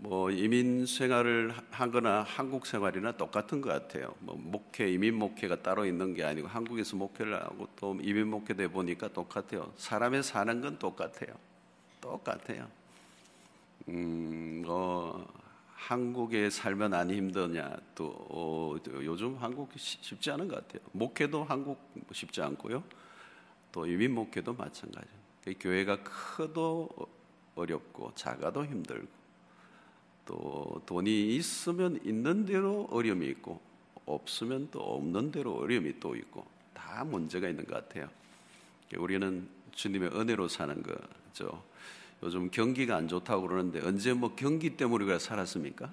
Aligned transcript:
뭐 0.00 0.30
이민 0.30 0.86
생활을 0.86 1.52
하거나 1.72 2.22
한국 2.22 2.66
생활이나 2.66 3.16
똑같은 3.16 3.60
것 3.60 3.70
같아요. 3.70 4.14
뭐 4.20 4.36
목회 4.36 4.88
이민 4.88 5.16
목회가 5.16 5.60
따로 5.60 5.84
있는 5.84 6.14
게 6.14 6.22
아니고 6.22 6.46
한국에서 6.46 6.96
목회를 6.96 7.34
하고 7.34 7.66
또 7.74 7.98
이민 8.00 8.28
목회돼 8.28 8.68
보니까 8.68 9.08
똑같아요. 9.08 9.72
사람의 9.76 10.22
사는 10.22 10.60
건 10.60 10.78
똑같아요. 10.78 11.34
똑같아요. 12.00 12.68
음, 13.88 14.62
뭐 14.64 15.26
한국에 15.74 16.48
살면 16.48 16.94
안 16.94 17.10
힘드냐 17.10 17.76
또 17.96 18.14
어, 18.30 18.76
요즘 19.02 19.36
한국 19.38 19.70
쉽지 19.76 20.30
않은 20.30 20.46
것 20.46 20.56
같아요. 20.56 20.88
목회도 20.92 21.42
한국 21.42 21.92
쉽지 22.12 22.40
않고요. 22.40 22.84
또 23.72 23.84
이민 23.84 24.14
목회도 24.14 24.54
마찬가지. 24.54 25.08
교회가 25.58 26.04
커도 26.04 26.88
어렵고 27.56 28.12
작아도 28.14 28.64
힘들고 28.64 29.17
또 30.28 30.82
돈이 30.84 31.34
있으면 31.36 31.98
있는 32.04 32.44
대로 32.44 32.86
어려움이 32.90 33.26
있고 33.28 33.60
없으면 34.04 34.68
또 34.70 34.80
없는 34.80 35.32
대로 35.32 35.54
어려움이 35.54 35.98
또 35.98 36.14
있고 36.14 36.46
다 36.74 37.02
문제가 37.02 37.48
있는 37.48 37.64
것 37.64 37.74
같아요. 37.74 38.10
우리는 38.98 39.48
주님의 39.72 40.10
은혜로 40.10 40.48
사는 40.48 40.82
거죠. 40.82 41.64
요즘 42.22 42.50
경기가 42.50 42.96
안 42.96 43.08
좋다고 43.08 43.48
그러는데 43.48 43.80
언제 43.86 44.12
뭐 44.12 44.34
경기 44.36 44.76
때문에 44.76 45.04
우리가 45.04 45.18
살았습니까? 45.18 45.90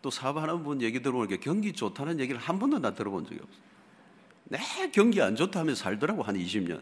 또 0.00 0.10
사업하는 0.10 0.62
분 0.62 0.80
얘기 0.80 1.02
들어보니까 1.02 1.36
경기 1.42 1.72
좋다는 1.72 2.20
얘기를 2.20 2.40
한 2.40 2.60
번도 2.60 2.78
나 2.78 2.94
들어본 2.94 3.24
적이 3.24 3.40
없어. 3.42 3.58
네, 4.44 4.58
경기 4.92 5.20
안 5.20 5.34
좋다면 5.34 5.74
살더라고 5.74 6.22
한 6.22 6.36
20년. 6.36 6.80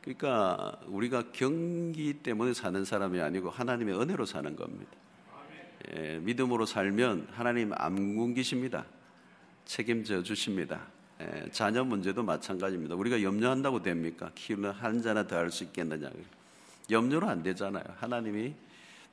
그러니까 0.00 0.80
우리가 0.86 1.30
경기 1.32 2.14
때문에 2.14 2.52
사는 2.52 2.84
사람이 2.84 3.20
아니고 3.20 3.50
하나님의 3.50 4.00
은혜로 4.00 4.24
사는 4.24 4.56
겁니다. 4.56 4.90
예, 5.94 6.18
믿음으로 6.18 6.66
살면 6.66 7.28
하나님 7.32 7.72
안 7.74 8.16
굶기십니다. 8.16 8.84
책임져 9.64 10.22
주십니다. 10.22 10.80
예, 11.20 11.48
자녀 11.50 11.84
문제도 11.84 12.22
마찬가지입니다. 12.22 12.94
우리가 12.94 13.22
염려한다고 13.22 13.82
됩니까? 13.82 14.30
키우는 14.34 14.70
한 14.72 15.00
자나 15.02 15.26
더 15.26 15.36
할 15.36 15.50
수 15.50 15.64
있겠느냐. 15.64 16.10
염려는 16.90 17.28
안 17.28 17.42
되잖아요. 17.42 17.84
하나님이 17.98 18.54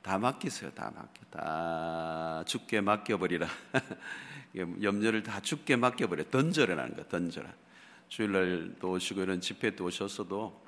다 0.02 0.18
맡기세요. 0.18 0.70
다 0.72 0.92
맡겨. 0.94 1.22
다 1.30 2.44
죽게 2.46 2.80
맡겨버리라. 2.80 3.48
염려를 4.82 5.22
다 5.22 5.40
죽게 5.40 5.76
맡겨버려. 5.76 6.24
던져라는 6.30 6.94
거, 6.96 7.04
던져라. 7.08 7.52
주일날도 8.08 8.90
오시고 8.90 9.22
이런 9.22 9.40
집회 9.40 9.74
때 9.74 9.82
오셨어도 9.82 10.62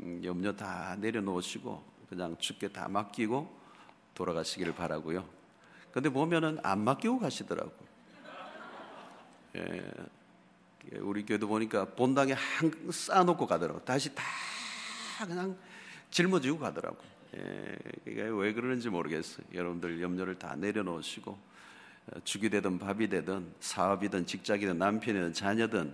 음, 0.00 0.20
염려 0.24 0.54
다 0.54 0.96
내려놓으시고 1.00 1.84
그냥 2.08 2.36
죽게 2.38 2.68
다 2.68 2.88
맡기고 2.88 3.58
돌아가시기를 4.14 4.74
바라고요. 4.74 5.39
근데 5.92 6.08
보면은 6.08 6.58
안 6.62 6.80
맡기고 6.80 7.18
가시더라고. 7.18 7.72
예, 9.56 9.90
우리 10.98 11.24
교도 11.26 11.48
보니까 11.48 11.84
본당에 11.84 12.32
한 12.32 12.72
쌓아놓고 12.90 13.46
가더라고. 13.46 13.84
다시 13.84 14.14
다 14.14 14.22
그냥 15.26 15.56
짊어지고 16.10 16.58
가더라고. 16.58 16.98
예, 17.36 17.76
이게 18.06 18.22
왜 18.22 18.52
그러는지 18.52 18.88
모르겠어요. 18.88 19.46
여러분들 19.52 20.00
염려를 20.00 20.38
다 20.38 20.54
내려놓으시고 20.56 21.38
어, 22.06 22.20
죽이 22.24 22.48
되든 22.50 22.78
밥이 22.78 23.08
되든 23.08 23.52
사업이든 23.60 24.26
직장이든 24.26 24.78
남편이든 24.78 25.32
자녀든 25.32 25.92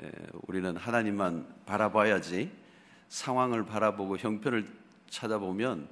예, 0.00 0.12
우리는 0.46 0.76
하나님만 0.76 1.46
바라봐야지 1.66 2.50
상황을 3.08 3.66
바라보고 3.66 4.16
형편을 4.18 4.66
찾아보면 5.08 5.88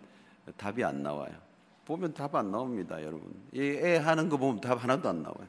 답이 0.57 0.85
안 0.85 1.03
나와요. 1.03 1.48
보면 1.89 2.13
답 2.13 2.35
안 2.35 2.51
나옵니다, 2.51 3.03
여러분. 3.03 3.35
애 3.57 3.97
하는 3.97 4.29
거 4.29 4.37
보면 4.37 4.61
답 4.61 4.83
하나도 4.85 5.09
안 5.09 5.23
나와요. 5.23 5.49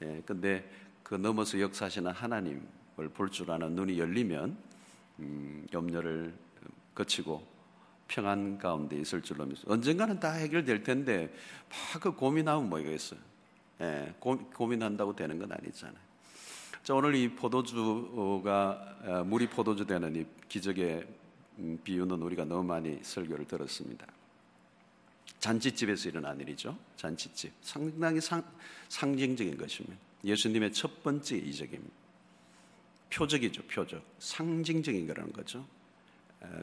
예, 0.00 0.22
근데 0.24 0.68
그 1.02 1.14
넘어서 1.16 1.60
역사하시는 1.60 2.10
하나님을 2.10 2.62
볼 3.12 3.28
줄 3.30 3.50
아는 3.50 3.74
눈이 3.74 3.98
열리면 3.98 4.56
음, 5.18 5.66
염려를 5.70 6.32
거치고 6.94 7.46
평안 8.08 8.56
가운데 8.58 8.96
있을 8.96 9.20
줄로 9.20 9.44
믿습니다. 9.44 9.70
언젠가는 9.74 10.18
다 10.18 10.32
해결될 10.32 10.82
텐데 10.82 11.30
막 11.92 12.00
그 12.00 12.12
고민하면 12.14 12.70
뭐겠어요? 12.70 13.20
예, 13.82 14.14
고, 14.18 14.38
고민한다고 14.38 15.14
되는 15.14 15.38
건 15.38 15.52
아니잖아요. 15.52 15.98
자, 16.82 16.94
오늘 16.94 17.14
이 17.14 17.28
포도주가 17.34 18.96
어, 19.04 19.24
물이 19.24 19.48
포도주 19.50 19.84
되는 19.84 20.16
이 20.16 20.24
기적의 20.48 21.06
음, 21.58 21.78
비유는 21.84 22.22
우리가 22.22 22.46
너무 22.46 22.64
많이 22.64 22.98
설교를 23.02 23.44
들었습니다. 23.46 24.06
잔치집에서 25.40 26.08
일어난 26.08 26.40
일이죠. 26.40 26.78
잔치집. 26.96 27.52
상당히 27.60 28.20
상, 28.20 28.42
상징적인 28.88 29.58
것입니다. 29.58 29.96
예수님의 30.24 30.72
첫 30.72 31.02
번째 31.02 31.36
이적입니다. 31.36 31.92
표적이죠, 33.10 33.62
표적. 33.64 34.02
상징적인 34.18 35.06
거라는 35.06 35.32
거죠. 35.32 35.66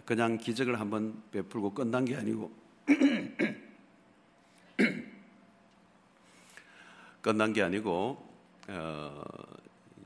그냥 0.05 0.37
기적을 0.37 0.79
한번 0.79 1.21
베풀고 1.31 1.73
끝난 1.73 2.05
게 2.05 2.15
아니고 2.15 2.51
끝난 7.21 7.53
게 7.53 7.61
아니고 7.61 8.27
어, 8.67 9.23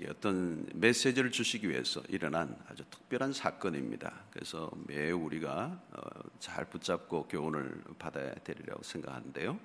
어떤 0.09 0.65
메시지를 0.73 1.31
주시기 1.31 1.69
위해서 1.69 2.01
일어난 2.09 2.55
아주 2.67 2.83
특별한 2.89 3.33
사건입니다. 3.33 4.13
그래서 4.31 4.69
매우 4.87 5.19
우리가 5.19 5.79
어, 5.91 6.01
잘 6.39 6.65
붙잡고 6.65 7.27
교훈을 7.27 7.81
받아야 7.97 8.33
되리라고 8.35 8.83
생각하는데요. 8.83 9.57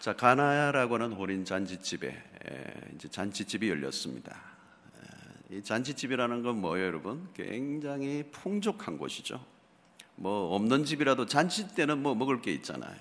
자 0.00 0.14
가나야라고 0.14 0.94
하는 0.94 1.12
혼인 1.12 1.44
잔치집에 1.44 2.22
이제 2.94 3.08
잔치집이 3.08 3.68
열렸습니다. 3.70 4.52
이 5.52 5.62
잔치집이라는 5.62 6.42
건 6.42 6.62
뭐예요, 6.62 6.86
여러분? 6.86 7.28
굉장히 7.34 8.24
풍족한 8.32 8.96
곳이죠. 8.96 9.44
뭐 10.16 10.54
없는 10.54 10.86
집이라도 10.86 11.26
잔치 11.26 11.74
때는 11.74 12.02
뭐 12.02 12.14
먹을 12.14 12.40
게 12.40 12.52
있잖아요. 12.54 12.96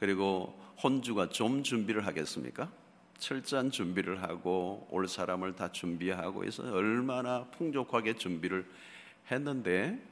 그리고 0.00 0.58
혼주가 0.82 1.28
좀 1.28 1.62
준비를 1.62 2.06
하겠습니까? 2.06 2.72
철저한 3.20 3.70
준비를 3.70 4.22
하고 4.22 4.88
올 4.90 5.06
사람을 5.06 5.54
다 5.54 5.70
준비하고 5.70 6.44
해서 6.44 6.64
얼마나 6.72 7.44
풍족하게 7.52 8.14
준비를 8.16 8.66
했는데 9.30 10.02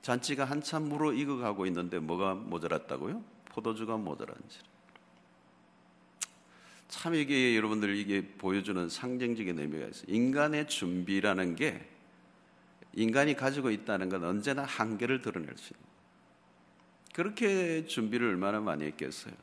잔치가 0.00 0.44
한참 0.44 0.84
무르 0.84 1.12
익어가고 1.12 1.66
있는데 1.66 1.98
뭐가 1.98 2.34
모자랐다고요? 2.34 3.22
포도주가 3.46 3.96
모자란지. 3.98 4.60
참 6.88 7.14
이게 7.14 7.56
여러분들 7.56 7.94
이게 7.96 8.26
보여주는 8.26 8.88
상징적인 8.88 9.58
의미가 9.58 9.86
있어요. 9.88 10.04
인간의 10.08 10.68
준비라는 10.68 11.56
게 11.56 11.86
인간이 12.94 13.34
가지고 13.34 13.70
있다는 13.70 14.08
건 14.08 14.24
언제나 14.24 14.62
한계를 14.64 15.20
드러낼 15.20 15.56
수 15.56 15.74
있는. 15.74 15.90
그렇게 17.12 17.84
준비를 17.84 18.28
얼마나 18.28 18.60
많이 18.60 18.84
했겠어요. 18.84 19.34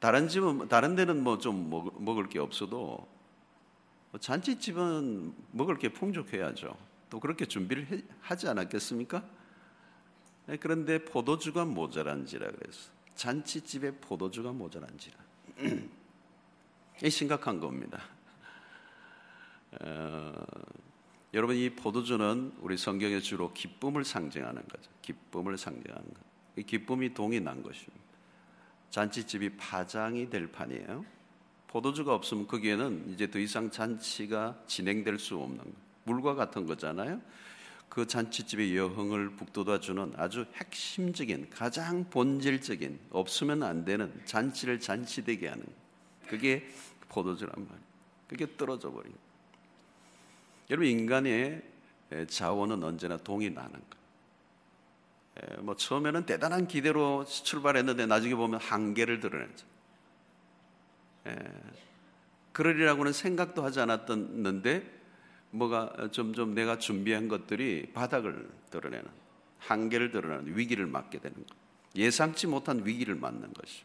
다른 0.00 0.28
집은 0.28 0.68
다른 0.68 0.96
데는 0.96 1.22
뭐 1.22 1.38
좀 1.38 1.70
먹을 1.98 2.28
게 2.28 2.38
없어도 2.38 3.06
잔치집은 4.18 5.34
먹을 5.52 5.78
게 5.78 5.92
풍족해야죠. 5.92 6.76
또 7.10 7.20
그렇게 7.20 7.46
준비를 7.46 8.06
하지 8.20 8.48
않았겠습니까? 8.48 9.22
네, 10.46 10.56
그런데 10.56 11.04
포도주가 11.04 11.64
모자란지라 11.64 12.50
그랬어. 12.50 12.90
잔치집에 13.14 13.92
포도주가 13.96 14.52
모자란지라. 14.52 15.16
이 17.04 17.10
심각한 17.10 17.60
겁니다. 17.60 18.02
어, 19.80 20.32
여러분 21.34 21.56
이 21.56 21.70
포도주는 21.70 22.52
우리 22.60 22.76
성경에 22.76 23.20
주로 23.20 23.52
기쁨을 23.52 24.04
상징하는 24.04 24.62
거죠. 24.66 24.90
기쁨을 25.02 25.56
상징하는 25.58 26.04
것. 26.04 26.20
이 26.56 26.62
기쁨이 26.64 27.14
동이 27.14 27.40
난 27.40 27.62
것입니다. 27.62 28.09
잔치집이 28.90 29.56
파장이 29.56 30.30
될 30.30 30.50
판이에요. 30.50 31.04
포도주가 31.68 32.14
없으면 32.14 32.46
거기에는 32.46 33.12
이제 33.12 33.30
더 33.30 33.38
이상 33.38 33.70
잔치가 33.70 34.58
진행될 34.66 35.18
수 35.18 35.36
없는 35.36 35.58
거. 35.58 35.70
물과 36.04 36.34
같은 36.34 36.66
거잖아요. 36.66 37.20
그 37.88 38.06
잔치집의 38.06 38.76
여흥을 38.76 39.30
북돋아주는 39.36 40.14
아주 40.16 40.46
핵심적인 40.54 41.50
가장 41.50 42.08
본질적인 42.10 42.98
없으면 43.10 43.62
안 43.62 43.84
되는 43.84 44.12
잔치를 44.24 44.80
잔치되게 44.80 45.48
하는 45.48 45.64
그게 46.26 46.68
포도주란 47.08 47.52
말이에요. 47.56 47.90
그게 48.28 48.56
떨어져 48.56 48.92
버린. 48.92 49.12
여러분 50.70 50.86
인간의 50.88 51.62
자원은 52.28 52.82
언제나 52.82 53.16
동이 53.16 53.50
나는 53.50 53.72
거. 53.72 53.99
뭐 55.60 55.74
처음에는 55.76 56.26
대단한 56.26 56.66
기대로 56.66 57.24
출발했는데 57.24 58.06
나중에 58.06 58.34
보면 58.34 58.60
한계를 58.60 59.20
드러내죠. 59.20 59.66
그러리라고는 62.52 63.12
생각도 63.12 63.62
하지 63.62 63.80
않았는데 63.80 65.00
뭐가 65.52 66.10
점점 66.12 66.54
내가 66.54 66.78
준비한 66.78 67.28
것들이 67.28 67.90
바닥을 67.92 68.48
드러내는 68.70 69.06
한계를 69.58 70.10
드러내는 70.10 70.56
위기를 70.56 70.86
맞게 70.86 71.18
되는 71.18 71.36
것. 71.36 71.56
예상치 71.94 72.46
못한 72.46 72.84
위기를 72.84 73.14
맞는 73.14 73.52
것이. 73.52 73.82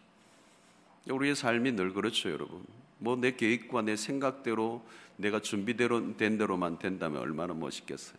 우리의 1.10 1.36
삶이 1.36 1.74
늘 1.74 1.94
그렇죠, 1.94 2.30
여러분. 2.32 2.64
뭐 2.98 3.16
내 3.16 3.36
계획과 3.36 3.82
내 3.82 3.96
생각대로 3.96 4.86
내가 5.18 5.40
준비대로 5.40 6.18
된 6.18 6.38
대로만 6.38 6.80
된다면 6.80 7.22
얼마나 7.22 7.54
멋있겠어요. 7.54 8.18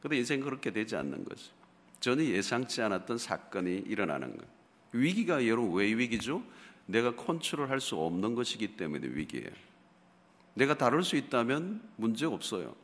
근데 0.00 0.16
인생 0.16 0.40
그렇게 0.40 0.70
되지 0.70 0.96
않는 0.96 1.24
거죠. 1.24 1.59
전혀 2.00 2.24
예상치 2.24 2.82
않았던 2.82 3.18
사건이 3.18 3.84
일어나는 3.86 4.36
거예요. 4.36 4.50
위기가 4.92 5.46
여러분 5.46 5.74
왜 5.74 5.86
위기죠? 5.86 6.42
내가 6.86 7.14
컨트롤할 7.14 7.80
수 7.80 7.96
없는 7.96 8.34
것이기 8.34 8.76
때문에 8.76 9.06
위기예요. 9.06 9.50
내가 10.54 10.76
다룰 10.76 11.04
수 11.04 11.16
있다면 11.16 11.80
문제 11.96 12.26
없어요. 12.26 12.74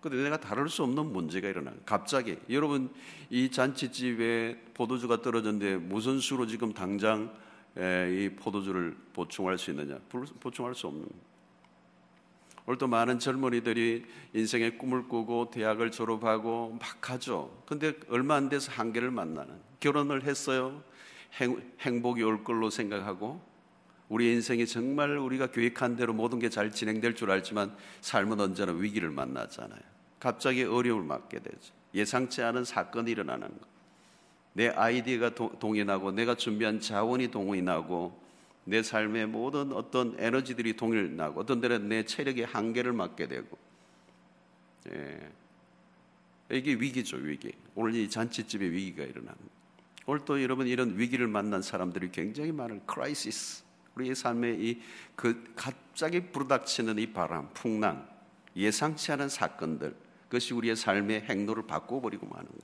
근데 0.00 0.22
내가 0.22 0.38
다룰 0.38 0.68
수 0.68 0.84
없는 0.84 1.12
문제가 1.12 1.48
일어나요. 1.48 1.74
갑자기 1.84 2.36
여러분 2.48 2.90
이 3.28 3.50
잔치집에 3.50 4.60
포도주가 4.74 5.20
떨어졌는데 5.20 5.78
무슨 5.78 6.20
수로 6.20 6.46
지금 6.46 6.72
당장 6.72 7.34
이 7.76 8.30
포도주를 8.38 8.96
보충할 9.12 9.58
수 9.58 9.70
있느냐? 9.70 9.98
보충할 10.40 10.74
수 10.74 10.86
없는. 10.86 11.08
오늘 12.66 12.78
또 12.78 12.88
많은 12.88 13.20
젊은이들이 13.20 14.04
인생의 14.34 14.76
꿈을 14.76 15.06
꾸고 15.06 15.50
대학을 15.50 15.92
졸업하고 15.92 16.76
막 16.80 17.10
하죠. 17.10 17.62
근데 17.64 17.94
얼마 18.08 18.34
안 18.34 18.48
돼서 18.48 18.72
한계를 18.72 19.10
만나는. 19.12 19.54
결혼을 19.78 20.24
했어요. 20.24 20.82
행, 21.40 21.62
행복이 21.80 22.22
올 22.22 22.42
걸로 22.42 22.68
생각하고 22.70 23.40
우리 24.08 24.32
인생이 24.32 24.66
정말 24.66 25.16
우리가 25.16 25.48
계획한 25.48 25.96
대로 25.96 26.12
모든 26.12 26.38
게 26.38 26.48
잘 26.48 26.70
진행될 26.70 27.14
줄 27.14 27.30
알지만 27.30 27.76
삶은 28.00 28.40
언제나 28.40 28.72
위기를 28.72 29.10
만나잖아요. 29.10 29.80
갑자기 30.18 30.64
어려움을 30.64 31.04
맞게 31.04 31.40
되죠. 31.40 31.74
예상치 31.94 32.42
않은 32.42 32.64
사건이 32.64 33.10
일어나는 33.12 33.48
거. 33.48 33.66
내 34.54 34.68
아이디어가 34.68 35.34
동이 35.58 35.88
나고 35.88 36.12
내가 36.12 36.34
준비한 36.34 36.80
자원이 36.80 37.30
동이 37.30 37.83
나고 37.83 38.25
내 38.68 38.82
삶의 38.82 39.28
모든 39.28 39.72
어떤 39.72 40.16
에너지들이 40.18 40.76
동이 40.76 41.12
나고 41.12 41.40
어떤 41.40 41.60
때는 41.60 41.88
내 41.88 42.04
체력의 42.04 42.46
한계를 42.46 42.92
맞게 42.92 43.28
되고 43.28 43.56
예. 44.92 45.30
이게 46.50 46.74
위기죠 46.74 47.16
위기 47.16 47.52
오늘 47.76 47.94
이 47.94 48.10
잔치집에 48.10 48.68
위기가 48.68 49.04
일어나는 49.04 49.36
오늘 50.04 50.24
또 50.24 50.42
여러분 50.42 50.66
이런 50.66 50.98
위기를 50.98 51.28
만난 51.28 51.62
사람들이 51.62 52.10
굉장히 52.10 52.50
많은 52.52 52.84
crisis 52.86 53.64
우리의 53.94 54.14
삶에 54.16 54.52
이그 54.54 55.52
갑자기 55.54 56.20
불어닥치는 56.20 56.98
이 56.98 57.12
바람 57.12 57.48
풍랑 57.54 58.08
예상치 58.56 59.12
않은 59.12 59.28
사건들 59.28 59.94
그것이 60.24 60.54
우리의 60.54 60.74
삶의 60.74 61.22
행로를 61.22 61.66
바꿔버리고 61.66 62.26
마는 62.26 62.46
거. 62.46 62.58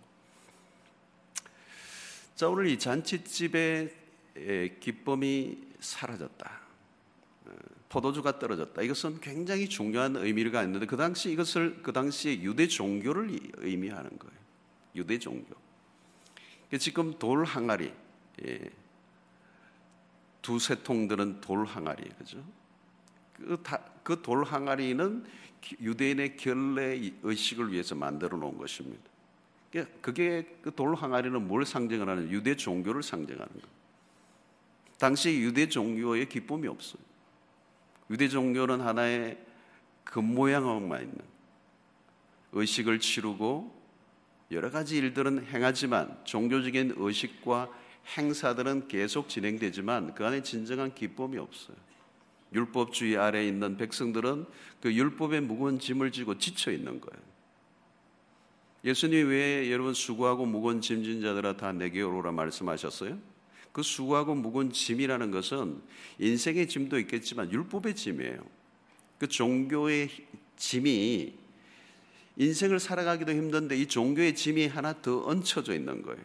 자 2.35 2.49
오늘 2.49 2.67
이 2.67 2.79
잔치집의 2.79 3.95
기쁨이 4.81 5.72
사라졌다. 5.83 6.61
어, 7.47 7.51
포도주가 7.89 8.39
떨어졌다. 8.39 8.81
이것은 8.81 9.21
굉장히 9.21 9.69
중요한 9.69 10.17
의미가 10.17 10.63
있는데 10.63 10.87
그 10.87 10.97
당시 10.97 11.31
이것을 11.31 11.83
그 11.83 11.93
당시에 11.93 12.41
유대 12.41 12.67
종교를 12.67 13.39
의미하는 13.59 14.19
거예요. 14.19 14.37
유대 14.95 15.19
종교. 15.19 15.55
지금 16.79 17.19
돌 17.19 17.45
항아리, 17.45 17.93
예. 18.47 18.71
두세 20.41 20.83
통들은 20.83 21.41
돌 21.41 21.65
항아리, 21.67 22.09
그죠? 22.19 22.43
그돌 24.03 24.45
그 24.45 24.51
항아리는 24.51 25.25
유대인의 25.81 26.37
결례 26.37 27.13
의식을 27.23 27.73
위해서 27.73 27.95
만들어 27.95 28.37
놓은 28.37 28.59
것입니다. 28.59 29.03
그게 30.01 30.45
그 30.63 30.71
돌 30.71 30.95
항아리는 30.95 31.47
뭘 31.47 31.65
상징을 31.65 32.09
하는 32.09 32.31
유대 32.31 32.57
종교를 32.57 33.03
상징하는 33.03 33.49
거예요. 33.49 33.82
당시 34.99 35.41
유대 35.41 35.69
종교에 35.69 36.27
기쁨이 36.27 36.69
없어요. 36.69 37.03
유대 38.11 38.29
종교는 38.29 38.81
하나의 38.81 39.39
겉모양만 40.05 41.03
있는 41.03 41.19
의식을 42.53 43.01
치르고 43.01 43.83
여러 44.51 44.71
가지 44.71 44.99
일들은 44.99 45.47
행하지만 45.47 46.19
종교적인 46.25 46.95
의식과 46.97 47.71
행사들은 48.17 48.89
계속 48.89 49.29
진행되지만 49.29 50.15
그 50.15 50.27
안에 50.27 50.43
진정한 50.43 50.95
기쁨이 50.95 51.39
없어요. 51.39 51.77
율법주의 52.53 53.17
아래에 53.17 53.47
있는 53.47 53.79
백성들은 53.79 54.45
그 54.83 54.93
율법의 54.93 55.41
무거운 55.43 55.79
짐을 55.79 56.13
지고 56.13 56.37
지쳐 56.37 56.71
있는 56.71 57.01
거예요. 57.01 57.23
예수님 58.85 59.29
왜 59.29 59.71
여러분 59.71 59.95
수고하고 59.95 60.45
무거운 60.45 60.81
짐진 60.81 61.23
자들아 61.23 61.57
다 61.57 61.73
내게 61.73 62.03
오라 62.03 62.33
말씀하셨어요? 62.33 63.19
그 63.73 63.83
수고하고 63.83 64.35
무거운 64.35 64.71
짐이라는 64.71 65.31
것은 65.31 65.81
인생의 66.19 66.69
짐도 66.69 66.99
있겠지만 67.01 67.51
율법의 67.51 67.97
짐이에요. 67.97 68.39
그 69.19 69.29
종교의 69.29 70.11
짐이 70.57 71.35
인생을 72.37 72.79
살아가기도 72.79 73.33
힘든데 73.33 73.77
이 73.77 73.87
종교의 73.87 74.35
짐이 74.35 74.67
하나 74.67 75.01
더 75.01 75.25
얹혀져 75.25 75.75
있는 75.75 76.03
거예요. 76.03 76.21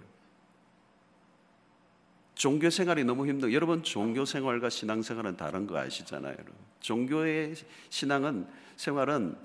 종교 2.36 2.70
생활이 2.70 3.04
너무 3.04 3.28
힘들어. 3.28 3.52
여러분 3.52 3.82
종교 3.82 4.24
생활과 4.24 4.70
신앙 4.70 5.02
생활은 5.02 5.38
다른 5.38 5.66
거 5.66 5.78
아시잖아요. 5.78 6.34
여러분. 6.34 6.54
종교의 6.82 7.56
신앙은 7.90 8.48
생활은 8.76 9.36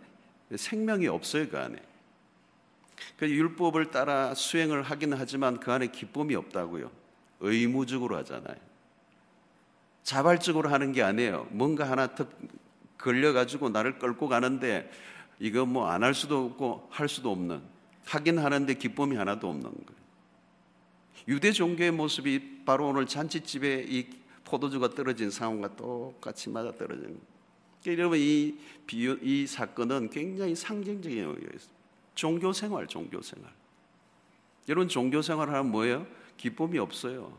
생명이 0.54 1.08
없어요 1.08 1.48
그 1.48 1.58
안에. 1.58 1.80
그 3.16 3.28
율법을 3.28 3.90
따라 3.90 4.34
수행을 4.34 4.82
하기는 4.82 5.16
하지만 5.18 5.58
그 5.58 5.72
안에 5.72 5.88
기쁨이 5.88 6.34
없다고요. 6.34 7.01
의무적으로 7.42 8.16
하잖아요. 8.18 8.56
자발적으로 10.02 10.68
하는 10.70 10.92
게 10.92 11.02
아니에요. 11.02 11.46
뭔가 11.50 11.88
하나 11.88 12.14
턱 12.14 12.30
걸려가지고 12.98 13.68
나를 13.70 13.98
끌고 13.98 14.28
가는데 14.28 14.90
이거 15.38 15.66
뭐 15.66 15.88
안 15.88 16.02
할 16.02 16.14
수도 16.14 16.44
없고 16.46 16.88
할 16.90 17.08
수도 17.08 17.30
없는 17.32 17.60
하긴 18.04 18.38
하는데 18.38 18.72
기쁨이 18.74 19.16
하나도 19.16 19.48
없는 19.48 19.62
거예요. 19.62 20.02
유대 21.28 21.52
종교의 21.52 21.92
모습이 21.92 22.64
바로 22.64 22.88
오늘 22.88 23.06
잔치집에 23.06 23.86
이 23.88 24.06
포도주가 24.44 24.90
떨어진 24.90 25.30
상황과 25.30 25.76
똑같이 25.76 26.48
맞아 26.50 26.72
떨어지는 26.72 27.10
거예요. 27.10 27.32
그러니까 27.82 28.00
여러분 28.00 28.18
이 28.18 28.58
비유, 28.86 29.18
이 29.22 29.46
사건은 29.46 30.10
굉장히 30.10 30.54
상징적인 30.54 31.18
의미가 31.18 31.40
있습니다. 31.54 31.82
종교 32.14 32.52
생활, 32.52 32.86
종교 32.86 33.20
생활. 33.22 33.50
여러분 34.68 34.88
종교 34.88 35.22
생활을 35.22 35.54
하면 35.54 35.72
뭐예요? 35.72 36.06
기쁨이 36.42 36.76
없어요. 36.80 37.38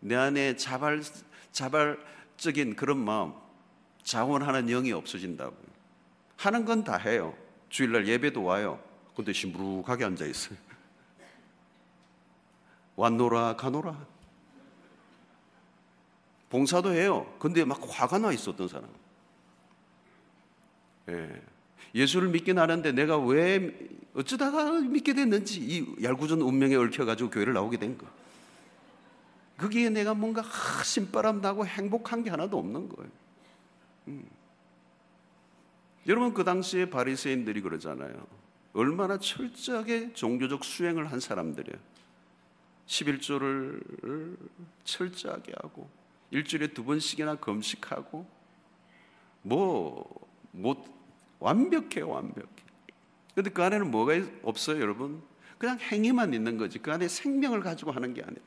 내 0.00 0.14
안에 0.14 0.56
자발, 0.56 1.02
자발적인 1.52 2.74
그런 2.74 2.96
마음, 3.04 3.34
자원하는 4.02 4.66
영이 4.66 4.92
없어진다고. 4.92 5.54
하는 6.38 6.64
건 6.64 6.82
다 6.84 6.96
해요. 6.96 7.36
주일날 7.68 8.08
예배도 8.08 8.42
와요. 8.42 8.82
근데 9.14 9.34
시무룩하게 9.34 10.06
앉아 10.06 10.24
있어요. 10.24 10.56
왔노라 12.96 13.56
가노라. 13.56 14.06
봉사도 16.48 16.94
해요. 16.94 17.30
근데 17.38 17.62
막 17.62 17.78
화가 17.86 18.18
나 18.20 18.32
있었던 18.32 18.68
사람. 18.68 18.88
예. 21.10 21.42
예수를 21.94 22.28
믿긴 22.28 22.58
하는데 22.58 22.92
내가 22.92 23.18
왜 23.18 23.74
어쩌다가 24.14 24.80
믿게 24.80 25.14
됐는지 25.14 25.60
이 25.60 26.02
얄궂은 26.02 26.42
운명에 26.42 26.74
얽혀가지고 26.76 27.30
교회를 27.30 27.52
나오게 27.54 27.78
된 27.78 27.96
거. 27.96 28.06
거기에 29.58 29.90
내가 29.90 30.14
뭔가 30.14 30.42
신바람 30.84 31.40
나고 31.40 31.66
행복한 31.66 32.22
게 32.22 32.30
하나도 32.30 32.58
없는 32.58 32.88
거예요. 32.88 33.10
음. 34.08 34.24
여러분 36.06 36.32
그 36.32 36.44
당시에 36.44 36.88
바리새인들이 36.88 37.60
그러잖아요. 37.60 38.26
얼마나 38.72 39.18
철저하게 39.18 40.12
종교적 40.12 40.64
수행을 40.64 41.10
한 41.10 41.20
사람들이에요. 41.20 41.78
11조를 42.86 44.36
철저하게 44.84 45.52
하고 45.62 45.90
일주일에 46.30 46.68
두 46.68 46.84
번씩이나 46.84 47.36
금식하고 47.36 48.26
뭐못 49.42 50.97
완벽해요, 51.40 52.08
완벽해. 52.08 52.48
근데 53.34 53.50
그 53.50 53.62
안에는 53.62 53.90
뭐가 53.90 54.14
없어요, 54.42 54.80
여러분? 54.80 55.22
그냥 55.58 55.78
행위만 55.78 56.34
있는 56.34 56.56
거지. 56.56 56.78
그 56.78 56.92
안에 56.92 57.08
생명을 57.08 57.60
가지고 57.60 57.92
하는 57.92 58.14
게 58.14 58.22
아니라. 58.22 58.42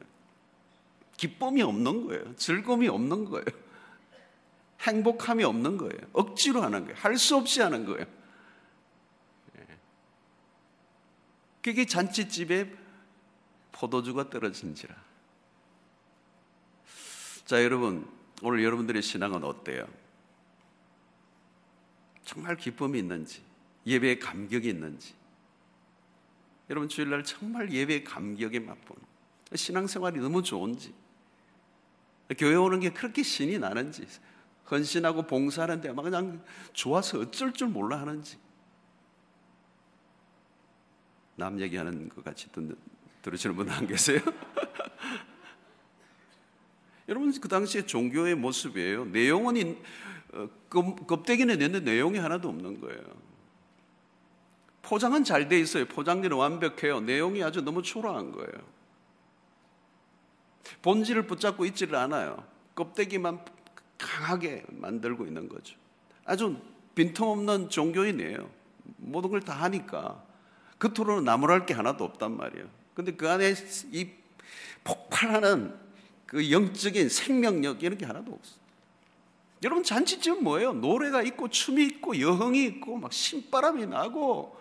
기쁨이 1.18 1.62
없는 1.62 2.08
거예요. 2.08 2.36
즐거움이 2.36 2.88
없는 2.88 3.26
거예요. 3.26 3.46
행복함이 4.82 5.44
없는 5.44 5.78
거예요. 5.78 6.00
억지로 6.14 6.62
하는 6.64 6.82
거예요. 6.86 6.96
할 6.98 7.18
수 7.18 7.36
없이 7.36 7.62
하는 7.62 7.86
거예요. 7.86 8.06
예. 9.60 9.68
그게 11.62 11.86
잔치집에 11.86 12.74
포도주가 13.72 14.30
떨어진지라. 14.30 14.96
자, 17.46 17.64
여러분, 17.64 18.08
오늘 18.42 18.64
여러분들의 18.64 19.02
신앙은 19.02 19.44
어때요? 19.44 19.88
정말 22.32 22.56
기쁨이 22.56 22.98
있는지, 23.00 23.42
예배에 23.86 24.20
감격이 24.20 24.70
있는지. 24.70 25.14
여러분 26.70 26.88
주일날 26.88 27.26
정말 27.26 27.70
예배의 27.70 28.06
감격에 28.06 28.60
맛보는 28.60 29.04
신앙생활이 29.54 30.18
너무 30.22 30.42
좋은지, 30.42 30.94
교회 32.38 32.56
오는 32.56 32.80
게 32.80 32.90
그렇게 32.92 33.22
신이 33.22 33.60
나는지, 33.60 34.08
헌신하고 34.70 35.28
봉사하는데 35.28 35.92
막 35.92 36.04
그냥 36.04 36.42
좋아서 36.72 37.20
어쩔 37.20 37.52
줄 37.52 37.68
몰라 37.68 38.00
하는지. 38.00 38.38
남 41.36 41.60
얘기하는 41.60 42.08
것 42.08 42.24
같이 42.24 42.50
듣는, 42.54 42.78
들으시는 43.24 43.58
분 43.58 43.68
안 43.70 43.86
계세요? 43.86 44.22
여러분 47.10 47.38
그 47.42 47.50
당시에 47.50 47.86
종교의 47.86 48.36
모습이에요. 48.36 49.04
내용은 49.06 49.58
어, 49.58 49.76
껍데기는 50.70 51.54
있는데 51.54 51.80
내용이 51.80 52.18
하나도 52.18 52.50
없는 52.50 52.80
거예요. 52.82 53.02
포장은 54.82 55.24
잘 55.24 55.48
돼 55.48 55.60
있어요. 55.60 55.86
포장지는 55.86 56.36
완벽해요. 56.38 57.02
내용이 57.02 57.44
아주 57.44 57.62
너무 57.62 57.82
초라한 57.82 58.32
거예요. 58.32 58.52
본질을 60.82 61.28
붙잡고 61.28 61.66
있지를 61.66 61.96
않아요. 61.96 62.44
껍데기만 62.76 63.44
강하게 63.98 64.64
만들고 64.70 65.26
있는 65.26 65.48
거죠. 65.48 65.76
아주 66.26 66.58
빈틈없는 66.96 67.70
종교인이에요. 67.70 68.50
모든 68.98 69.30
걸 69.30 69.42
다 69.42 69.54
하니까 69.54 70.24
겉으로는 70.80 71.24
나무랄 71.24 71.66
게 71.66 71.74
하나도 71.74 72.04
없단 72.04 72.36
말이에요. 72.38 72.68
근데 72.94 73.14
그 73.14 73.30
안에 73.30 73.54
이 73.92 74.10
폭발하는 74.84 75.76
그 76.26 76.52
영적인 76.52 77.10
생명력 77.10 77.84
이런 77.84 77.98
게 77.98 78.06
하나도 78.06 78.32
없어. 78.34 78.61
여러분 79.64 79.84
잔치집은 79.84 80.44
뭐예요? 80.44 80.74
노래가 80.74 81.22
있고 81.24 81.48
춤이 81.48 81.84
있고 81.86 82.20
여흥이 82.20 82.64
있고 82.66 82.98
막 82.98 83.14
신바람이 83.14 83.86
나고 83.88 84.60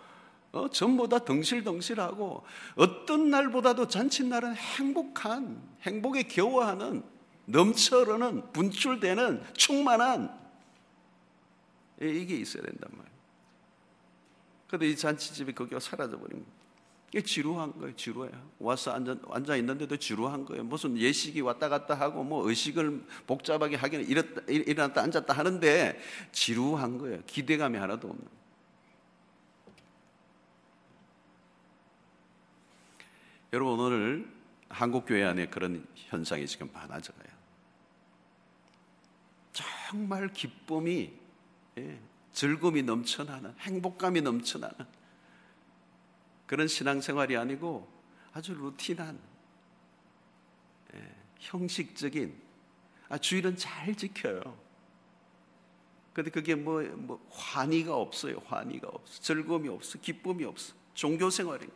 어, 0.52 0.68
전보다 0.68 1.24
덩실덩실하고 1.24 2.44
어떤 2.74 3.30
날보다도 3.30 3.88
잔칫날은 3.88 4.54
행복한 4.54 5.62
행복에 5.82 6.24
겨워하는 6.24 7.02
넘쳐흐르는 7.46 8.52
분출되는 8.52 9.44
충만한 9.54 10.38
이게 12.00 12.36
있어야 12.36 12.62
된단 12.62 12.90
말이에요. 12.90 13.20
근데 14.68 14.88
이 14.88 14.96
잔치집이 14.96 15.54
거기가 15.54 15.80
사라져버린 15.80 16.44
거예요. 16.44 16.59
이게 17.12 17.22
지루한 17.22 17.72
거예요, 17.72 17.96
지루해요. 17.96 18.50
와서 18.60 18.92
앉아, 18.92 19.16
앉아 19.28 19.56
있는데도 19.56 19.96
지루한 19.96 20.44
거예요. 20.44 20.62
무슨 20.62 20.96
예식이 20.96 21.40
왔다 21.40 21.68
갔다 21.68 21.94
하고 21.94 22.22
뭐 22.22 22.48
의식을 22.48 23.04
복잡하게 23.26 23.74
하기는 23.76 24.06
일었다, 24.06 24.42
일어났다 24.46 25.02
앉았다 25.02 25.34
하는데 25.34 26.00
지루한 26.30 26.98
거예요. 26.98 27.20
기대감이 27.26 27.76
하나도 27.78 28.08
없는. 28.08 28.40
여러분 33.52 33.80
오늘 33.80 34.30
한국 34.68 35.04
교회 35.06 35.24
안에 35.24 35.48
그런 35.48 35.84
현상이 35.96 36.46
지금 36.46 36.70
많아져요. 36.72 37.18
정말 39.52 40.32
기쁨이 40.32 41.12
예, 41.78 42.00
즐거움이 42.32 42.84
넘쳐나는 42.84 43.52
행복감이 43.58 44.20
넘쳐나는 44.20 44.99
그런 46.50 46.66
신앙생활이 46.66 47.36
아니고 47.36 47.88
아주 48.32 48.54
루틴한 48.54 49.16
예, 50.94 51.14
형식적인 51.38 52.34
아, 53.08 53.18
주일은 53.18 53.56
잘 53.56 53.94
지켜요. 53.94 54.42
근데 56.12 56.28
그게 56.28 56.56
뭐, 56.56 56.82
뭐 56.82 57.24
환희가 57.30 57.94
없어요. 57.94 58.42
환희가 58.46 58.88
없어. 58.88 59.22
즐거움이 59.22 59.68
없어. 59.68 60.00
기쁨이 60.00 60.42
없어. 60.42 60.74
종교 60.92 61.30
생활이. 61.30 61.68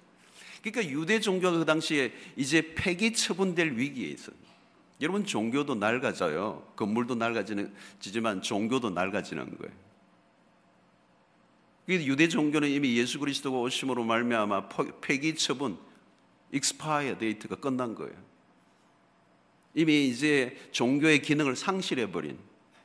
그러니까 0.60 0.92
유대 0.92 1.20
종교가 1.20 1.56
그 1.56 1.64
당시에 1.64 2.12
이제 2.34 2.74
폐기 2.74 3.12
처분될 3.12 3.76
위기에 3.76 4.08
있어요. 4.08 4.34
여러분 5.00 5.24
종교도 5.24 5.76
낡아져요. 5.76 6.72
건물도 6.74 7.14
낡아지지만 7.14 8.42
종교도 8.42 8.90
낡아지는 8.90 9.56
거예요. 9.56 9.83
유대 11.88 12.28
종교는 12.28 12.68
이미 12.68 12.96
예수 12.96 13.18
그리스도가 13.18 13.58
오심으로 13.58 14.04
말미암아 14.04 14.68
폐기 15.00 15.34
처분, 15.34 15.76
expire 16.52 17.18
date가 17.18 17.56
끝난 17.56 17.94
거예요. 17.94 18.14
이미 19.74 20.06
이제 20.06 20.56
종교의 20.70 21.20
기능을 21.22 21.56
상실해 21.56 22.10
버린 22.10 22.38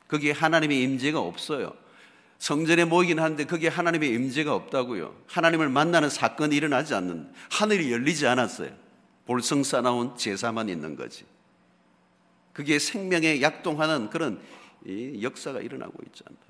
거기에 0.08 0.32
하나님의 0.32 0.82
임재가 0.82 1.20
없어요. 1.20 1.72
성전에 2.38 2.84
모이긴 2.84 3.20
하는데 3.20 3.44
거기에 3.44 3.68
하나님의 3.68 4.10
임재가 4.10 4.54
없다고요. 4.54 5.14
하나님을 5.26 5.68
만나는 5.68 6.08
사건이 6.08 6.56
일어나지 6.56 6.94
않는 6.94 7.32
하늘이 7.50 7.92
열리지 7.92 8.26
않았어요. 8.26 8.74
볼성 9.26 9.62
쌓아놓은 9.62 10.16
제사만 10.16 10.68
있는 10.68 10.96
거지. 10.96 11.24
그게 12.52 12.78
생명이 12.78 13.40
약동하는 13.40 14.10
그런 14.10 14.40
역사가 15.22 15.60
일어나고 15.60 15.94
있지 16.06 16.24
않다. 16.28 16.49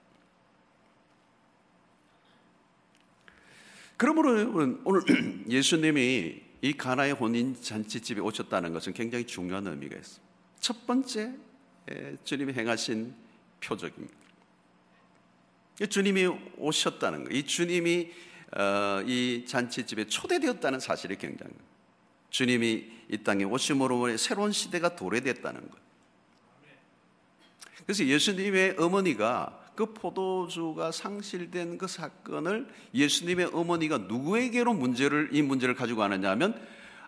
그러므로 4.00 4.80
오늘 4.86 5.02
예수님이 5.46 6.40
이 6.62 6.72
가나의 6.72 7.12
혼인 7.12 7.54
잔치집에 7.60 8.22
오셨다는 8.22 8.72
것은 8.72 8.94
굉장히 8.94 9.26
중요한 9.26 9.66
의미가 9.66 9.94
있습니다. 9.94 10.34
첫 10.58 10.86
번째 10.86 11.34
주님이 12.24 12.54
행하신 12.54 13.14
표적입니다. 13.60 14.14
주님이 15.90 16.28
오셨다는 16.56 17.24
것, 17.24 17.30
이 17.34 17.42
주님이 17.42 18.10
어, 18.56 19.02
이 19.06 19.44
잔치집에 19.46 20.06
초대되었다는 20.06 20.80
사실이 20.80 21.16
굉장히 21.16 21.52
주님이 22.30 22.90
이 23.10 23.18
땅에 23.18 23.44
오심으로 23.44 24.16
새로운 24.16 24.52
시대가 24.52 24.96
도래됐다는 24.96 25.60
것. 25.68 25.78
그래서 27.84 28.06
예수님의 28.06 28.76
어머니가 28.78 29.59
그 29.80 29.94
포도주가 29.94 30.92
상실된 30.92 31.78
그 31.78 31.86
사건을 31.86 32.68
예수님의 32.92 33.46
어머니가 33.54 33.96
누구에게로 33.96 34.74
문제를 34.74 35.30
이 35.32 35.40
문제를 35.40 35.74
가지고 35.74 36.00
가느냐 36.00 36.28
하면 36.32 36.60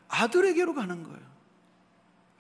아들에게로 0.09 0.73
가는 0.73 1.03
거예요. 1.03 1.21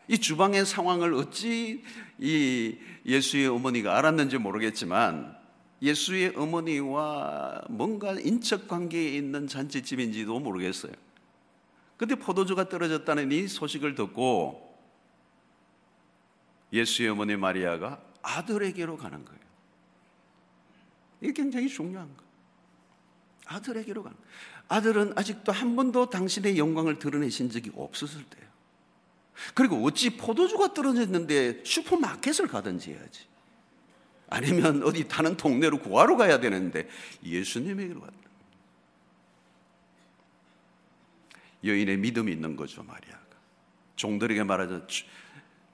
이 0.09 0.17
주방의 0.17 0.65
상황을 0.65 1.13
어찌 1.13 1.85
이 2.19 2.79
예수의 3.05 3.49
어머니가 3.49 3.99
알았는지 3.99 4.39
모르겠지만 4.39 5.37
예수의 5.83 6.33
어머니와 6.35 7.65
뭔가 7.69 8.13
인척 8.13 8.69
관계에 8.69 9.15
있는 9.15 9.47
잔치집인지도 9.47 10.41
모르겠어요. 10.41 10.95
근데 11.99 12.15
포도주가 12.15 12.71
떨어졌다는 12.71 13.33
이 13.33 13.49
소식을 13.49 13.97
듣고 13.97 14.79
예수의 16.73 17.11
어머니 17.11 17.37
마리아가 17.37 18.01
아들에게로 18.23 18.97
가는 18.97 19.23
거예요. 19.27 19.42
이게 21.23 21.33
굉장히 21.33 21.69
중요한 21.69 22.15
거. 22.17 22.23
아들에게로 23.47 24.03
가는. 24.03 24.17
아들은 24.69 25.13
아직도 25.17 25.53
한 25.53 25.77
번도 25.77 26.11
당신의 26.11 26.59
영광을 26.59 26.99
드러내신 26.99 27.51
적이 27.51 27.71
없었을 27.75 28.25
때요. 28.25 28.43
그리고 29.55 29.83
어찌 29.85 30.17
포도주가 30.17 30.75
떨어졌는데 30.75 31.63
슈퍼마켓을 31.65 32.49
가든지 32.49 32.93
해야지. 32.93 33.27
아니면 34.29 34.83
어디 34.83 35.07
다른 35.09 35.37
동네로 35.37 35.79
구하러 35.81 36.17
가야 36.17 36.41
되는데 36.41 36.89
예수님에게로 37.23 38.01
갔다. 38.01 38.15
여인의 41.65 41.99
믿음이 41.99 42.33
있는 42.33 42.57
거죠, 42.57 42.83
마리아가. 42.83 43.21
종들에게 43.95 44.43
말하자 44.43 44.87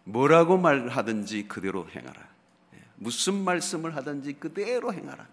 뭐라고 0.04 0.58
말하든지 0.58 1.48
그대로 1.48 1.88
행하라. 1.88 2.28
예, 2.74 2.78
무슨 2.96 3.44
말씀을 3.44 3.94
하든지 3.96 4.34
그대로 4.34 4.92
행하라. 4.92 5.26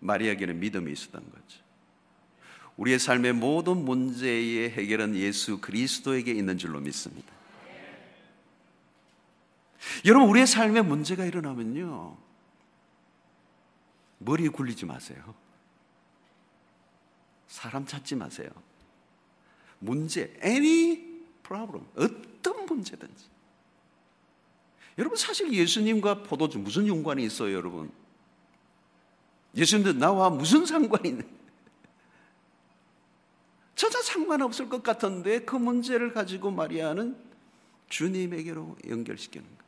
마리아에게는 0.00 0.60
믿음이 0.60 0.92
있었던 0.92 1.22
거죠. 1.24 1.60
우리의 2.76 2.98
삶의 2.98 3.32
모든 3.32 3.84
문제의 3.84 4.70
해결은 4.70 5.16
예수 5.16 5.60
그리스도에게 5.60 6.32
있는 6.32 6.58
줄로 6.58 6.80
믿습니다. 6.80 7.32
여러분, 10.04 10.28
우리의 10.28 10.46
삶에 10.46 10.82
문제가 10.82 11.24
일어나면요. 11.24 12.16
머리 14.18 14.48
굴리지 14.48 14.86
마세요. 14.86 15.34
사람 17.48 17.86
찾지 17.86 18.14
마세요. 18.16 18.50
문제, 19.80 20.32
any 20.44 21.22
problem, 21.42 21.86
어떤 21.96 22.66
문제든지. 22.66 23.24
여러분, 24.98 25.16
사실 25.16 25.52
예수님과 25.52 26.24
포도주 26.24 26.58
무슨 26.58 26.86
연관이 26.86 27.24
있어요, 27.24 27.54
여러분? 27.54 27.90
예수님도 29.54 29.94
나와 29.94 30.30
무슨 30.30 30.66
상관이 30.66 31.08
있는? 31.08 31.38
전혀 33.74 34.02
상관없을 34.02 34.68
것 34.68 34.82
같은데 34.82 35.40
그 35.40 35.56
문제를 35.56 36.12
가지고 36.12 36.50
마리아는 36.50 37.16
주님에게로 37.88 38.76
연결시키는 38.88 39.46
거예요. 39.46 39.58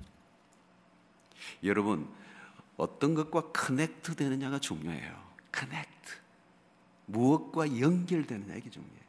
여러분, 1.65 2.09
어떤 2.77 3.15
것과 3.15 3.53
커넥트 3.53 4.17
되느냐가 4.17 4.59
중요해요. 4.59 5.23
커넥트. 5.53 5.91
무엇과 7.07 7.79
연결되느냐 7.79 8.55
이게 8.57 8.71
중요해요. 8.71 9.01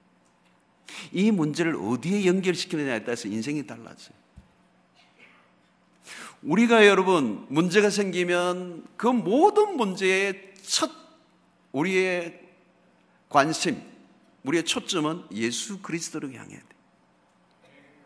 이 1.11 1.31
문제를 1.31 1.75
어디에 1.75 2.25
연결시키느냐에 2.25 3.03
따라서 3.03 3.27
인생이 3.27 3.65
달라져요. 3.65 4.21
우리가 6.43 6.87
여러분 6.87 7.45
문제가 7.49 7.89
생기면 7.89 8.85
그 8.97 9.07
모든 9.07 9.77
문제의 9.77 10.50
첫 10.61 10.91
우리의 11.71 12.49
관심, 13.29 13.81
우리의 14.43 14.65
초점은 14.65 15.25
예수 15.31 15.81
그리스도를 15.81 16.33
향해야 16.33 16.59
돼. 16.59 16.65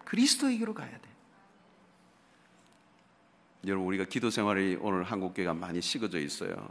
그리스도에게로 0.06 0.74
가야 0.74 0.92
돼. 0.92 1.10
여러분 3.66 3.88
우리가 3.88 4.06
기도 4.06 4.30
생활이 4.30 4.78
오늘 4.80 5.04
한국교회가 5.04 5.54
많이 5.54 5.82
식어져 5.82 6.20
있어요. 6.20 6.70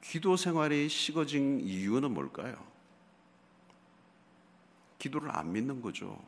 기도 0.00 0.36
생활이 0.36 0.88
식어진 0.88 1.60
이유는 1.60 2.12
뭘까요? 2.12 2.56
기도를 4.98 5.30
안 5.36 5.52
믿는 5.52 5.82
거죠. 5.82 6.18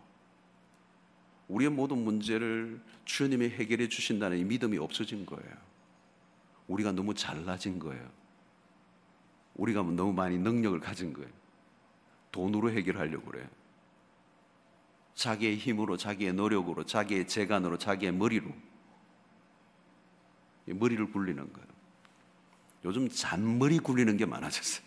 우리의 1.48 1.70
모든 1.70 2.04
문제를 2.04 2.80
주님이 3.04 3.48
해결해 3.48 3.88
주신다는 3.88 4.38
이 4.38 4.44
믿음이 4.44 4.78
없어진 4.78 5.24
거예요. 5.26 5.69
우리가 6.70 6.92
너무 6.92 7.14
잘나진 7.14 7.80
거예요. 7.80 8.08
우리가 9.54 9.82
너무 9.82 10.12
많이 10.12 10.38
능력을 10.38 10.78
가진 10.78 11.12
거예요. 11.12 11.28
돈으로 12.30 12.70
해결하려고 12.70 13.26
그래요. 13.26 13.48
자기의 15.14 15.56
힘으로, 15.56 15.96
자기의 15.96 16.32
노력으로, 16.32 16.84
자기의 16.84 17.26
재간으로, 17.26 17.76
자기의 17.76 18.12
머리로. 18.12 18.50
머리를 20.66 21.10
굴리는 21.10 21.52
거예요. 21.52 21.68
요즘 22.84 23.08
잔머리 23.08 23.80
굴리는 23.80 24.16
게 24.16 24.24
많아졌어요. 24.24 24.86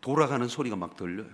돌아가는 0.00 0.46
소리가 0.48 0.74
막 0.74 0.96
들려요. 0.96 1.30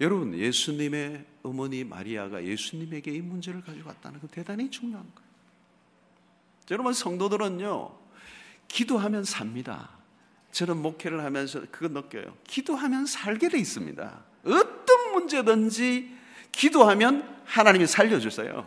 여러분, 0.00 0.34
예수님의 0.34 1.26
어머니 1.42 1.84
마리아가 1.84 2.42
예수님에게 2.42 3.12
이 3.12 3.20
문제를 3.20 3.60
가지고 3.60 3.90
왔다는 3.90 4.18
건 4.18 4.30
대단히 4.30 4.70
중요한 4.70 5.04
거예요. 5.14 5.23
여러분, 6.70 6.92
성도들은요, 6.92 7.90
기도하면 8.68 9.24
삽니다. 9.24 9.90
저는 10.52 10.76
목회를 10.78 11.24
하면서 11.24 11.60
그거 11.70 11.88
느껴요. 11.88 12.36
기도하면 12.44 13.06
살게 13.06 13.48
돼 13.48 13.58
있습니다. 13.58 14.24
어떤 14.44 15.12
문제든지 15.12 16.16
기도하면 16.52 17.28
하나님이 17.44 17.86
살려주세요. 17.86 18.66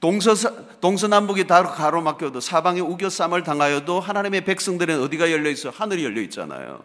동서, 0.00 0.78
동서남북이 0.80 1.46
다 1.46 1.62
가로막혀도 1.62 2.40
사방에 2.40 2.80
우겨쌈을 2.80 3.42
당하여도 3.42 4.00
하나님의 4.00 4.44
백성들은 4.44 5.00
어디가 5.02 5.30
열려 5.30 5.50
있어? 5.50 5.70
하늘이 5.70 6.04
열려 6.04 6.22
있잖아요. 6.22 6.82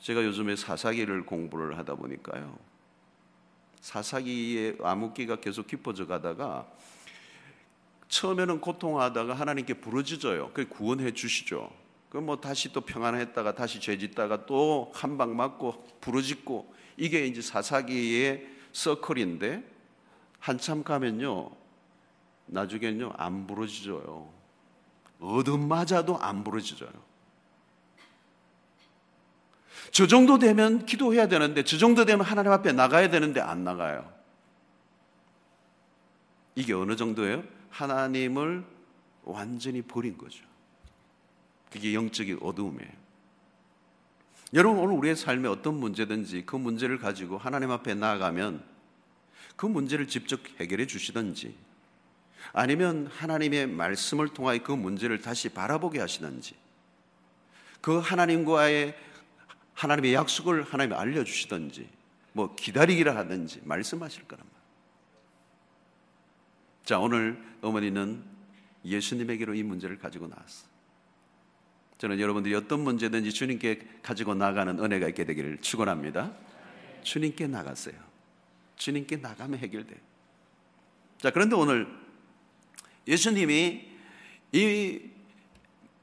제가 0.00 0.24
요즘에 0.24 0.56
사사기를 0.56 1.26
공부를 1.26 1.76
하다 1.78 1.96
보니까요. 1.96 2.56
사사기의 3.86 4.78
암흑기가 4.82 5.36
계속 5.36 5.68
깊어져 5.68 6.08
가다가 6.08 6.66
처음에는 8.08 8.60
고통하다가 8.60 9.34
하나님께 9.34 9.74
부르짖어요. 9.74 10.50
그 10.52 10.68
구원해 10.68 11.12
주시죠. 11.12 11.70
그뭐 12.10 12.40
다시 12.40 12.72
또 12.72 12.80
평안했다가 12.80 13.54
다시 13.54 13.78
죄짓다가 13.78 14.44
또 14.46 14.90
한 14.92 15.16
방 15.16 15.36
맞고 15.36 15.86
부르짖고 16.00 16.74
이게 16.96 17.26
이제 17.26 17.40
사사기의 17.40 18.48
서클인데 18.72 19.62
한참 20.40 20.82
가면요 20.82 21.50
나중에는요 22.46 23.12
안 23.16 23.46
부러지져요. 23.46 24.28
어둠 25.20 25.68
맞아도 25.68 26.18
안 26.18 26.42
부러지져요. 26.42 26.90
저 29.90 30.06
정도 30.06 30.38
되면 30.38 30.86
기도해야 30.86 31.28
되는데, 31.28 31.64
저 31.64 31.78
정도 31.78 32.04
되면 32.04 32.24
하나님 32.24 32.52
앞에 32.52 32.72
나가야 32.72 33.10
되는데 33.10 33.40
안 33.40 33.64
나가요. 33.64 34.10
이게 36.54 36.72
어느 36.72 36.96
정도예요? 36.96 37.44
하나님을 37.70 38.64
완전히 39.24 39.82
버린 39.82 40.16
거죠. 40.16 40.44
그게 41.70 41.94
영적인 41.94 42.38
어두움이에요. 42.40 42.92
여러분, 44.54 44.78
오늘 44.78 44.94
우리의 44.94 45.16
삶에 45.16 45.48
어떤 45.48 45.74
문제든지 45.74 46.44
그 46.46 46.56
문제를 46.56 46.98
가지고 46.98 47.36
하나님 47.36 47.70
앞에 47.70 47.94
나아가면 47.94 48.62
그 49.56 49.66
문제를 49.66 50.06
직접 50.06 50.40
해결해 50.60 50.86
주시든지 50.86 51.54
아니면 52.52 53.10
하나님의 53.12 53.66
말씀을 53.66 54.28
통하여 54.28 54.62
그 54.62 54.72
문제를 54.72 55.20
다시 55.20 55.48
바라보게 55.48 55.98
하시든지 55.98 56.54
그 57.80 57.98
하나님과의 57.98 58.94
하나님의 59.76 60.14
약속을 60.14 60.62
하나님이 60.64 60.96
알려주시든지 60.96 61.88
뭐 62.32 62.54
기다리기라 62.54 63.14
하든지 63.14 63.60
말씀하실 63.64 64.26
거란 64.26 64.44
말이에요. 64.44 64.66
자 66.84 66.98
오늘 66.98 67.42
어머니는 67.60 68.24
예수님에게로 68.84 69.54
이 69.54 69.62
문제를 69.62 69.98
가지고 69.98 70.28
나왔어. 70.28 70.66
저는 71.98 72.20
여러분들이 72.20 72.54
어떤 72.54 72.80
문제든지 72.80 73.32
주님께 73.32 74.00
가지고 74.02 74.34
나가는 74.34 74.78
은혜가 74.78 75.08
있게 75.08 75.24
되기를 75.24 75.58
축원합니다. 75.60 76.32
주님께 77.02 77.46
나갔어요. 77.46 77.94
주님께 78.76 79.16
나가면 79.16 79.58
해결돼요. 79.58 79.98
자 81.18 81.30
그런데 81.30 81.54
오늘 81.54 81.86
예수님이 83.06 83.88
이 84.52 85.00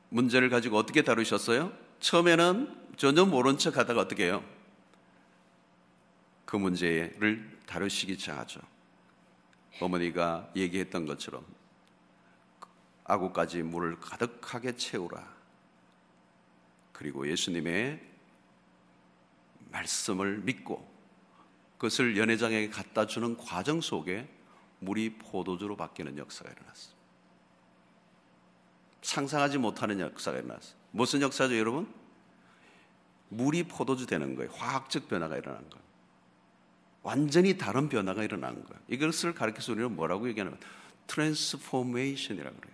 문제를 0.10 0.50
가지고 0.50 0.78
어떻게 0.78 1.02
다루셨어요? 1.02 1.74
처음에는 2.00 2.83
전혀 2.98 3.26
모른 3.26 3.58
척 3.58 3.78
하다가 3.78 4.02
어떻게 4.02 4.26
해요? 4.26 4.44
그 6.46 6.56
문제를 6.56 7.58
다루시기 7.66 8.18
시작하죠. 8.18 8.62
어머니가 9.82 10.52
얘기했던 10.56 11.06
것처럼 11.06 11.46
아구까지 13.06 13.64
물을 13.64 14.00
가득하게 14.00 14.76
채우라. 14.78 15.34
그리고 16.92 17.28
예수님의 17.28 18.00
말씀을 19.72 20.38
믿고 20.40 20.88
그것을 21.78 22.16
연회장에게 22.18 22.70
갖다 22.70 23.08
주는 23.08 23.36
과정 23.36 23.82
속에 23.82 24.30
물이 24.80 25.18
포도주로 25.18 25.76
바뀌는 25.76 26.18
역사가 26.18 26.52
일어났습니다. 26.52 27.04
상상하지 29.02 29.58
못하는 29.58 30.00
역사가 30.00 30.38
일어났어요. 30.38 30.76
무슨 30.92 31.22
역사죠, 31.22 31.58
여러분? 31.58 32.03
물이 33.38 33.64
포도주 33.64 34.06
되는 34.06 34.36
거예요. 34.36 34.52
화학적 34.54 35.08
변화가 35.08 35.38
일어난 35.38 35.62
거예요. 35.70 35.84
완전히 37.02 37.58
다른 37.58 37.90
변화가 37.90 38.24
일어난 38.24 38.54
거예요. 38.64 38.82
이것을 38.88 39.34
가리켜서 39.34 39.74
우리는 39.74 39.96
뭐라고 39.96 40.28
얘기하냐면 40.30 40.60
transformation이라고 41.08 42.56
그래요. 42.56 42.74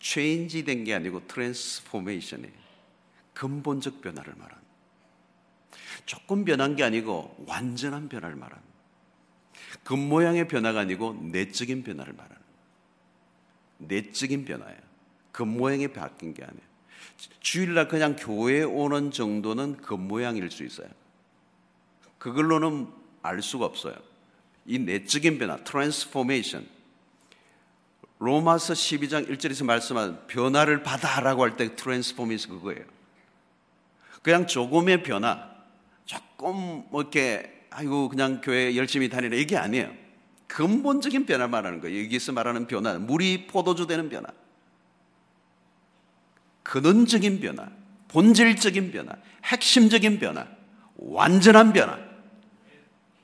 change 0.00 0.64
된 0.64 0.84
게 0.84 0.94
아니고 0.94 1.26
transformation이에요. 1.26 2.52
근본적 3.34 4.00
변화를 4.00 4.34
말하는. 4.36 4.64
조금 6.04 6.44
변한 6.44 6.76
게 6.76 6.82
아니고 6.84 7.44
완전한 7.46 8.08
변화를 8.08 8.36
말하는. 8.36 8.64
겉모양의 9.84 10.48
변화가 10.48 10.80
아니고 10.80 11.14
내적인 11.32 11.82
변화를 11.84 12.12
말하는. 12.12 12.36
내적인 13.78 14.44
변화예요. 14.44 14.80
겉모양이 15.32 15.88
바뀐 15.88 16.34
게 16.34 16.42
아니에요. 16.44 16.65
주일날 17.40 17.88
그냥 17.88 18.16
교회에 18.16 18.62
오는 18.62 19.10
정도는 19.10 19.78
겉모양일 19.82 20.50
수 20.50 20.64
있어요. 20.64 20.88
그걸로는 22.18 22.88
알 23.22 23.42
수가 23.42 23.64
없어요. 23.64 23.94
이 24.66 24.78
내적인 24.78 25.38
변화, 25.38 25.56
transformation. 25.58 26.66
로마서 28.18 28.72
12장 28.72 29.28
1절에서 29.28 29.64
말씀한 29.64 30.26
변화를 30.26 30.82
받아라고 30.82 31.42
할 31.42 31.56
때 31.56 31.76
transformation 31.76 32.58
그거예요. 32.58 32.84
그냥 34.22 34.46
조금의 34.46 35.02
변화, 35.02 35.50
조금 36.04 36.84
뭐 36.90 37.02
이렇게 37.02 37.66
아이고 37.70 38.08
그냥 38.08 38.40
교회 38.40 38.74
열심히 38.74 39.08
다니는 39.08 39.38
이게 39.38 39.56
아니에요. 39.56 39.92
근본적인 40.48 41.26
변화 41.26 41.46
말하는 41.46 41.80
거예요. 41.80 42.02
여기서 42.04 42.32
말하는 42.32 42.66
변화, 42.66 42.98
물이 42.98 43.46
포도주 43.46 43.86
되는 43.86 44.08
변화. 44.08 44.28
근원적인 46.66 47.38
변화, 47.38 47.68
본질적인 48.08 48.90
변화, 48.90 49.14
핵심적인 49.44 50.18
변화, 50.18 50.48
완전한 50.96 51.72
변화. 51.72 51.96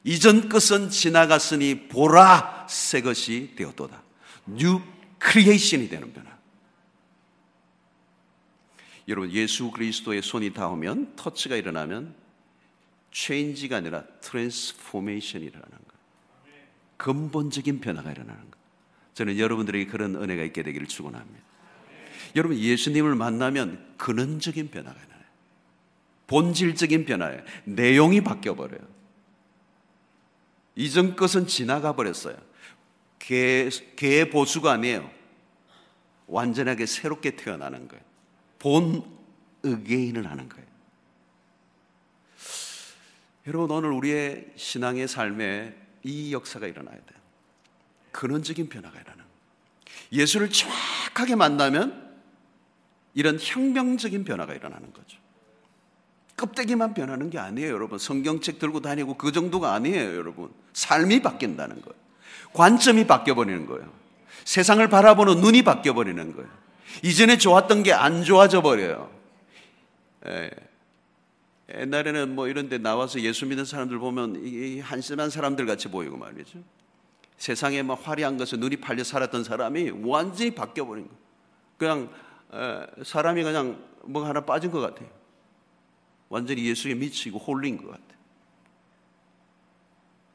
이전 0.05 0.48
것은 0.48 0.90
지나갔으니 0.90 1.88
보라 1.88 2.68
새 2.68 3.00
것이 3.00 3.55
되었도다. 3.57 4.00
new 4.46 4.81
creation이 5.18 5.88
되는 5.88 6.12
변화. 6.12 6.31
여러분 9.09 9.33
예수 9.33 9.72
그리스도의 9.72 10.22
손이 10.22 10.52
닿으면 10.52 11.16
터치가 11.16 11.57
일어나면 11.57 12.14
change가 13.11 13.78
아니라 13.78 14.05
transformation이 14.20 15.46
일어나는 15.46 15.68
거예요. 15.70 15.92
근본적인 16.96 17.81
변화가 17.81 18.12
일어나는 18.12 18.40
거예요. 18.40 18.52
저는 19.14 19.38
여러분들에게 19.38 19.90
그런 19.90 20.14
은혜가 20.14 20.44
있게 20.44 20.62
되기를 20.62 20.87
축원합니다. 20.87 21.52
여러분 22.37 22.56
예수님을 22.58 23.14
만나면 23.14 23.94
근원적인 23.96 24.70
변화가 24.70 24.98
나요. 24.98 25.22
본질적인 26.26 27.04
변화예요. 27.04 27.42
내용이 27.64 28.22
바뀌어 28.22 28.54
버려요. 28.54 28.80
이전 30.74 31.16
것은 31.16 31.46
지나가 31.46 31.94
버렸어요. 31.94 32.37
개, 33.18 33.68
개보수가 33.96 34.72
아니에요. 34.72 35.11
완전하게 36.26 36.87
새롭게 36.87 37.37
태어나는 37.37 37.88
거예요. 37.88 38.02
본 38.58 39.04
의개인을 39.62 40.28
하는 40.28 40.48
거예요. 40.48 40.66
여러분 43.46 43.70
오늘 43.70 43.90
우리의 43.90 44.52
신앙의 44.56 45.08
삶에 45.08 45.76
이 46.04 46.32
역사가 46.32 46.66
일어나야 46.66 46.94
돼요. 46.94 47.20
근원적인 48.12 48.68
변화가 48.68 48.98
일어나는 49.00 49.24
예수를 50.12 50.50
정확하게 50.50 51.35
만나면 51.37 52.12
이런 53.14 53.38
혁명적인 53.40 54.25
변화가 54.25 54.55
일어나는 54.55 54.92
거죠. 54.92 55.18
껍데기만 56.37 56.94
변하는 56.94 57.31
게 57.31 57.38
아니에요, 57.38 57.72
여러분. 57.72 57.98
성경책 57.98 58.59
들고 58.59 58.81
다니고 58.81 59.16
그 59.16 59.33
정도가 59.33 59.75
아니에요, 59.75 60.16
여러분. 60.16 60.51
삶이 60.72 61.22
바뀐다는 61.22 61.83
거예요. 61.83 62.03
관점이 62.53 63.07
바뀌어버리는 63.07 63.66
거예요. 63.66 63.92
세상을 64.44 64.87
바라보는 64.88 65.40
눈이 65.40 65.62
바뀌어버리는 65.62 66.35
거예요. 66.35 66.51
이전에 67.03 67.38
좋았던 67.38 67.83
게 67.83 67.92
안 67.92 68.25
좋아져 68.25 68.61
버려요. 68.62 69.11
예. 70.27 70.51
옛날에는 71.75 72.35
뭐 72.35 72.48
이런 72.48 72.68
데 72.68 72.79
나와서 72.79 73.20
예수 73.20 73.46
믿는 73.46 73.64
사람들 73.64 73.98
보면 73.98 74.81
한심한 74.83 75.31
사람들 75.31 75.64
같이 75.64 75.88
보이고 75.88 76.16
말이죠. 76.16 76.59
세상에 77.38 77.83
막 77.83 78.07
화려한 78.07 78.37
것에 78.37 78.57
눈이 78.57 78.77
팔려 78.77 79.05
살았던 79.05 79.44
사람이 79.44 79.90
완전히 80.05 80.51
바뀌어버린 80.55 81.07
거예요. 81.07 81.18
그냥 81.79 82.11
사람이 83.04 83.42
그냥 83.42 83.82
뭐 84.04 84.26
하나 84.26 84.40
빠진 84.44 84.70
것 84.70 84.80
같아요. 84.80 85.08
완전히 86.28 86.66
예수에 86.66 86.94
미치고 86.94 87.38
홀린 87.38 87.76
것 87.78 87.90
같아요. 87.90 88.12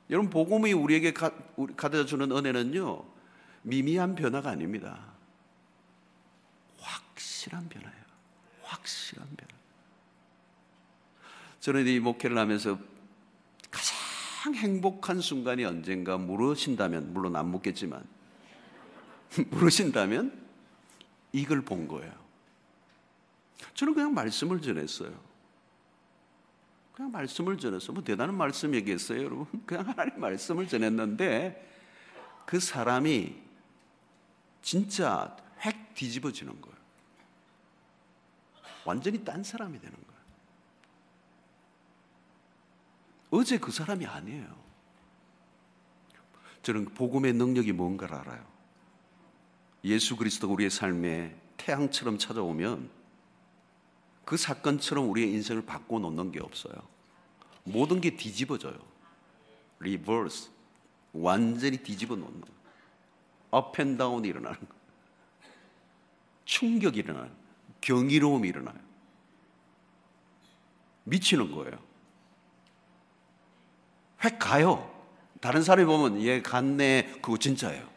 여러분 0.10 0.30
복음이 0.30 0.73
우리에게 0.73 1.13
가, 1.13 1.32
져다 1.75 2.06
주는 2.06 2.32
은혜는요 2.32 3.03
미미한 3.63 4.15
변화가 4.15 4.51
아닙니다. 4.51 4.99
확실한 6.80 7.67
변화예요. 7.67 8.03
확실한 8.63 9.27
변화. 9.36 9.53
저는 11.60 11.88
이 11.88 11.99
목회를 11.99 12.38
하면서 12.38 12.80
가장 13.69 14.53
행복한 14.56 15.19
순간이 15.19 15.65
언젠가 15.65 16.17
물으신다면, 16.17 17.13
물론 17.13 17.36
안 17.36 17.49
묻겠지만, 17.49 18.06
물으신다면 19.49 20.47
이걸 21.32 21.62
본 21.62 21.88
거예요. 21.88 22.13
저는 23.74 23.94
그냥 23.94 24.13
말씀을 24.13 24.62
전했어요. 24.62 25.28
그냥 26.94 27.12
말씀을 27.12 27.58
전했어요. 27.58 27.94
뭐 27.94 28.04
대단한 28.04 28.36
말씀 28.36 28.74
얘기했어요, 28.74 29.24
여러분. 29.24 29.46
그냥 29.66 29.88
하나님 29.88 30.20
말씀을 30.20 30.68
전했는데 30.68 31.63
그 32.46 32.60
사람이 32.60 33.36
진짜 34.62 35.38
획 35.63 35.94
뒤집어지는 35.94 36.60
거예요. 36.60 36.78
완전히 38.86 39.24
딴 39.24 39.44
사람이 39.44 39.80
되는 39.80 39.94
거예요. 39.96 40.08
어제 43.30 43.60
그 43.60 43.72
사람이 43.72 44.06
아니에요. 44.06 44.68
저는 46.63 46.86
복음의 46.86 47.34
능력이 47.34 47.74
뭔가를 47.74 48.16
알아요. 48.16 48.57
예수 49.88 50.17
그리스도가 50.17 50.54
우리의 50.54 50.69
삶에 50.69 51.34
태양처럼 51.56 52.17
찾아오면 52.17 52.89
그 54.26 54.36
사건처럼 54.36 55.10
우리의 55.10 55.32
인생을 55.32 55.65
바꿔놓는 55.65 56.34
게 56.34 56.41
없어요. 56.41 56.76
모든 57.63 58.02
게 58.02 58.15
뒤집어져요. 58.17 58.78
reverse. 59.80 60.50
완전히 61.13 61.78
뒤집어 61.78 62.15
놓는 62.15 62.41
거예요. 62.41 62.58
up 63.52 63.67
and 63.67 63.89
down이 63.89 64.28
일어나는 64.28 64.60
거예요. 64.60 64.73
충격이 66.43 67.00
일어나요. 67.00 67.32
경이로움이 67.80 68.50
일어나요. 68.50 68.78
미치는 71.06 71.52
거예요. 71.52 71.80
휙 74.26 74.39
가요. 74.39 74.93
다른 75.39 75.63
사람이 75.63 75.86
보면 75.86 76.21
얘 76.21 76.41
갔네. 76.41 77.19
그거 77.21 77.38
진짜예요. 77.38 77.97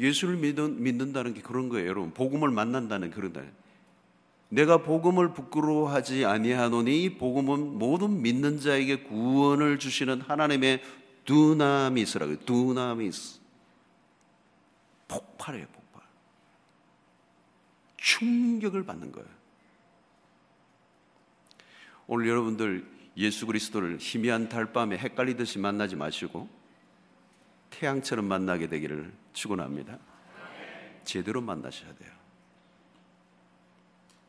예수를 0.00 0.36
믿는, 0.36 0.82
믿는 0.82 1.12
다는 1.12 1.34
게 1.34 1.42
그런 1.42 1.68
거예요, 1.68 1.88
여러분. 1.88 2.12
복음을 2.12 2.50
만난다는 2.50 3.10
그런 3.10 3.32
다. 3.32 3.42
내가 4.48 4.78
복음을 4.78 5.32
부끄러워하지 5.32 6.24
아니하노니 6.24 7.18
복음은 7.18 7.78
모든 7.78 8.20
믿는 8.22 8.58
자에게 8.58 9.04
구원을 9.04 9.78
주시는 9.78 10.22
하나님의 10.22 10.82
두나미스라고요. 11.24 12.38
두나미스. 12.40 13.38
폭발이에요, 15.06 15.66
폭발. 15.72 16.02
충격을 17.96 18.84
받는 18.84 19.12
거예요. 19.12 19.28
오늘 22.08 22.26
여러분들 22.26 22.84
예수 23.16 23.46
그리스도를 23.46 23.98
희미한 24.00 24.48
달밤에 24.48 24.96
헷갈리듯이 24.96 25.58
만나지 25.60 25.94
마시고 25.94 26.48
태양처럼 27.70 28.26
만나게 28.26 28.68
되기를 28.68 29.12
축원합니다. 29.32 29.98
제대로 31.04 31.40
만나셔야 31.40 31.94
돼요. 31.94 32.10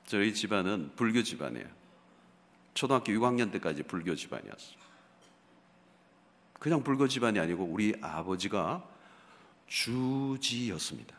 저희 0.06 0.34
집안은 0.34 0.92
불교 0.96 1.24
집안이에요. 1.24 1.68
초등학교 2.74 3.12
6학년 3.12 3.52
때까지 3.52 3.84
불교 3.84 4.16
집안이었어요. 4.16 4.78
그냥 6.60 6.84
불교 6.84 7.08
집안이 7.08 7.40
아니고 7.40 7.66
우리 7.66 7.94
아버지가 8.02 8.88
주지였습니다. 9.68 11.16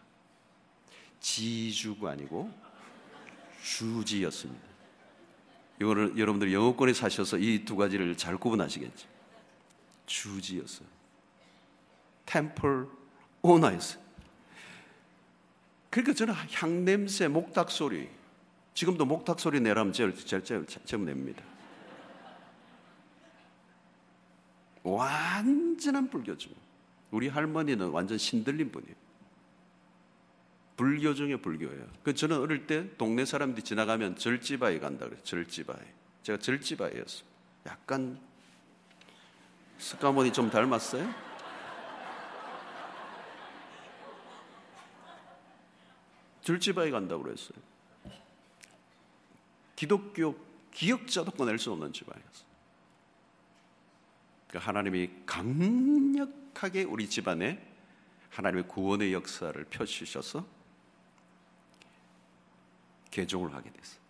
지주가 1.21 2.11
아니고 2.13 2.53
주지였습니다. 3.63 4.63
이거를 5.81 6.17
여러분들 6.19 6.53
영어권에 6.53 6.93
사셔서 6.93 7.39
이 7.39 7.65
두 7.65 7.77
가지를 7.77 8.17
잘 8.17 8.37
구분하시겠죠. 8.37 9.09
주지였어요. 10.07 10.87
템플 12.27 12.89
오너였어요. 13.43 14.03
그러니까 15.91 16.15
저는 16.15 16.35
향냄새, 16.35 17.29
목탁 17.29 17.71
소리, 17.71 18.09
지금도 18.75 19.05
목탁 19.05 19.39
소리 19.39 19.61
내라면 19.61 19.93
제일, 19.93 20.15
제일, 20.17 20.43
제일, 20.43 20.67
제일 20.67 21.05
냅니다. 21.05 21.43
완전한 24.83 26.09
불교죠. 26.09 26.51
우리 27.11 27.29
할머니는 27.29 27.91
완전 27.91 28.19
신들린 28.19 28.73
분이에요. 28.73 28.95
불교 30.77 31.15
중에 31.15 31.37
불교예요. 31.37 31.87
그 32.03 32.15
저는 32.15 32.41
어릴 32.41 32.67
때 32.67 32.89
동네 32.97 33.25
사람들이 33.25 33.63
지나가면 33.63 34.17
절지바에 34.17 34.81
간다 34.81 35.05
그래요. 35.05 35.23
절지바에. 35.23 35.79
제가 36.23 36.39
절지바에였어요. 36.39 37.25
약간 37.67 38.19
스카몬이 39.79 40.33
좀 40.33 40.51
닮았어요? 40.51 41.32
절지바에 46.42 46.90
간다고 46.90 47.22
그랬어요. 47.22 47.59
기독교 49.76 50.37
기억자도 50.72 51.33
꺼낼 51.33 51.59
수 51.59 51.72
없는 51.72 51.92
집안이었어요. 51.92 52.52
그 54.48 54.59
하나님이 54.59 55.11
강력하게 55.24 56.85
우리 56.85 57.09
집안에 57.09 57.72
하나님의 58.31 58.68
구원의 58.68 59.12
역사를 59.12 59.64
펼치셔서 59.64 60.46
개종을 63.11 63.55
하게 63.55 63.70
됐어요. 63.70 64.00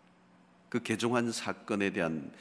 그 0.69 0.83
개종한 0.83 1.33
사건에 1.33 1.91
대한 1.91 2.33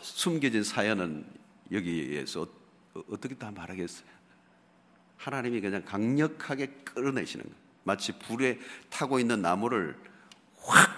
숨겨진 0.00 0.62
사연은 0.62 1.26
여기에서 1.72 2.42
어, 2.94 3.02
어떻게 3.10 3.34
다 3.34 3.50
말하겠어요? 3.50 4.08
하나님이 5.16 5.60
그냥 5.60 5.84
강력하게 5.84 6.66
끌어내시는 6.84 7.44
거예요. 7.44 7.63
마치 7.84 8.12
불에 8.18 8.58
타고 8.90 9.18
있는 9.18 9.40
나무를 9.40 9.96
확 10.58 10.90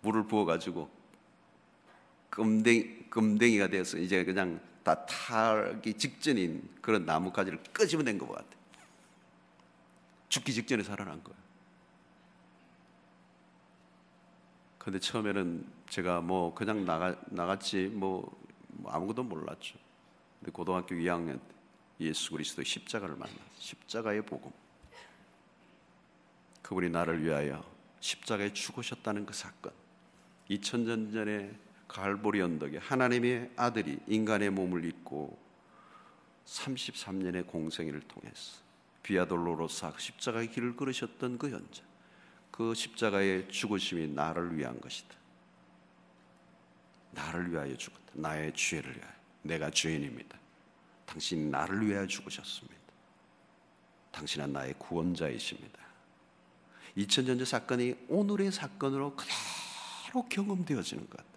물을 0.00 0.26
부어 0.26 0.44
가지고 0.44 0.90
금댕, 2.30 3.10
금댕이가 3.10 3.68
되어서 3.68 3.98
이제 3.98 4.24
그냥 4.24 4.60
다 4.82 5.06
타기 5.06 5.94
직전인 5.94 6.68
그런 6.80 7.06
나뭇가지를 7.06 7.62
끄집어낸 7.72 8.18
것 8.18 8.28
같아요. 8.28 8.64
죽기 10.28 10.52
직전에 10.52 10.82
살아난 10.82 11.22
거예요. 11.22 11.38
근데 14.78 14.98
처음에는 14.98 15.66
제가 15.88 16.20
뭐 16.20 16.52
그냥 16.54 16.84
나가, 16.84 17.16
나갔지 17.26 17.86
뭐, 17.86 18.36
뭐 18.68 18.92
아무것도 18.92 19.22
몰랐죠. 19.22 19.78
근데 20.38 20.52
고등학교 20.52 20.94
2학년 20.94 21.38
때 21.38 21.54
예수 22.00 22.32
그리스도의 22.32 22.66
십자가를 22.66 23.16
만나 23.16 23.32
십자가의 23.58 24.26
복음. 24.26 24.50
그분이 26.64 26.88
나를 26.88 27.22
위하여 27.22 27.62
십자가에 28.00 28.52
죽으셨다는 28.52 29.26
그 29.26 29.34
사건. 29.34 29.72
2000년 30.50 31.12
전에 31.12 31.54
갈보리 31.86 32.40
언덕에 32.40 32.78
하나님의 32.78 33.52
아들이 33.56 33.98
인간의 34.06 34.50
몸을 34.50 34.84
입고 34.86 35.38
33년의 36.46 37.46
공생애를 37.46 38.00
통해서 38.00 38.62
비아돌로로사 39.02 39.92
십자가의 39.98 40.50
길을 40.50 40.76
걸으셨던 40.76 41.38
그 41.38 41.50
현장. 41.50 41.84
그 42.50 42.74
십자가의 42.74 43.48
죽으심이 43.50 44.08
나를 44.08 44.56
위한 44.56 44.80
것이다. 44.80 45.14
나를 47.10 47.52
위하여 47.52 47.76
죽었다. 47.76 48.12
나의 48.14 48.54
죄를 48.54 48.96
위하여. 48.96 49.12
내가 49.42 49.70
죄인입니다. 49.70 50.38
당신이 51.04 51.50
나를 51.50 51.86
위하여 51.86 52.06
죽으셨습니다. 52.06 52.74
당신은 54.12 54.52
나의 54.52 54.74
구원자이십니다. 54.78 55.83
2000년 56.96 57.38
전 57.38 57.44
사건이 57.44 58.06
오늘의 58.08 58.52
사건으로 58.52 59.16
그대로 59.16 60.28
경험되어지는 60.28 61.08
것 61.08 61.16
같아요. 61.16 61.34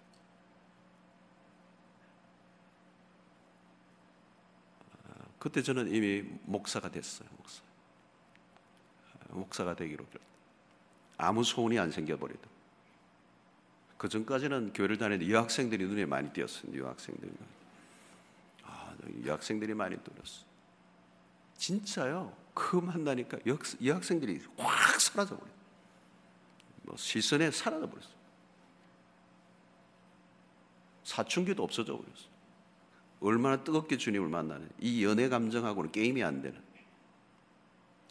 그때 5.38 5.62
저는 5.62 5.92
이미 5.92 6.22
목사가 6.44 6.90
됐어요. 6.90 7.28
목사. 7.36 7.62
목사가 9.30 9.74
되기로 9.76 10.04
아무 11.16 11.44
소원이 11.44 11.78
안 11.78 11.90
생겨버리도. 11.90 12.58
그 13.96 14.08
전까지는 14.08 14.72
교회를 14.72 14.96
다니는 14.98 15.28
여학생들이 15.28 15.84
눈에 15.86 16.06
많이 16.06 16.30
띄었어요. 16.30 16.76
여학생들이. 16.76 17.32
아, 18.62 18.94
여학생들이 19.26 19.74
많이 19.74 19.96
뚫렸어. 19.96 20.44
진짜요. 21.56 22.32
그 22.58 22.74
만나니까 22.74 23.38
여학생들이 23.84 24.42
확 24.56 25.00
사라져버려. 25.00 25.48
뭐 26.82 26.96
시선에 26.96 27.52
사라져버렸어. 27.52 28.08
사춘기도 31.04 31.62
없어져 31.62 31.96
버렸어. 31.96 32.26
얼마나 33.20 33.62
뜨겁게 33.62 33.96
주님을 33.96 34.28
만나는 34.28 34.68
이 34.80 35.04
연애 35.04 35.28
감정하고는 35.28 35.92
게임이 35.92 36.22
안 36.24 36.42
되는 36.42 36.60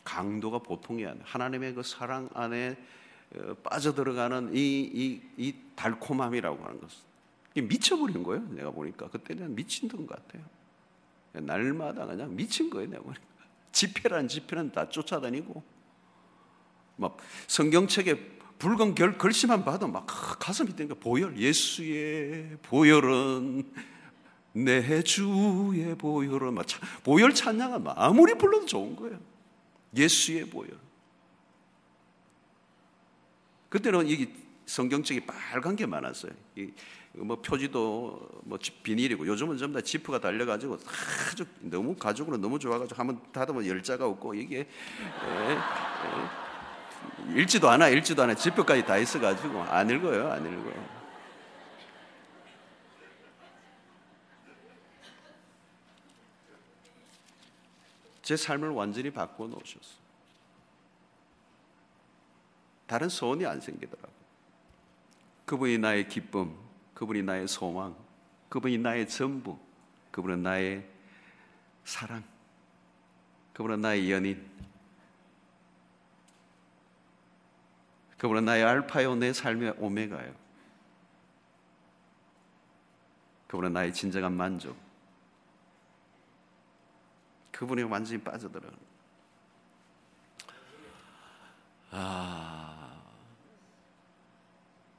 강도가 0.05 0.59
보통이 0.59 1.05
아니야. 1.05 1.21
하나님의 1.25 1.75
그 1.75 1.83
사랑 1.83 2.29
안에 2.33 2.77
어, 3.35 3.53
빠져들어가는 3.55 4.55
이, 4.55 4.59
이, 4.59 5.21
이 5.37 5.55
달콤함이라고 5.75 6.63
하는 6.63 6.79
것은 6.79 7.67
미쳐버린 7.67 8.23
거예요. 8.23 8.47
내가 8.49 8.71
보니까 8.71 9.09
그때는 9.09 9.53
미친던 9.55 10.07
것 10.07 10.15
같아요. 10.15 10.45
날마다 11.33 12.05
그냥 12.05 12.33
미친 12.33 12.69
거예요. 12.69 12.89
내가 12.89 13.03
보니까 13.03 13.36
집회란 13.71 14.27
집회는 14.27 14.71
다 14.71 14.89
쫓아다니고 14.89 15.63
막 16.97 17.17
성경책에 17.47 18.37
붉은 18.59 18.95
결, 18.95 19.17
글씨만 19.17 19.63
봐도 19.63 19.87
막 19.87 20.05
가슴이 20.07 20.75
뛰니까 20.75 20.95
보혈 20.99 21.37
예수의 21.37 22.57
보혈은 22.63 23.71
내 24.53 25.03
주의 25.03 25.95
보혈은 25.95 26.53
막 26.55 26.65
보혈 27.03 27.33
찬양은 27.33 27.85
아무리 27.95 28.33
불러도 28.35 28.65
좋은 28.65 28.95
거예요. 28.95 29.19
예수의 29.95 30.49
보혈. 30.49 30.71
그때는 33.69 34.07
이 34.07 34.27
성경책이 34.65 35.25
빨간 35.25 35.75
게 35.75 35.85
많았어요. 35.85 36.31
뭐 37.17 37.41
표지도 37.41 38.29
뭐 38.43 38.59
비닐이고 38.83 39.25
요즘은 39.25 39.57
전부 39.57 39.79
다 39.79 39.83
지프가 39.83 40.19
달려가지고 40.19 40.77
아주 41.31 41.45
너무 41.59 41.95
가죽으로 41.95 42.37
너무 42.37 42.59
좋아가지고 42.59 42.95
한번 42.99 43.19
닫으면 43.31 43.65
열자가 43.65 44.05
없고 44.05 44.35
이게 44.35 44.59
에, 44.59 44.61
에, 45.51 45.57
읽지도 47.41 47.69
않아 47.69 47.89
읽지도 47.89 48.23
않아 48.23 48.35
지표까지 48.35 48.85
다 48.85 48.97
있어가지고 48.97 49.61
안 49.63 49.89
읽어요 49.89 50.31
안 50.31 50.45
읽어요. 50.45 50.97
제 58.21 58.35
삶을 58.35 58.69
완전히 58.71 59.09
바꿔 59.09 59.47
놓으셨어. 59.47 59.95
다른 62.85 63.07
소원이 63.07 63.45
안 63.45 63.61
생기더라고. 63.61 64.11
그분이 65.45 65.77
나의 65.77 66.09
기쁨, 66.09 66.53
그분이 66.97 67.21
나의 67.21 67.47
소망, 67.47 67.95
그분이 68.49 68.79
나의 68.79 69.07
전부, 69.07 69.55
그분은 70.09 70.41
나의 70.41 70.83
사랑, 71.83 72.23
그분은 73.53 73.81
나의 73.81 74.11
연인, 74.11 74.49
그분은 78.17 78.45
나의 78.45 78.63
알파요, 78.63 79.13
내 79.13 79.31
삶의 79.31 79.75
오메가요. 79.77 80.33
그분은 83.45 83.73
나의 83.73 83.93
진정한 83.93 84.33
만족. 84.33 84.75
그분이 87.51 87.83
완전히 87.83 88.19
빠져들어. 88.23 88.71
아, 91.91 92.99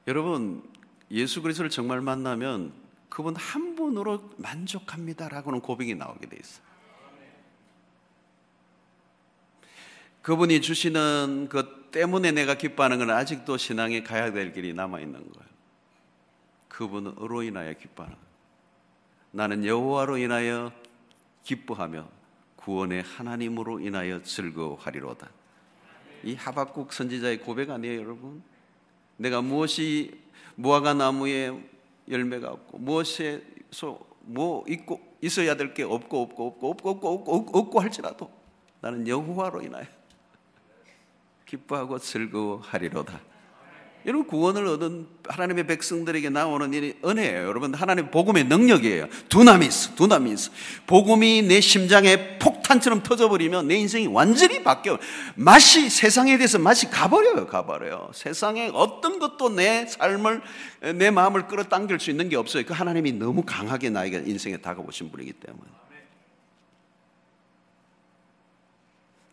여러분 0.07 0.78
예수 1.11 1.41
그리스도를 1.41 1.69
정말 1.69 2.01
만나면 2.01 2.71
그분 3.09 3.35
한 3.35 3.75
분으로 3.75 4.29
만족합니다라고는 4.37 5.61
고백이 5.61 5.95
나오게 5.95 6.29
돼 6.29 6.37
있어. 6.39 6.61
그분이 10.21 10.61
주시는 10.61 11.49
것 11.49 11.91
때문에 11.91 12.31
내가 12.31 12.53
기뻐하는 12.55 12.99
건 12.99 13.09
아직도 13.09 13.57
신앙에 13.57 14.03
가야 14.03 14.31
될 14.31 14.53
길이 14.53 14.73
남아 14.73 14.99
있는 14.99 15.13
거예요. 15.13 15.49
그분으로 16.67 17.41
인하여 17.43 17.73
기뻐하는. 17.73 18.15
나는 19.31 19.65
여호와로 19.65 20.17
인하여 20.17 20.71
기뻐하며 21.43 22.07
구원의 22.57 23.01
하나님으로 23.03 23.79
인하여 23.79 24.21
즐거워하리로다. 24.21 25.29
이 26.23 26.35
하박국 26.35 26.93
선지자의 26.93 27.39
고백 27.39 27.69
아니에요, 27.69 28.01
여러분? 28.01 28.43
내가 29.17 29.41
무엇이 29.41 30.19
무화과 30.59 30.93
나무에 30.93 31.57
열매가 32.09 32.51
없고 32.51 32.77
무엇에서 32.79 33.97
뭐 34.21 34.65
있고 34.67 34.99
있어야 35.21 35.55
될 35.55 35.73
게 35.73 35.83
없고 35.83 36.21
없고 36.21 36.47
없고 36.47 36.69
없고 36.71 36.89
없고 36.89 37.09
없고 37.09 37.35
없고, 37.35 37.59
없고 37.59 37.79
할지라도 37.79 38.29
나는 38.81 39.07
여호와로 39.07 39.61
인하여 39.61 39.85
기뻐하고 41.45 41.97
즐거워하리로다. 41.99 43.28
여러분 44.09 44.25
구원을 44.25 44.65
얻은 44.65 45.05
하나님의 45.27 45.67
백성들에게 45.67 46.31
나오는 46.31 46.73
이 46.73 46.93
은혜예요. 47.05 47.45
여러분 47.45 47.75
하나님 47.75 48.09
복음의 48.09 48.45
능력이에요. 48.45 49.05
두나미스, 49.29 49.93
두나미스. 49.93 50.49
복음이 50.87 51.43
내 51.43 51.61
심장에 51.61 52.39
폭탄처럼 52.39 53.03
터져버리면 53.03 53.67
내 53.67 53.75
인생이 53.75 54.07
완전히 54.07 54.63
바뀌어. 54.63 54.97
맛이 55.35 55.91
세상에 55.91 56.37
대해서 56.37 56.57
맛이 56.57 56.89
가버려요, 56.89 57.45
가버려요. 57.45 58.09
세상에 58.15 58.71
어떤 58.73 59.19
것도 59.19 59.49
내 59.49 59.85
삶을 59.85 60.41
내 60.95 61.11
마음을 61.11 61.45
끌어당길 61.45 61.99
수 61.99 62.09
있는 62.09 62.29
게 62.29 62.35
없어요. 62.35 62.63
그 62.65 62.73
하나님이 62.73 63.11
너무 63.11 63.43
강하게 63.45 63.91
나에게 63.91 64.23
인생에 64.25 64.57
다가오신 64.57 65.11
분이기 65.11 65.33
때문에. 65.33 65.65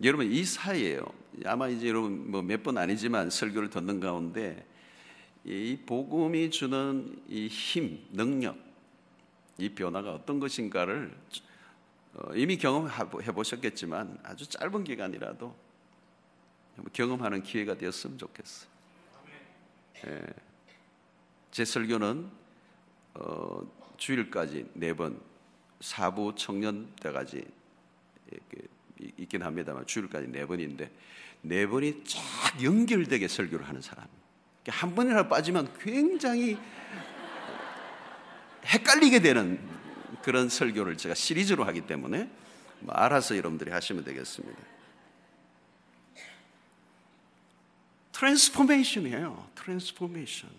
여러분 0.03 0.31
이 0.31 0.45
사이에요. 0.45 1.05
아마 1.45 1.69
이제 1.69 1.89
여러분 1.89 2.31
뭐 2.31 2.43
몇 2.43 2.63
번 2.63 2.79
아니지만 2.79 3.31
설교를 3.31 3.71
듣는 3.71 4.01
가운데 4.01 4.67
이 5.45 5.79
복음이 5.87 6.51
주는 6.51 7.23
이 7.29 7.47
힘, 7.47 8.05
능력, 8.13 8.57
이 9.59 9.69
변화가 9.71 10.13
어떤 10.13 10.41
것인가를 10.41 11.17
어, 12.15 12.35
이미 12.35 12.57
경험해 12.57 13.33
보셨겠지만 13.33 14.19
아주 14.23 14.47
짧은 14.47 14.85
기간이라도 14.85 15.55
경험하는 16.93 17.43
기회가 17.43 17.77
되었으면 17.77 18.19
좋겠어. 18.19 18.67
예. 20.07 20.23
제 21.51 21.65
설교는 21.65 22.29
어, 23.15 23.61
주일까지 23.97 24.69
네 24.75 24.93
번, 24.95 25.21
사부 25.81 26.35
청년 26.37 26.93
때까지 27.01 27.47
있긴 29.19 29.43
합니다만 29.43 29.87
주일까지 29.87 30.29
네 30.29 30.47
번인데 30.47 30.91
네 31.43 31.67
번이 31.67 32.03
쫙 32.05 32.63
연결되게 32.63 33.29
설교를 33.29 33.69
하는 33.69 33.81
사람. 33.81 34.07
한 34.69 34.95
번이라도 34.95 35.29
빠지면 35.29 35.73
굉장히 35.79 36.59
헷갈리게 38.65 39.21
되는 39.21 39.61
그런 40.23 40.49
설교를 40.49 40.97
제가 40.97 41.15
시리즈로 41.15 41.65
하기 41.65 41.83
때문에 41.83 42.29
뭐 42.81 42.95
알아서 42.95 43.37
여러분들이 43.37 43.71
하시면 43.71 44.05
되겠습니다. 44.05 44.59
transformation이에요. 48.13 49.47
transformation. 49.55 50.51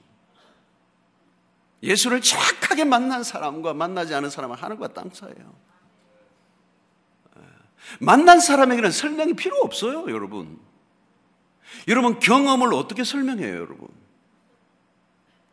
예수를 1.83 2.21
정확하게 2.21 2.85
만난 2.85 3.23
사람과 3.23 3.73
만나지 3.73 4.13
않은 4.15 4.29
사람은 4.29 4.55
하늘과 4.55 4.93
땅 4.93 5.11
차이에요. 5.11 5.66
만난 7.99 8.39
사람에게는 8.39 8.91
설명이 8.91 9.33
필요 9.33 9.57
없어요, 9.57 10.09
여러분. 10.09 10.59
여러분 11.87 12.19
경험을 12.19 12.73
어떻게 12.73 13.03
설명해요, 13.03 13.53
여러분? 13.53 13.87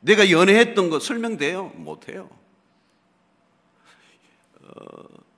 내가 0.01 0.31
연애했던 0.31 0.91
거 0.91 1.01
설명돼요? 1.01 1.69
못해요. 1.77 2.29
어, 4.61 4.69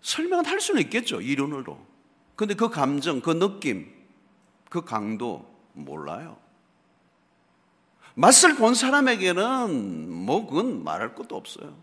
설명은 0.03 0.47
할 0.47 0.61
수는 0.61 0.81
있겠죠, 0.83 1.21
이론으로. 1.21 1.79
근데 2.35 2.55
그 2.55 2.69
감정, 2.69 3.21
그 3.21 3.31
느낌, 3.31 3.93
그 4.69 4.85
강도 4.85 5.49
몰라요. 5.73 6.37
맛을 8.15 8.57
본 8.57 8.75
사람에게는 8.75 10.11
뭐 10.11 10.47
그건 10.47 10.83
말할 10.83 11.15
것도 11.15 11.37
없어요. 11.37 11.77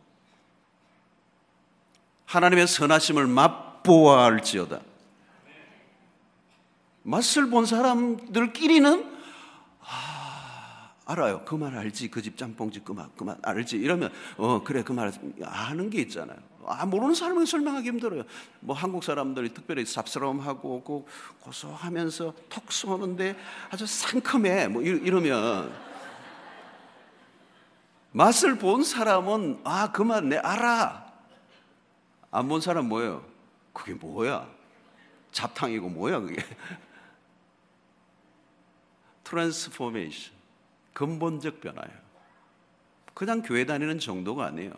하나님의 2.25 2.67
선하심을 2.67 3.27
맛보아 3.27 4.25
할지어다. 4.25 4.81
맛을 7.03 7.49
본 7.49 7.65
사람들끼리는 7.65 9.11
아, 9.81 10.91
알아요. 11.05 11.43
그 11.45 11.55
말 11.55 11.75
알지. 11.77 12.09
그 12.09 12.21
집 12.21 12.37
짬뽕집 12.37 12.85
그 12.85 12.93
말, 12.93 13.07
그말 13.17 13.37
알지. 13.41 13.77
이러면 13.77 14.11
어 14.37 14.63
그래 14.63 14.83
그 14.83 14.93
말 14.93 15.11
아는 15.43 15.89
게 15.89 15.99
있잖아요. 16.01 16.37
아 16.65 16.85
모르는 16.85 17.13
사람은 17.13 17.45
설명하기 17.45 17.87
힘들어요. 17.89 18.23
뭐 18.61 18.73
한국 18.75 19.03
사람들이 19.03 19.53
특별히 19.53 19.83
쌉스러움하고 19.83 20.83
고, 20.83 21.07
고소하면서 21.41 22.33
톡 22.49 22.71
쏘는데 22.71 23.35
아주 23.69 23.85
상큼해. 23.85 24.69
뭐 24.69 24.81
이러면 24.81 25.73
맛을 28.11 28.57
본 28.57 28.83
사람은 28.83 29.59
아 29.65 29.72
그 29.72 29.94
말 29.94 30.16
내 30.16 30.37
알아. 30.37 31.03
안 32.31 32.47
본 32.47 32.61
사람 32.61 32.87
뭐예요? 32.87 33.23
그게 33.73 33.93
뭐야? 33.93 34.47
잡탕이고 35.33 35.89
뭐야 35.89 36.19
그게? 36.21 36.43
transformation. 39.33 40.31
근본적 40.93 41.59
변화예요. 41.59 42.03
그냥 43.15 43.41
교회 43.41 43.65
다니는 43.65 43.99
정도가 43.99 44.45
아니에요. 44.45 44.71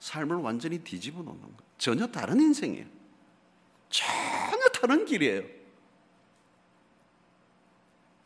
삶을 0.00 0.36
완전히 0.36 0.78
뒤집어 0.80 1.22
놓는 1.22 1.40
거. 1.40 1.50
전혀 1.78 2.06
다른 2.08 2.40
인생이에요. 2.40 2.86
전혀 3.88 4.68
다른 4.74 5.04
길이에요. 5.04 5.42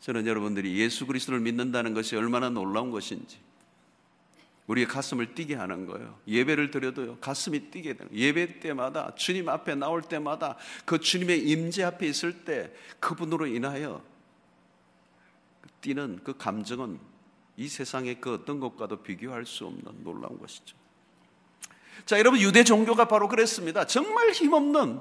저는 0.00 0.26
여러분들이 0.26 0.78
예수 0.78 1.06
그리스도를 1.06 1.40
믿는다는 1.40 1.92
것이 1.92 2.16
얼마나 2.16 2.48
놀라운 2.48 2.90
것인지 2.90 3.38
우리의 4.66 4.86
가슴을 4.86 5.34
뛰게 5.34 5.56
하는 5.56 5.84
거예요. 5.84 6.18
예배를 6.26 6.70
드려도요, 6.70 7.18
가슴이 7.18 7.70
뛰게 7.70 7.94
되는 7.96 8.10
예배 8.14 8.60
때마다 8.60 9.14
주님 9.14 9.48
앞에 9.48 9.74
나올 9.74 10.00
때마다 10.00 10.56
그 10.86 11.00
주님의 11.00 11.46
임재 11.48 11.82
앞에 11.82 12.06
있을 12.06 12.44
때 12.44 12.72
그분으로 12.98 13.46
인하여 13.46 14.02
뛰는 15.80 16.20
그 16.24 16.36
감정은 16.36 16.98
이 17.56 17.68
세상의 17.68 18.20
그 18.20 18.34
어떤 18.34 18.60
것과도 18.60 19.02
비교할 19.02 19.44
수 19.46 19.66
없는 19.66 20.04
놀라운 20.04 20.38
것이죠. 20.38 20.76
자, 22.06 22.18
여러분, 22.18 22.40
유대 22.40 22.64
종교가 22.64 23.06
바로 23.06 23.28
그랬습니다. 23.28 23.86
정말 23.86 24.30
힘없는, 24.30 25.00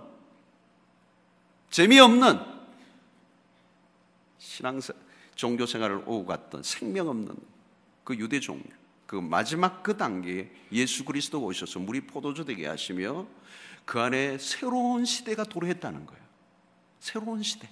재미없는 1.69 2.39
신앙, 4.37 4.81
종교 5.35 5.65
생활을 5.65 5.97
오고 6.05 6.25
갔던 6.25 6.63
생명 6.63 7.07
없는 7.07 7.35
그 8.03 8.15
유대 8.15 8.39
종교. 8.39 8.69
그 9.05 9.15
마지막 9.15 9.81
그 9.81 9.97
단계에 9.97 10.51
예수 10.71 11.03
그리스도가 11.05 11.45
오셔서 11.47 11.79
물이 11.79 12.01
포도주 12.01 12.45
되게 12.45 12.67
하시며 12.67 13.25
그 13.85 13.99
안에 13.99 14.37
새로운 14.37 15.05
시대가 15.05 15.43
도래했다는 15.43 16.05
거예요. 16.05 16.23
새로운 16.99 17.41
시대. 17.41 17.69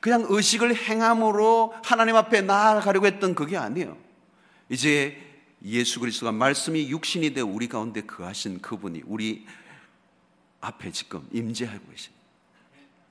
그냥 0.00 0.26
의식을 0.28 0.74
행함으로 0.76 1.74
하나님 1.82 2.16
앞에 2.16 2.42
나아가려고 2.42 3.06
했던 3.06 3.34
그게 3.34 3.56
아니에요. 3.56 3.96
이제 4.68 5.16
예수 5.64 6.00
그리스도가 6.00 6.32
말씀이 6.32 6.88
육신이 6.90 7.34
되어 7.34 7.46
우리 7.46 7.68
가운데 7.68 8.02
거하신 8.02 8.60
그분이 8.60 9.02
우리 9.06 9.46
앞에 10.60 10.90
지금 10.92 11.26
임재하고 11.32 11.90
계신 11.90 12.12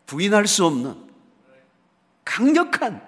부인할 0.06 0.48
수 0.48 0.66
없는 0.66 0.96
강력한 2.24 3.02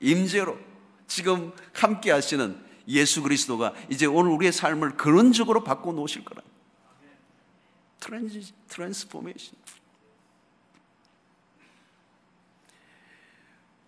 임재로 0.00 0.58
지금 1.06 1.52
함께 1.72 2.10
하시는 2.10 2.58
예수 2.88 3.22
그리스도가 3.22 3.74
이제 3.88 4.06
오늘 4.06 4.32
우리의 4.32 4.52
삶을 4.52 4.96
근원적으로 4.96 5.62
바꿔 5.62 5.92
놓으실 5.92 6.24
거라. 6.24 6.42
trans, 8.00 8.52
transformation. 8.68 9.54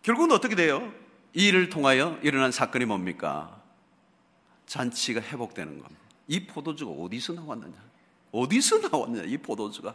결국은 0.04 0.32
어떻게 0.32 0.54
돼요? 0.54 0.92
이 1.32 1.46
일을 1.46 1.70
통하여 1.70 2.18
일어난 2.22 2.52
사건이 2.52 2.84
뭡니까? 2.84 3.62
잔치가 4.66 5.22
회복되는 5.22 5.80
겁니다. 5.80 6.00
이 6.28 6.46
포도주가 6.46 6.92
어디서 6.92 7.32
나왔느냐? 7.32 7.72
어디서 8.30 8.80
나왔느냐? 8.86 9.24
이 9.24 9.38
포도주가. 9.38 9.94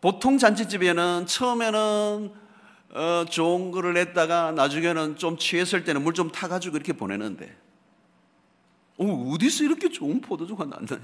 보통 0.00 0.38
잔치집에는 0.38 1.26
처음에는 1.26 2.32
어, 2.90 3.24
좋은 3.30 3.70
거를 3.70 3.94
냈다가 3.94 4.50
나중에는 4.52 5.16
좀 5.16 5.36
취했을 5.38 5.84
때는 5.84 6.02
물 6.02 6.12
좀 6.14 6.32
타가지고 6.32 6.76
이렇게 6.76 6.92
보내는데, 6.92 7.56
어, 8.96 9.04
어디서 9.04 9.64
이렇게 9.64 9.88
좋은 9.88 10.20
포도주가 10.20 10.64
났느냐? 10.64 11.00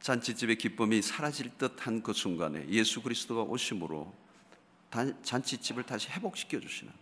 잔치집의 0.00 0.56
기쁨이 0.56 1.02
사라질 1.02 1.50
듯한 1.58 2.02
그 2.02 2.12
순간에 2.12 2.66
예수 2.68 3.02
그리스도가 3.02 3.42
오심으로 3.42 4.12
잔치집을 5.22 5.84
다시 5.84 6.08
회복시켜 6.08 6.58
주시는 6.58 6.92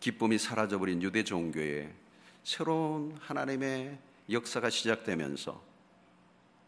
기쁨이 0.00 0.38
사라져버린 0.38 1.02
유대 1.02 1.22
종교에 1.22 1.94
새로운 2.42 3.16
하나님의 3.20 3.98
역사가 4.30 4.70
시작되면서 4.70 5.62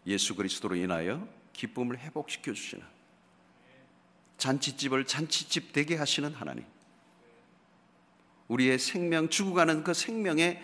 예수 0.07 0.35
그리스도로 0.35 0.76
인하여 0.76 1.26
기쁨을 1.52 1.98
회복시켜 1.98 2.52
주시는 2.52 2.85
잔치집을 4.38 5.07
잔치집 5.07 5.72
되게 5.72 5.96
하시는 5.96 6.33
하나님. 6.35 6.64
우리의 8.48 8.79
생명 8.79 9.29
죽어가는 9.29 9.83
그 9.83 9.94
생명에 9.94 10.62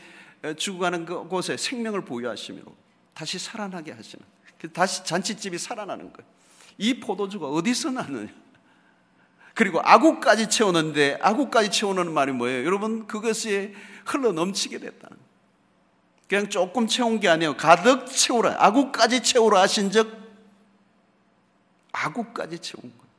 죽어가는 0.57 1.07
그곳에 1.07 1.57
생명을 1.57 2.05
보유하시며 2.05 2.63
다시 3.15 3.39
살아나게 3.39 3.93
하시는 3.93 4.25
다시 4.69 5.05
잔치집이 5.05 5.59
살아나는 5.59 6.13
거예요. 6.13 6.31
이 6.79 7.01
포도주가 7.01 7.49
어디서 7.49 7.91
나느냐? 7.91 8.29
그리고 9.55 9.81
아구까지 9.83 10.49
채우는데 10.49 11.19
아구까지 11.21 11.71
채우는 11.71 12.13
말이 12.13 12.33
뭐예요? 12.33 12.65
여러분 12.65 13.07
그것이 13.07 13.75
흘러 14.07 14.33
넘치게 14.33 14.79
됐다는 14.79 15.17
거예요. 15.17 15.33
그냥 16.29 16.49
조금 16.49 16.87
채운 16.87 17.21
게 17.21 17.29
아니에요. 17.29 17.57
가득 17.57 18.07
채우라. 18.07 18.57
아구까지 18.59 19.23
채우라 19.23 19.61
하신 19.61 19.91
적 19.91 20.09
아구까지 21.93 22.59
채운 22.61 22.83
거예요. 22.83 23.13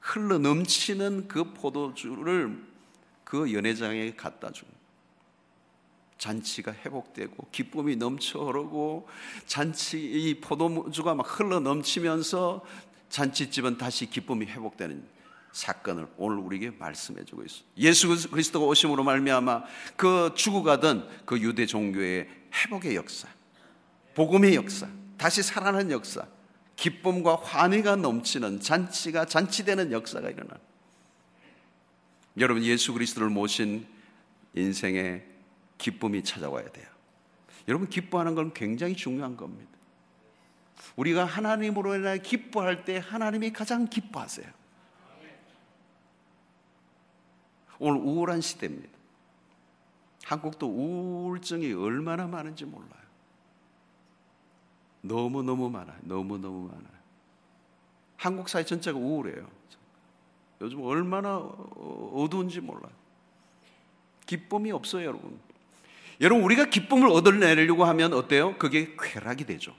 흘러 0.00 0.38
넘치는 0.38 1.28
그 1.28 1.52
포도주를 1.52 2.60
그 3.24 3.52
연회장에 3.52 4.14
갖다 4.16 4.50
준 4.50 4.66
거예요. 4.66 4.77
잔치가 6.18 6.72
회복되고 6.72 7.48
기쁨이 7.52 7.96
넘쳐 7.96 8.40
흐르고 8.40 9.08
잔치 9.46 9.98
이 9.98 10.40
포도주가 10.40 11.14
막 11.14 11.38
흘러 11.38 11.60
넘치면서 11.60 12.64
잔치집은 13.08 13.78
다시 13.78 14.10
기쁨이 14.10 14.46
회복되는 14.46 15.02
사건을 15.52 16.08
오늘 16.18 16.38
우리에게 16.38 16.70
말씀해 16.78 17.24
주고 17.24 17.42
있어. 17.44 17.62
예수 17.78 18.08
그리스도가 18.30 18.66
오심으로 18.66 19.02
말미암아 19.02 19.64
그 19.96 20.32
죽어가던 20.34 21.08
그 21.24 21.40
유대 21.40 21.64
종교의 21.64 22.28
회복의 22.52 22.96
역사, 22.96 23.28
복음의 24.14 24.56
역사, 24.56 24.88
다시 25.16 25.42
살아나는 25.42 25.90
역사, 25.90 26.26
기쁨과 26.76 27.36
환희가 27.36 27.96
넘치는 27.96 28.60
잔치가 28.60 29.24
잔치되는 29.24 29.90
역사가 29.90 30.28
일어나. 30.28 30.58
여러분 32.38 32.62
예수 32.62 32.92
그리스도를 32.92 33.30
모신 33.30 33.86
인생의 34.54 35.37
기쁨이 35.78 36.22
찾아와야 36.22 36.68
돼요. 36.70 36.86
여러분 37.68 37.88
기뻐하는 37.88 38.34
건 38.34 38.52
굉장히 38.52 38.96
중요한 38.96 39.36
겁니다. 39.36 39.70
우리가 40.96 41.24
하나님으로 41.24 41.96
인하 41.96 42.16
기뻐할 42.16 42.84
때 42.84 42.98
하나님이 42.98 43.52
가장 43.52 43.86
기뻐하세요. 43.86 44.46
오늘 47.78 48.00
우울한 48.00 48.40
시대입니다. 48.40 48.98
한국도 50.24 50.66
우울증이 50.66 51.72
얼마나 51.72 52.26
많은지 52.26 52.64
몰라요. 52.64 52.88
너무너무 55.00 55.70
많아요. 55.70 55.96
너무너무 56.02 56.66
많아요. 56.66 56.98
한국 58.16 58.48
사회 58.48 58.64
전체가 58.64 58.98
우울해요. 58.98 59.48
요즘 60.60 60.82
얼마나 60.82 61.38
어두운지 61.38 62.60
몰라요. 62.60 62.92
기쁨이 64.26 64.72
없어요, 64.72 65.06
여러분. 65.06 65.38
여러분 66.20 66.44
우리가 66.44 66.66
기쁨을 66.66 67.08
얻어내려고 67.08 67.84
하면 67.84 68.12
어때요? 68.12 68.56
그게 68.58 68.96
쾌락이 69.00 69.44
되죠. 69.44 69.74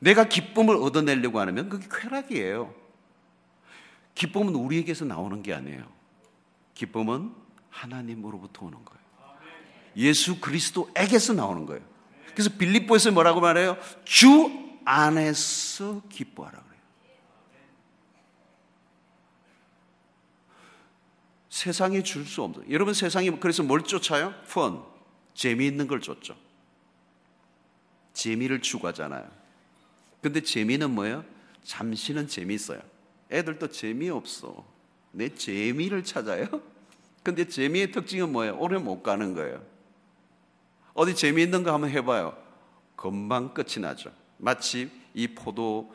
내가 0.00 0.24
기쁨을 0.24 0.76
얻어내려고 0.76 1.40
하면 1.40 1.68
그게 1.68 1.86
쾌락이에요. 1.90 2.74
기쁨은 4.14 4.54
우리에게서 4.54 5.04
나오는 5.04 5.42
게 5.42 5.54
아니에요. 5.54 5.86
기쁨은 6.74 7.32
하나님으로부터 7.70 8.66
오는 8.66 8.78
거예요. 8.84 8.96
예수 9.96 10.40
그리스도에게서 10.40 11.32
나오는 11.34 11.64
거예요. 11.66 11.82
그래서 12.32 12.50
빌립보에서 12.58 13.12
뭐라고 13.12 13.40
말해요? 13.40 13.78
주 14.04 14.50
안에서 14.84 16.02
기뻐하라 16.10 16.58
그래요. 16.58 16.75
세상에 21.56 22.02
줄수 22.02 22.42
없는. 22.42 22.70
여러분 22.70 22.92
세상이 22.92 23.30
그래서 23.40 23.62
뭘 23.62 23.82
쫓아요? 23.82 24.34
펀. 24.50 24.84
재미있는 25.32 25.86
걸 25.86 26.02
쫓죠. 26.02 26.36
재미를 28.12 28.60
추구하잖아요. 28.60 29.26
근데 30.20 30.42
재미는 30.42 30.90
뭐예요? 30.90 31.24
잠시는 31.64 32.28
재미있어요. 32.28 32.82
애들도 33.32 33.70
재미없어. 33.70 34.66
내 35.12 35.30
재미를 35.30 36.04
찾아요? 36.04 36.46
근데 37.24 37.48
재미의 37.48 37.90
특징은 37.90 38.32
뭐예요? 38.32 38.58
오래 38.58 38.76
못 38.76 39.02
가는 39.02 39.32
거예요. 39.32 39.64
어디 40.92 41.16
재미있는 41.16 41.62
거 41.62 41.72
한번 41.72 41.88
해봐요. 41.88 42.36
금방 42.96 43.54
끝이 43.54 43.80
나죠. 43.80 44.12
마치 44.36 44.90
이 45.14 45.28
포도 45.28 45.90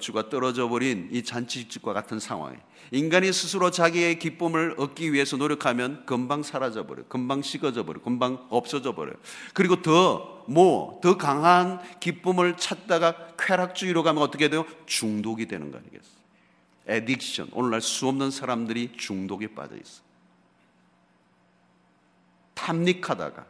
주가 0.00 0.28
떨어져 0.28 0.68
버린 0.68 1.08
이 1.12 1.22
잔치집과 1.22 1.92
같은 1.92 2.18
상황에 2.18 2.56
인간이 2.90 3.32
스스로 3.32 3.70
자기의 3.70 4.18
기쁨을 4.18 4.74
얻기 4.78 5.12
위해서 5.12 5.36
노력하면 5.36 6.04
금방 6.06 6.42
사라져 6.42 6.86
버려, 6.86 7.04
금방 7.08 7.42
식어져 7.42 7.84
버려, 7.84 8.00
금방 8.00 8.46
없어져 8.48 8.94
버려. 8.94 9.12
그리고 9.52 9.82
더 9.82 10.44
뭐, 10.48 10.98
더 11.02 11.18
강한 11.18 11.80
기쁨을 12.00 12.56
찾다가 12.56 13.36
쾌락주의로 13.38 14.02
가면 14.02 14.22
어떻게 14.22 14.48
돼요? 14.48 14.64
중독이 14.86 15.46
되는 15.46 15.70
거 15.70 15.78
아니겠어요? 15.78 16.18
에딕션. 16.88 17.48
오늘날 17.52 17.82
수 17.82 18.08
없는 18.08 18.30
사람들이 18.30 18.92
중독에 18.96 19.48
빠져 19.48 19.76
있어. 19.76 20.02
탐닉하다가 22.54 23.46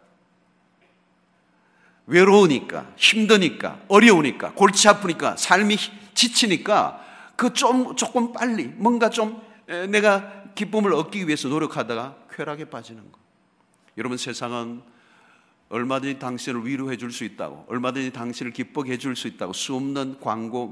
외로우니까 2.06 2.94
힘드니까 2.96 3.80
어려우니까 3.88 4.52
골치 4.54 4.88
아프니까 4.88 5.36
삶이 5.36 5.76
지치니까 6.18 7.04
그 7.36 7.52
좀 7.52 7.94
조금 7.94 8.32
빨리 8.32 8.64
뭔가 8.66 9.08
좀 9.10 9.40
내가 9.66 10.52
기쁨을 10.56 10.92
얻기 10.92 11.26
위해서 11.26 11.48
노력하다가 11.48 12.26
쾌락에 12.32 12.64
빠지는 12.64 13.12
거. 13.12 13.18
여러분 13.96 14.18
세상은 14.18 14.82
얼마든지 15.68 16.18
당신을 16.18 16.66
위로해 16.66 16.96
줄 16.96 17.12
수 17.12 17.24
있다고 17.24 17.66
얼마든지 17.68 18.12
당신을 18.12 18.52
기쁘게 18.52 18.92
해줄 18.92 19.14
수 19.14 19.28
있다고 19.28 19.52
수 19.52 19.74
없는 19.76 20.18
광고 20.20 20.66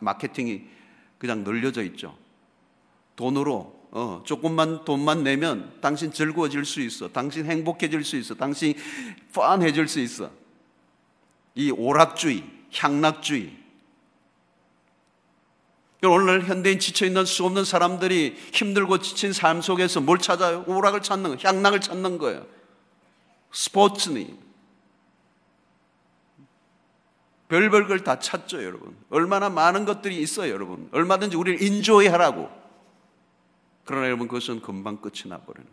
마케팅이 0.00 0.62
그냥 1.18 1.44
늘려져 1.44 1.82
있죠. 1.84 2.16
돈으로 3.16 3.78
어, 3.90 4.22
조금만 4.26 4.84
돈만 4.84 5.24
내면 5.24 5.72
당신 5.80 6.12
즐거워질 6.12 6.66
수 6.66 6.82
있어. 6.82 7.08
당신 7.08 7.46
행복해질 7.46 8.04
수 8.04 8.16
있어. 8.16 8.34
당신 8.34 8.74
펀해질 9.32 9.88
수 9.88 10.00
있어. 10.00 10.30
이 11.54 11.70
오락주의, 11.70 12.44
향락주의. 12.74 13.67
오늘날 16.06 16.42
현대인 16.42 16.78
지쳐있는 16.78 17.24
수 17.24 17.44
없는 17.44 17.64
사람들이 17.64 18.36
힘들고 18.52 18.98
지친 18.98 19.32
삶 19.32 19.60
속에서 19.60 20.00
뭘 20.00 20.18
찾아요? 20.18 20.64
오락을 20.68 21.02
찾는 21.02 21.36
거예요. 21.36 21.38
향락을 21.42 21.80
찾는 21.80 22.18
거예요. 22.18 22.46
스포츠니. 23.52 24.38
별별 27.48 27.88
걸 27.88 28.04
다 28.04 28.18
찾죠, 28.18 28.62
여러분. 28.62 28.96
얼마나 29.10 29.48
많은 29.48 29.86
것들이 29.86 30.20
있어요, 30.20 30.52
여러분. 30.52 30.88
얼마든지 30.92 31.36
우리를 31.36 31.62
인조이 31.62 32.06
하라고. 32.08 32.48
그러나 33.84 34.06
여러분, 34.06 34.28
그것은 34.28 34.60
금방 34.60 34.98
끝이 34.98 35.22
나버리는. 35.26 35.66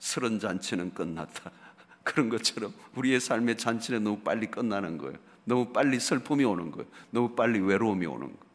서른 0.00 0.40
잔치는 0.40 0.94
끝났다. 0.94 1.52
그런 2.02 2.28
것처럼 2.28 2.72
우리의 2.96 3.20
삶의 3.20 3.58
잔치는 3.58 4.02
너무 4.02 4.18
빨리 4.20 4.46
끝나는 4.50 4.98
거예요. 4.98 5.16
너무 5.44 5.72
빨리 5.72 6.00
슬픔이 6.00 6.44
오는 6.44 6.70
거예요. 6.70 6.88
너무 7.10 7.34
빨리 7.36 7.60
외로움이 7.60 8.06
오는 8.06 8.26
거예요. 8.26 8.53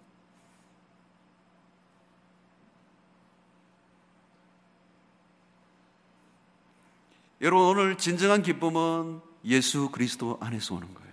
여러분 7.42 7.66
오늘 7.68 7.98
진정한 7.98 8.44
기쁨은 8.44 9.22
예수 9.46 9.90
그리스도 9.90 10.38
안에서 10.42 10.76
오는 10.76 10.94
거예요. 10.94 11.10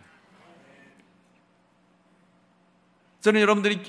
저는 3.21 3.41
여러분들이 3.41 3.83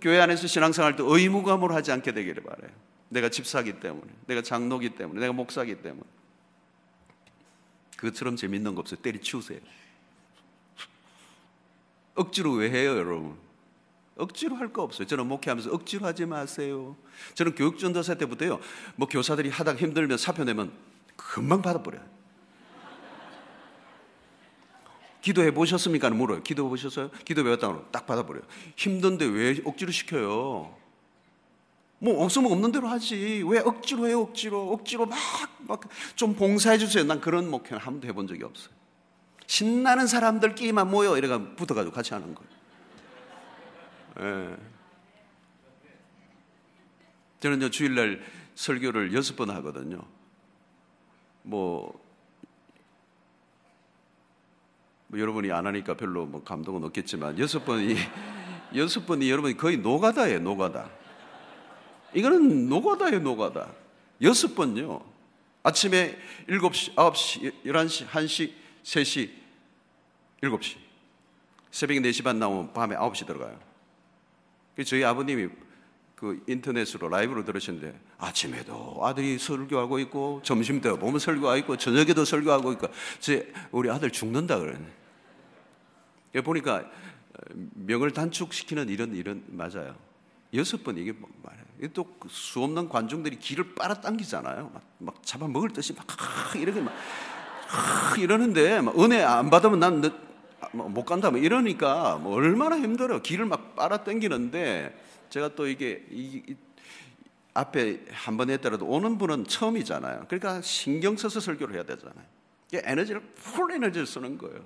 교회 0.00 0.20
안에서 0.20 0.46
신앙생활 0.46 0.96
때 0.96 1.02
의무감으로 1.04 1.74
하지 1.74 1.92
않게 1.92 2.12
되기를 2.12 2.42
바래요. 2.42 2.70
내가 3.08 3.28
집사기 3.28 3.80
때문에, 3.80 4.12
내가 4.26 4.42
장로기 4.42 4.90
때문에, 4.90 5.20
내가 5.20 5.32
목사기 5.32 5.82
때문에. 5.82 6.02
그것처럼 7.96 8.36
재밌는 8.36 8.74
거 8.74 8.80
없어요. 8.80 9.00
때리치우세요. 9.00 9.60
억지로 12.14 12.52
왜 12.52 12.70
해요, 12.70 12.96
여러분? 12.96 13.36
억지로 14.16 14.56
할 14.56 14.72
거 14.72 14.82
없어요. 14.82 15.06
저는 15.06 15.26
목회하면서 15.26 15.70
억지로 15.72 16.06
하지 16.06 16.26
마세요. 16.26 16.96
저는 17.34 17.54
교육전도사 17.54 18.14
때부터요, 18.14 18.60
뭐 18.96 19.06
교사들이 19.08 19.50
하다가 19.50 19.78
힘들면 19.78 20.18
사표 20.18 20.44
내면 20.44 20.72
금방 21.16 21.62
받아버려요. 21.62 22.04
기도해 25.20 25.52
보셨습니까? 25.52 26.10
물어요. 26.10 26.42
기도해 26.42 26.68
보셨어요? 26.68 27.10
기도 27.24 27.42
배웠다고 27.42 27.90
딱 27.90 28.06
받아버려요. 28.06 28.44
힘든데 28.76 29.24
왜 29.24 29.60
억지로 29.64 29.90
시켜요? 29.90 30.76
뭐 31.98 32.22
없으면 32.24 32.52
없는 32.52 32.72
대로 32.72 32.88
하지. 32.88 33.42
왜 33.48 33.58
억지로 33.58 34.06
해요, 34.06 34.20
억지로. 34.20 34.70
억지로 34.72 35.06
막, 35.06 35.18
막 35.66 35.80
좀 36.14 36.34
봉사해 36.34 36.78
주세요. 36.78 37.04
난 37.04 37.20
그런 37.20 37.50
목회는 37.50 37.78
한 37.78 37.94
번도 37.94 38.06
해본 38.06 38.26
적이 38.28 38.44
없어요. 38.44 38.74
신나는 39.46 40.06
사람들끼리만 40.06 40.90
모여. 40.90 41.16
이래가 41.16 41.38
붙어가지고 41.56 41.92
같이 41.94 42.14
하는 42.14 42.34
거예요. 42.34 42.50
예. 44.20 44.56
저는 47.40 47.60
저 47.60 47.70
주일날 47.70 48.22
설교를 48.54 49.12
여섯 49.14 49.36
번 49.36 49.50
하거든요. 49.50 50.02
뭐, 51.46 51.96
뭐 55.06 55.20
여러분이 55.20 55.52
안 55.52 55.66
하니까 55.66 55.94
별로 55.94 56.26
뭐 56.26 56.42
감동은 56.42 56.82
없겠지만 56.84 57.38
여섯 57.38 57.64
번이 57.64 57.94
여섯 58.74 59.06
번이 59.06 59.30
여러분이 59.30 59.56
거의 59.56 59.76
노가다예요, 59.76 60.40
노가다. 60.40 60.90
이거는 62.14 62.68
노가다예요, 62.68 63.20
노가다. 63.20 63.72
여섯 64.22 64.54
번요. 64.56 65.00
아침에 65.62 66.18
7시, 66.48 66.94
9시, 66.94 67.64
11시, 67.64 68.08
1시, 68.08 68.52
3시, 68.82 69.30
7시. 70.42 70.76
새벽에 71.70 72.00
4시 72.00 72.24
반 72.24 72.38
나오면 72.40 72.72
밤에 72.72 72.96
9시 72.96 73.26
들어가요. 73.26 73.56
저희 74.84 75.04
아버님이 75.04 75.48
그 76.16 76.42
인터넷으로 76.46 77.08
라이브로 77.10 77.44
들으시는데 77.44 77.94
아침에도 78.16 78.98
아들이 79.02 79.38
설교하고 79.38 79.98
있고 80.00 80.40
점심 80.42 80.80
때 80.80 80.90
보면 80.90 81.18
설교하고 81.18 81.58
있고 81.58 81.76
저녁에도 81.76 82.24
설교하고 82.24 82.72
있고 82.72 82.88
제 83.20 83.52
우리 83.70 83.90
아들 83.90 84.10
죽는다 84.10 84.58
그러네. 84.58 84.86
보니까 86.42 86.84
명을 87.74 88.12
단축시키는 88.12 88.88
이런 88.88 89.14
이런 89.14 89.44
맞아요. 89.48 89.94
여섯 90.54 90.82
번 90.82 90.96
이게 90.96 91.12
말해요. 91.42 91.92
또수 91.92 92.62
없는 92.62 92.88
관중들이 92.88 93.38
길을 93.38 93.74
빨아당기잖아요. 93.74 94.70
막, 94.72 94.82
막 94.98 95.22
잡아먹을 95.22 95.68
듯이 95.70 95.92
막 95.92 96.06
이렇게 96.56 96.80
막 96.80 96.94
이러는데 98.18 98.80
막 98.80 98.98
은혜 98.98 99.22
안 99.22 99.50
받으면 99.50 99.80
난못 99.80 100.12
아, 100.60 100.68
뭐 100.72 101.04
간다 101.04 101.30
뭐 101.30 101.38
이러니까 101.38 102.16
뭐 102.16 102.36
얼마나 102.36 102.78
힘들어. 102.78 103.20
길을 103.20 103.44
막 103.44 103.76
빨아당기는데 103.76 105.05
제가 105.30 105.54
또 105.54 105.66
이게 105.66 106.04
이, 106.10 106.42
이, 106.48 106.56
앞에 107.54 108.04
한 108.10 108.36
번 108.36 108.50
했더라도 108.50 108.86
오는 108.86 109.16
분은 109.18 109.46
처음이잖아요. 109.46 110.26
그러니까 110.28 110.60
신경 110.62 111.16
써서 111.16 111.40
설교를 111.40 111.74
해야 111.74 111.84
되잖아요. 111.84 112.24
에너지를 112.72 113.20
풀 113.34 113.72
에너지를 113.72 114.06
쓰는 114.06 114.36
거예요. 114.36 114.64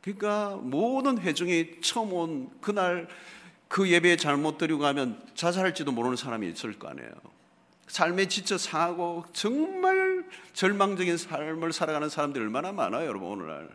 그러니까 0.00 0.56
모든 0.62 1.18
회중이 1.18 1.80
처음 1.82 2.12
온 2.12 2.50
그날 2.60 3.08
그 3.68 3.90
예배에 3.90 4.16
잘못 4.16 4.58
드리고 4.58 4.78
가면 4.80 5.20
자살할지도 5.34 5.92
모르는 5.92 6.16
사람이 6.16 6.48
있을 6.50 6.78
거 6.78 6.88
아니에요. 6.88 7.10
삶에 7.88 8.28
지쳐 8.28 8.56
상하고 8.56 9.24
정말 9.32 10.24
절망적인 10.52 11.16
삶을 11.16 11.72
살아가는 11.72 12.08
사람들이 12.08 12.44
얼마나 12.44 12.72
많아요, 12.72 13.06
여러분, 13.06 13.30
오늘날. 13.30 13.68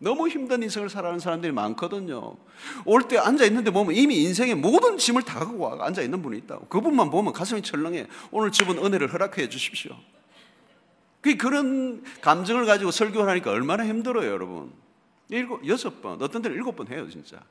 너무 0.00 0.28
힘든 0.28 0.62
인생을 0.62 0.88
살아가는 0.88 1.18
사람들이 1.18 1.52
많거든요. 1.52 2.36
올 2.84 3.02
때 3.02 3.18
앉아 3.18 3.44
있는데 3.46 3.70
보면 3.70 3.94
이미 3.94 4.22
인생의 4.22 4.54
모든 4.54 4.96
짐을 4.96 5.22
다 5.22 5.40
갖고 5.40 5.58
와 5.58 5.86
앉아 5.86 6.02
있는 6.02 6.22
분이 6.22 6.38
있다고. 6.38 6.66
그분만 6.68 7.10
보면 7.10 7.32
가슴이 7.32 7.62
철렁해. 7.62 8.06
오늘 8.30 8.52
저분 8.52 8.78
은혜를 8.78 9.12
허락해 9.12 9.48
주십시오. 9.48 9.96
그 11.20 11.36
그런 11.36 12.04
감정을 12.20 12.64
가지고 12.64 12.92
설교를 12.92 13.28
하니까 13.30 13.50
얼마나 13.50 13.84
힘들어요, 13.84 14.30
여러분. 14.30 14.72
일곱, 15.30 15.66
여섯 15.66 16.00
번, 16.00 16.22
어떤 16.22 16.42
데는 16.42 16.56
일곱 16.56 16.76
번 16.76 16.88
해요, 16.88 17.08
진짜. 17.10 17.42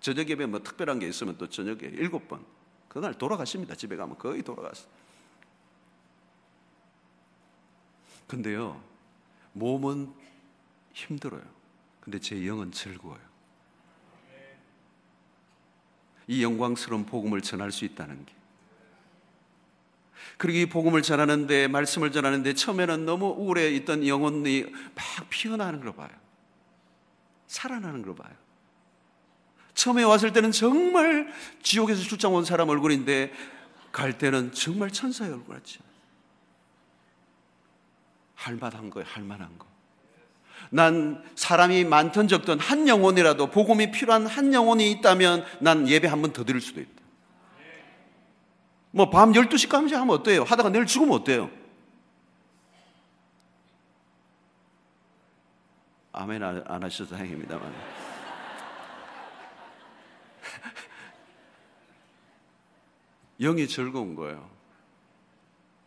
저녁 0.00 0.28
예배 0.28 0.44
뭐 0.46 0.62
특별한 0.62 0.98
게 0.98 1.08
있으면 1.08 1.36
또 1.38 1.48
저녁에 1.48 1.80
일곱 1.84 2.28
번. 2.28 2.44
그날 2.88 3.14
돌아가십니다. 3.14 3.74
집에 3.74 3.96
가면 3.96 4.18
거의 4.18 4.42
돌아갔어요. 4.42 4.86
근데요, 8.26 8.80
몸은 9.52 10.12
힘들어요. 10.92 11.42
근데 12.04 12.18
제 12.18 12.46
영은 12.46 12.70
즐거워요. 12.70 13.20
이 16.26 16.42
영광스러운 16.42 17.06
복음을 17.06 17.40
전할 17.40 17.72
수 17.72 17.84
있다는 17.84 18.24
게. 18.24 18.34
그리고 20.36 20.58
이 20.58 20.66
복음을 20.66 21.02
전하는데, 21.02 21.68
말씀을 21.68 22.12
전하는데, 22.12 22.54
처음에는 22.54 23.04
너무 23.04 23.26
우울해 23.26 23.70
있던 23.70 24.06
영혼이 24.06 24.64
막 24.94 25.30
피어나는 25.30 25.80
걸 25.80 25.94
봐요. 25.94 26.10
살아나는 27.46 28.02
걸 28.02 28.14
봐요. 28.14 28.34
처음에 29.74 30.02
왔을 30.02 30.32
때는 30.32 30.50
정말 30.50 31.32
지옥에서 31.62 32.02
출장 32.02 32.34
온 32.34 32.44
사람 32.44 32.68
얼굴인데, 32.68 33.32
갈 33.92 34.18
때는 34.18 34.52
정말 34.52 34.90
천사의 34.90 35.32
얼굴 35.32 35.56
같지. 35.56 35.78
할만한 38.34 38.90
거예요, 38.90 39.08
할만한 39.08 39.58
거. 39.58 39.73
난 40.70 41.22
사람이 41.36 41.84
많던 41.84 42.26
적던 42.28 42.58
한 42.58 42.88
영혼이라도 42.88 43.50
복음이 43.50 43.90
필요한 43.92 44.26
한 44.26 44.52
영혼이 44.54 44.90
있다면 44.92 45.44
난 45.60 45.88
예배 45.88 46.08
한 46.08 46.20
번 46.22 46.32
더 46.32 46.44
드릴 46.44 46.60
수도 46.60 46.80
있다. 46.80 46.90
뭐 48.90 49.10
밤 49.10 49.32
12시까지 49.32 49.92
하면 49.92 50.10
어때요? 50.10 50.42
하다가 50.44 50.70
내일 50.70 50.86
죽으면 50.86 51.14
어때요? 51.14 51.50
아멘 56.12 56.42
안 56.42 56.82
하셔서 56.82 57.14
다행입니다만. 57.16 57.72
영이 63.40 63.66
즐거운 63.68 64.14
거예요. 64.14 64.48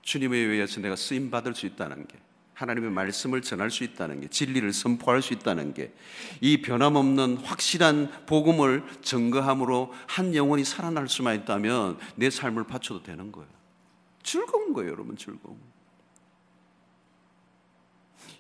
주님에 0.02 0.38
의해서 0.38 0.80
내가 0.82 0.96
쓰임 0.96 1.32
받을 1.32 1.56
수 1.56 1.66
있다는 1.66 2.08
게. 2.08 2.18
하나님의 2.58 2.90
말씀을 2.90 3.44
전할 3.44 3.70
수 3.70 3.84
있다는 3.84 4.20
게, 4.20 4.28
진리를 4.30 4.74
선포할 4.74 5.22
수 5.22 5.34
있다는 5.34 5.76
게, 5.76 5.94
이 6.42 6.60
변함없는 6.64 7.38
확실한 7.38 8.26
복음을 8.26 8.84
증거함으로 9.04 9.94
한 10.08 10.34
영혼이 10.34 10.66
살아날 10.66 11.08
수만 11.08 11.36
있다면 11.36 12.00
내 12.16 12.32
삶을 12.32 12.64
바쳐도 12.64 13.04
되는 13.04 13.32
거예요. 13.32 13.48
즐거운 14.24 14.74
거예요, 14.74 14.92
여러분, 14.92 15.16
즐거움. 15.16 15.60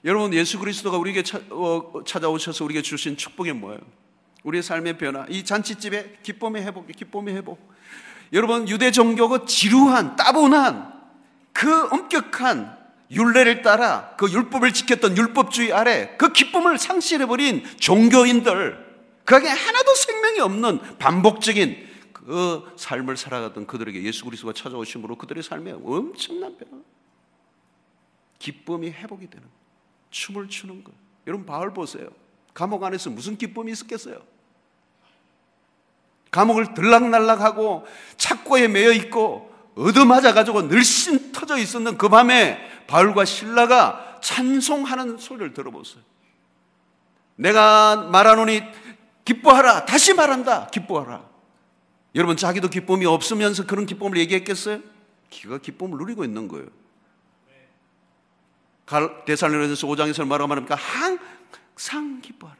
여러분, 0.03 0.33
예수 0.33 0.57
그리스도가 0.57 0.97
우리에게 0.97 1.21
어, 1.51 2.01
찾아오셔서 2.03 2.65
우리에게 2.65 2.81
주신 2.81 3.17
축복이 3.17 3.51
뭐예요? 3.53 3.81
우리의 4.43 4.63
삶의 4.63 4.97
변화, 4.97 5.27
이 5.29 5.45
잔치집의 5.45 6.19
기쁨의 6.23 6.63
회복, 6.63 6.87
기쁨의 6.87 7.35
회복. 7.35 7.71
여러분, 8.33 8.67
유대 8.67 8.89
종교가 8.89 9.45
지루한, 9.45 10.15
따분한, 10.15 10.91
그 11.53 11.87
엄격한 11.89 12.76
율례를 13.09 13.61
따라 13.61 14.13
그 14.17 14.29
율법을 14.31 14.73
지켰던 14.73 15.17
율법주의 15.17 15.71
아래 15.73 16.15
그 16.17 16.33
기쁨을 16.33 16.77
상실해버린 16.77 17.63
종교인들, 17.77 18.85
그에게 19.23 19.47
하나도 19.47 19.95
생명이 19.95 20.39
없는 20.41 20.97
반복적인 20.97 21.87
그 22.13 22.73
삶을 22.75 23.17
살아가던 23.17 23.67
그들에게 23.67 24.03
예수 24.03 24.25
그리스도가 24.25 24.53
찾아오심으로 24.53 25.17
그들의 25.17 25.43
삶에 25.43 25.73
엄청난 25.83 26.57
변화, 26.57 26.83
기쁨이 28.39 28.89
회복이 28.89 29.29
되는, 29.29 29.47
춤을 30.11 30.49
추는 30.49 30.83
것. 30.83 30.93
여러분 31.25 31.45
바울 31.45 31.73
보세요. 31.73 32.09
감옥 32.53 32.83
안에서 32.83 33.09
무슨 33.09 33.37
기쁨이 33.37 33.71
있었겠어요? 33.71 34.21
감옥을 36.31 36.73
들락날락하고 36.73 37.85
착고에 38.17 38.67
매여 38.67 38.91
있고 38.93 39.53
얻어맞아 39.75 40.33
가지고 40.33 40.63
늘씬 40.63 41.31
터져 41.31 41.57
있었는 41.57 41.97
그 41.97 42.09
밤에 42.09 42.66
바울과 42.87 43.25
신라가 43.25 44.19
찬송하는 44.21 45.17
소리를 45.17 45.53
들어보세요. 45.53 46.03
내가 47.35 47.95
말하노니 47.95 48.61
기뻐하라. 49.25 49.85
다시 49.85 50.13
말한다. 50.13 50.67
기뻐하라. 50.67 51.27
여러분 52.15 52.35
자기도 52.37 52.69
기쁨이 52.69 53.05
없으면서 53.05 53.65
그런 53.65 53.85
기쁨을 53.85 54.17
얘기했겠어요? 54.17 54.81
기가 55.29 55.59
기쁨을 55.59 55.97
누리고 55.97 56.23
있는 56.23 56.47
거예요. 56.47 56.67
대살로니서 59.25 59.85
5장에서 59.85 60.25
뭐라고 60.25 60.47
말합니까? 60.47 60.75
항상 60.75 62.21
기뻐하라. 62.21 62.57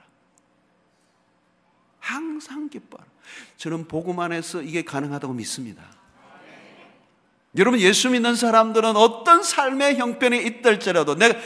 항상 1.99 2.69
기뻐하라. 2.69 3.09
저는 3.55 3.87
복음 3.87 4.19
안에서 4.19 4.61
이게 4.61 4.83
가능하다고 4.83 5.33
믿습니다. 5.33 5.96
여러분 7.55 7.79
예수 7.79 8.09
믿는 8.09 8.35
사람들은 8.35 8.95
어떤 8.95 9.41
삶의 9.41 9.97
형편이 9.97 10.37
있을지라도 10.37 11.15
내가 11.15 11.39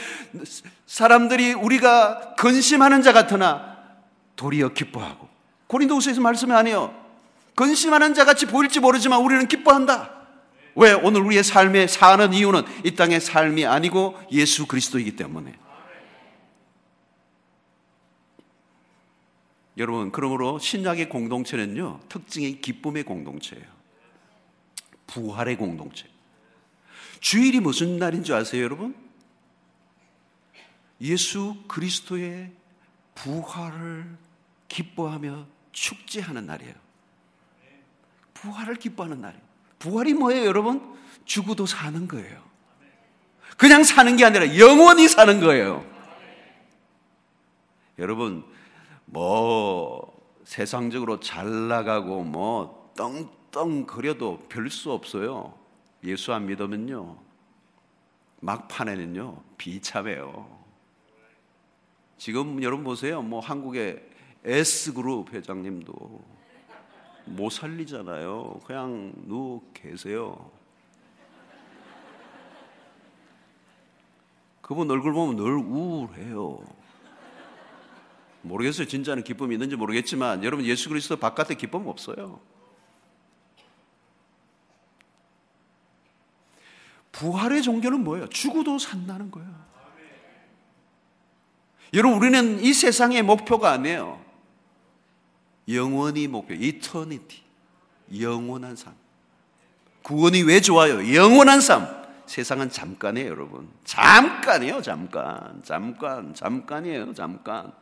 사람들이 0.86 1.54
우리가 1.54 2.34
근심하는 2.36 3.02
자 3.02 3.12
같으나 3.12 3.78
도리어 4.36 4.70
기뻐하고 4.70 5.28
고린도후서에서 5.68 6.20
말씀이 6.20 6.52
아니에요. 6.52 6.94
근심하는 7.54 8.14
자 8.14 8.24
같이 8.24 8.46
보일지 8.46 8.80
모르지만 8.80 9.20
우리는 9.22 9.46
기뻐한다. 9.46 10.10
왜 10.74 10.92
오늘 10.92 11.22
우리의 11.22 11.44
삶에 11.44 11.86
사는 11.86 12.32
이유는 12.32 12.62
이 12.84 12.94
땅의 12.94 13.20
삶이 13.20 13.64
아니고 13.64 14.18
예수 14.32 14.66
그리스도이기 14.66 15.16
때문에. 15.16 15.54
여러분 19.78 20.12
그러므로 20.12 20.58
신약의 20.58 21.08
공동체는요 21.08 22.00
특징이 22.08 22.60
기쁨의 22.60 23.04
공동체예요. 23.04 23.71
부활의 25.12 25.56
공동체. 25.56 26.06
주일이 27.20 27.60
무슨 27.60 27.98
날인 27.98 28.24
줄 28.24 28.34
아세요, 28.34 28.64
여러분? 28.64 28.96
예수 31.00 31.56
그리스도의 31.68 32.50
부활을 33.14 34.16
기뻐하며 34.68 35.46
축제하는 35.72 36.46
날이에요. 36.46 36.74
부활을 38.32 38.76
기뻐하는 38.76 39.20
날이에요. 39.20 39.42
부활이 39.78 40.14
뭐예요, 40.14 40.46
여러분? 40.46 40.96
죽어도 41.26 41.66
사는 41.66 42.08
거예요. 42.08 42.42
그냥 43.58 43.84
사는 43.84 44.16
게 44.16 44.24
아니라 44.24 44.58
영원히 44.58 45.08
사는 45.08 45.40
거예요. 45.40 45.84
여러분, 47.98 48.44
뭐, 49.04 50.18
세상적으로 50.44 51.20
잘 51.20 51.68
나가고 51.68 52.24
뭐, 52.24 52.92
떵 52.96 53.41
떵거려도 53.52 54.46
별 54.48 54.68
수 54.70 54.90
없어요. 54.90 55.54
예수 56.02 56.32
안 56.32 56.46
믿으면요. 56.46 57.16
막판에는요. 58.40 59.40
비참해요. 59.56 60.60
지금 62.16 62.60
여러분 62.62 62.84
보세요. 62.84 63.22
뭐 63.22 63.38
한국의 63.40 64.02
S그룹 64.44 65.32
회장님도 65.32 66.24
못 67.26 67.50
살리잖아요. 67.50 68.60
그냥 68.66 69.12
누워 69.26 69.62
계세요. 69.72 70.50
그분 74.60 74.90
얼굴 74.90 75.12
보면 75.12 75.36
늘 75.36 75.56
우울해요. 75.56 76.64
모르겠어요. 78.42 78.88
진짜는 78.88 79.22
기쁨이 79.22 79.54
있는지 79.54 79.76
모르겠지만 79.76 80.42
여러분 80.42 80.64
예수 80.64 80.88
그리스도 80.88 81.16
바깥에 81.16 81.54
기쁨 81.54 81.86
없어요. 81.86 82.40
부활의 87.12 87.62
종교는 87.62 88.02
뭐예요? 88.02 88.28
죽어도 88.28 88.78
산다는 88.78 89.30
거예요. 89.30 89.48
여러분, 91.94 92.18
우리는 92.18 92.64
이 92.64 92.72
세상의 92.72 93.22
목표가 93.22 93.72
아니에요. 93.72 94.20
영원히 95.68 96.26
목표, 96.26 96.54
이터니티. 96.54 97.42
영원한 98.18 98.76
삶. 98.76 98.94
구원이 100.02 100.42
왜 100.42 100.60
좋아요? 100.60 101.14
영원한 101.14 101.60
삶. 101.60 102.02
세상은 102.26 102.70
잠깐이에요, 102.70 103.28
여러분. 103.28 103.68
잠깐이에요, 103.84 104.80
잠깐. 104.80 105.60
잠깐, 105.62 106.34
잠깐이에요, 106.34 107.12
잠깐. 107.12 107.72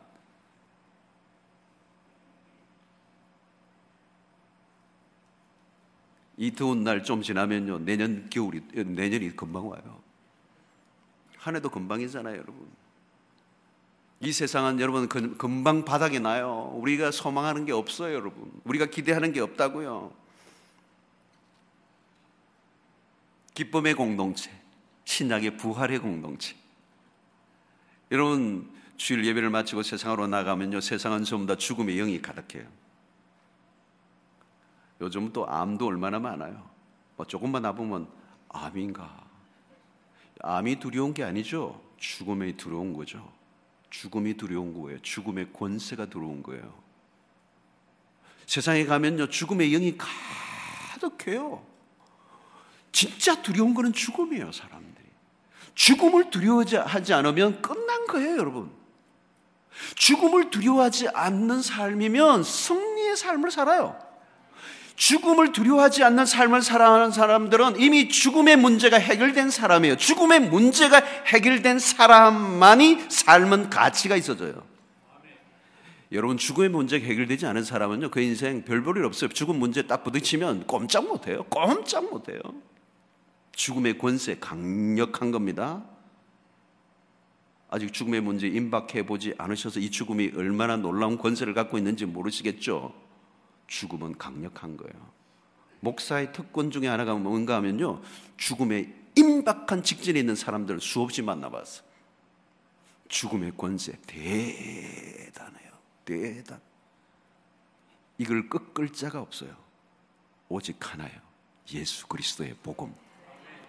이 6.41 6.49
더운 6.49 6.83
날 6.83 7.03
좀 7.03 7.21
지나면요 7.21 7.85
내년 7.85 8.27
겨울이 8.27 8.61
내년이 8.73 9.35
금방 9.35 9.69
와요. 9.69 10.01
한 11.37 11.55
해도 11.55 11.69
금방이잖아요, 11.69 12.33
여러분. 12.33 12.67
이 14.21 14.31
세상은 14.31 14.79
여러분 14.79 15.07
금방 15.07 15.85
바닥이 15.85 16.19
나요. 16.19 16.71
우리가 16.77 17.11
소망하는 17.11 17.65
게 17.65 17.73
없어요, 17.73 18.15
여러분. 18.15 18.51
우리가 18.63 18.87
기대하는 18.87 19.33
게 19.33 19.39
없다고요. 19.39 20.11
기쁨의 23.53 23.93
공동체, 23.93 24.49
신약의 25.05 25.57
부활의 25.57 25.99
공동체. 25.99 26.55
여러분 28.11 28.67
주일 28.97 29.23
예배를 29.25 29.51
마치고 29.51 29.83
세상으로 29.83 30.25
나가면요 30.25 30.81
세상은 30.81 31.23
전부 31.23 31.45
다 31.45 31.55
죽음의 31.55 31.97
영이 31.97 32.19
가득해요. 32.19 32.67
요즘 35.01 35.33
또 35.33 35.49
암도 35.49 35.87
얼마나 35.87 36.19
많아요. 36.19 36.69
뭐 37.17 37.25
조금만 37.25 37.65
아프면 37.65 38.07
암인가? 38.49 39.25
암이 40.41 40.79
두려운 40.79 41.13
게 41.13 41.23
아니죠. 41.23 41.81
죽음이 41.97 42.55
두려운 42.55 42.93
거죠. 42.93 43.31
죽음이 43.89 44.37
두려운 44.37 44.79
거예요. 44.79 45.01
죽음의 45.01 45.53
권세가 45.53 46.05
들어온 46.05 46.41
거예요. 46.43 46.73
세상에 48.45 48.85
가면요 48.85 49.27
죽음의 49.27 49.71
영이 49.71 49.97
가득해요. 49.97 51.65
진짜 52.91 53.41
두려운 53.41 53.73
거는 53.73 53.93
죽음이에요, 53.93 54.51
사람들이. 54.51 55.05
죽음을 55.73 56.29
두려워하지 56.29 57.13
않으면 57.13 57.61
끝난 57.61 58.05
거예요, 58.07 58.37
여러분. 58.37 58.71
죽음을 59.95 60.49
두려워하지 60.49 61.09
않는 61.09 61.61
삶이면 61.61 62.43
승리의 62.43 63.15
삶을 63.15 63.51
살아요. 63.51 64.10
죽음을 64.95 65.51
두려워하지 65.51 66.03
않는 66.03 66.25
삶을 66.25 66.61
살아가는 66.61 67.11
사람들은 67.11 67.79
이미 67.79 68.09
죽음의 68.09 68.57
문제가 68.57 68.97
해결된 68.97 69.49
사람이에요. 69.49 69.97
죽음의 69.97 70.41
문제가 70.49 70.97
해결된 71.27 71.79
사람만이 71.79 73.05
삶은 73.09 73.69
가치가 73.69 74.15
있어져요. 74.15 74.63
여러분 76.11 76.37
죽음의 76.37 76.69
문제가 76.69 77.05
해결되지 77.05 77.45
않은 77.45 77.63
사람은요 77.63 78.11
그 78.11 78.19
인생 78.19 78.63
별볼일 78.63 79.05
없어요. 79.05 79.29
죽음 79.29 79.59
문제 79.59 79.87
딱 79.87 80.03
부딪히면 80.03 80.67
꼼짝 80.67 81.07
못해요. 81.07 81.43
꼼짝 81.49 82.09
못해요. 82.09 82.39
죽음의 83.53 83.97
권세 83.97 84.37
강력한 84.39 85.31
겁니다. 85.31 85.83
아직 87.69 87.93
죽음의 87.93 88.19
문제 88.21 88.47
임박해 88.47 89.05
보지 89.05 89.33
않으셔서 89.37 89.79
이 89.79 89.89
죽음이 89.89 90.31
얼마나 90.35 90.75
놀라운 90.75 91.17
권세를 91.17 91.53
갖고 91.53 91.77
있는지 91.77 92.05
모르시겠죠. 92.05 92.93
죽음은 93.71 94.17
강력한 94.17 94.75
거예요. 94.75 95.11
목사의 95.79 96.33
특권 96.33 96.71
중에 96.71 96.87
하나가 96.87 97.15
뭔가 97.15 97.55
하면요. 97.55 98.01
죽음의 98.35 98.93
임박한 99.15 99.81
직전에 99.83 100.19
있는 100.19 100.35
사람들을 100.35 100.81
수없이 100.81 101.21
만나봤어. 101.21 101.81
죽음의 103.07 103.53
권세 103.55 103.93
대단해요. 104.05 105.71
대단. 106.03 106.59
이걸 108.17 108.49
꺾을 108.49 108.89
자가 108.91 109.21
없어요. 109.21 109.55
오직 110.49 110.77
하나요. 110.91 111.11
예수 111.73 112.07
그리스도의 112.07 112.55
복음. 112.61 112.93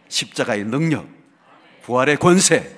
십자가의 0.08 0.64
능력. 0.64 1.08
부활의 1.82 2.16
권세. 2.16 2.76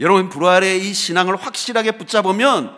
여러분 0.00 0.30
부활의 0.30 0.88
이 0.88 0.94
신앙을 0.94 1.36
확실하게 1.36 1.98
붙잡으면 1.98 2.77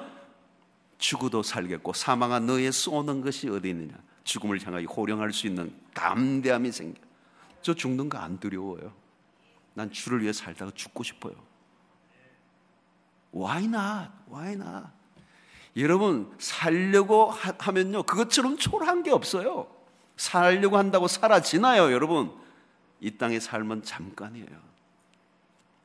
죽어도 1.00 1.42
살겠고 1.42 1.94
사망한 1.94 2.46
너의 2.46 2.70
쏘는 2.70 3.22
것이 3.22 3.48
어디 3.48 3.70
있느냐? 3.70 3.94
죽음을 4.22 4.64
향하여 4.64 4.84
호령할 4.84 5.32
수 5.32 5.46
있는 5.46 5.74
담대함이 5.94 6.70
생겨. 6.70 7.00
저 7.62 7.74
죽는 7.74 8.08
거 8.08 8.18
안 8.18 8.38
두려워요. 8.38 8.92
난 9.74 9.90
주를 9.90 10.22
위해 10.22 10.32
살다가 10.32 10.70
죽고 10.74 11.02
싶어요. 11.02 11.34
Why 13.34 13.64
not? 13.64 14.10
Why 14.30 14.52
not? 14.52 14.88
여러분 15.76 16.30
살려고 16.38 17.30
하면요 17.30 18.02
그것처럼 18.02 18.56
초라한 18.58 19.02
게 19.02 19.10
없어요. 19.10 19.68
살려고 20.16 20.76
한다고 20.76 21.08
사라지나요 21.08 21.92
여러분? 21.92 22.30
이 23.00 23.16
땅의 23.16 23.40
삶은 23.40 23.84
잠깐이에요. 23.84 24.70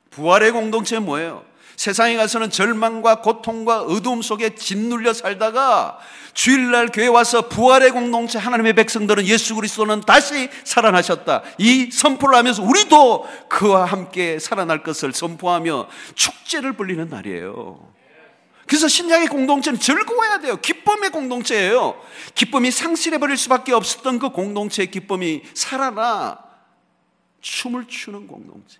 부활의 0.09 0.51
공동체 0.51 0.99
뭐예요? 0.99 1.45
세상에 1.77 2.15
가서는 2.15 2.49
절망과 2.49 3.21
고통과 3.21 3.81
어두움 3.81 4.21
속에 4.21 4.55
짓눌려 4.55 5.13
살다가 5.13 5.99
주일날 6.33 6.89
교회 6.93 7.07
와서 7.07 7.47
부활의 7.47 7.91
공동체 7.91 8.37
하나님의 8.37 8.73
백성들은 8.73 9.25
예수 9.25 9.55
그리스도는 9.55 10.01
다시 10.01 10.49
살아나셨다. 10.63 11.43
이 11.57 11.89
선포를 11.91 12.35
하면서 12.35 12.61
우리도 12.61 13.27
그와 13.49 13.85
함께 13.85 14.37
살아날 14.39 14.83
것을 14.83 15.13
선포하며 15.13 15.87
축제를 16.15 16.73
벌리는 16.73 17.07
날이에요. 17.09 17.95
그래서 18.67 18.87
신약의 18.87 19.27
공동체는 19.27 19.79
즐거워야 19.79 20.39
돼요. 20.39 20.57
기쁨의 20.57 21.11
공동체예요. 21.11 22.01
기쁨이 22.33 22.71
상실해 22.71 23.19
버릴 23.19 23.37
수밖에 23.37 23.73
없었던 23.73 24.19
그 24.19 24.29
공동체의 24.29 24.89
기쁨이 24.89 25.43
살아나 25.53 26.39
춤을 27.41 27.87
추는 27.87 28.27
공동체. 28.27 28.79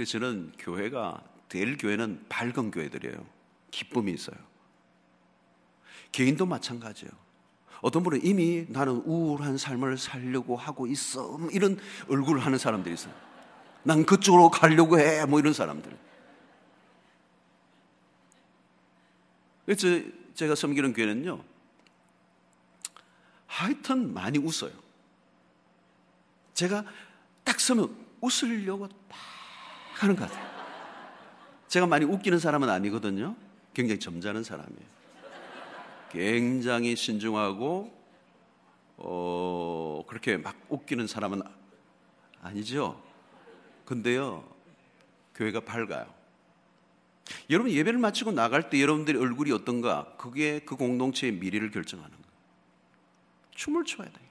그래서 0.00 0.12
저는 0.12 0.52
교회가 0.58 1.22
될 1.50 1.76
교회는 1.76 2.24
밝은 2.30 2.70
교회들이에요. 2.70 3.22
기쁨이 3.70 4.12
있어요. 4.12 4.38
개인도 6.10 6.46
마찬가지예요. 6.46 7.12
어떤 7.82 8.02
분은 8.02 8.24
이미 8.24 8.64
나는 8.70 8.94
우울한 9.04 9.58
삶을 9.58 9.98
살려고 9.98 10.56
하고 10.56 10.86
있어. 10.86 11.36
뭐 11.36 11.50
이런 11.50 11.78
얼굴을 12.08 12.40
하는 12.40 12.56
사람들이 12.56 12.94
있어요. 12.94 13.12
난 13.82 14.06
그쪽으로 14.06 14.48
가려고 14.48 14.98
해. 14.98 15.26
뭐 15.26 15.38
이런 15.38 15.52
사람들. 15.52 15.94
그래서 19.66 19.86
제가 20.32 20.54
섬기는 20.54 20.94
교회는요. 20.94 21.44
하여튼 23.46 24.14
많이 24.14 24.38
웃어요. 24.38 24.72
제가 26.54 26.86
딱 27.44 27.60
서면 27.60 27.94
웃으려고 28.22 28.88
딱 28.88 29.29
하는 30.00 30.16
것 30.16 30.28
같아요. 30.28 30.48
제가 31.68 31.86
많이 31.86 32.04
웃기는 32.06 32.38
사람은 32.38 32.68
아니거든요. 32.70 33.36
굉장히 33.74 34.00
점잖은 34.00 34.42
사람이에요. 34.42 35.00
굉장히 36.10 36.96
신중하고 36.96 37.92
어, 38.96 40.02
그렇게 40.06 40.36
막 40.36 40.56
웃기는 40.68 41.06
사람은 41.06 41.42
아니죠. 42.42 43.00
근데요, 43.84 44.44
교회가 45.34 45.60
밝아요. 45.60 46.06
여러분 47.50 47.70
예배를 47.70 47.98
마치고 47.98 48.32
나갈 48.32 48.70
때 48.70 48.80
여러분들의 48.80 49.20
얼굴이 49.20 49.52
어떤가? 49.52 50.14
그게 50.16 50.60
그 50.60 50.76
공동체의 50.76 51.34
미래를 51.34 51.70
결정하는 51.70 52.10
거예요. 52.10 52.30
춤을 53.54 53.84
춰야 53.84 54.08
돼요. 54.08 54.29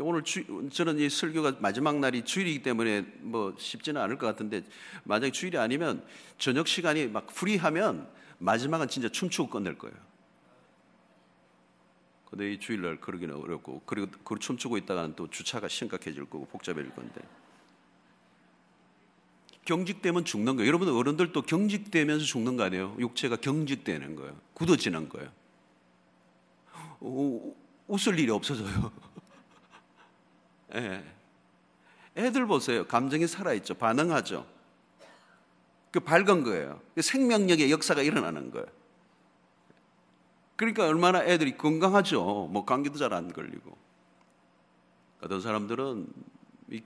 오늘 0.00 0.22
주, 0.22 0.44
저는 0.70 0.98
이 0.98 1.10
설교가 1.10 1.56
마지막 1.60 1.98
날이 1.98 2.22
주일이기 2.24 2.62
때문에 2.62 3.02
뭐 3.20 3.54
쉽지는 3.58 4.00
않을 4.00 4.16
것 4.16 4.26
같은데 4.26 4.64
만약에 5.04 5.32
주일이 5.32 5.58
아니면 5.58 6.02
저녁 6.38 6.66
시간이 6.66 7.08
막 7.08 7.26
프리하면 7.26 8.08
마지막은 8.38 8.88
진짜 8.88 9.08
춤추고 9.08 9.50
끝낼 9.50 9.76
거예요. 9.76 9.94
근데 12.30 12.54
이 12.54 12.58
주일날 12.58 12.98
그러기는 12.98 13.34
어렵고 13.34 13.82
그리고 13.84 14.10
그 14.24 14.38
춤추고 14.38 14.78
있다가는 14.78 15.14
또 15.14 15.28
주차가 15.28 15.68
심각해질 15.68 16.24
거고 16.24 16.46
복잡해질 16.46 16.94
건데 16.94 17.20
경직되면 19.66 20.24
죽는 20.24 20.56
거예요. 20.56 20.68
여러분 20.68 20.88
어른들도 20.88 21.42
경직되면서 21.42 22.24
죽는 22.24 22.56
거 22.56 22.64
아니에요? 22.64 22.96
육체가 22.98 23.36
경직되는 23.36 24.16
거예요. 24.16 24.34
굳어지는 24.54 25.10
거예요. 25.10 25.30
오, 27.00 27.54
웃을 27.86 28.18
일이 28.18 28.30
없어져요. 28.30 28.90
예. 30.74 31.04
애들 32.16 32.46
보세요. 32.46 32.86
감정이 32.86 33.26
살아있죠. 33.26 33.74
반응하죠. 33.74 34.46
그 35.90 36.00
밝은 36.00 36.42
거예요. 36.42 36.80
그 36.94 37.02
생명력의 37.02 37.70
역사가 37.70 38.02
일어나는 38.02 38.50
거예요. 38.50 38.66
그러니까 40.56 40.86
얼마나 40.86 41.22
애들이 41.24 41.56
건강하죠. 41.56 42.48
뭐 42.50 42.64
감기도 42.64 42.98
잘 42.98 43.12
안 43.12 43.32
걸리고. 43.32 43.76
어떤 45.22 45.40
사람들은 45.40 46.06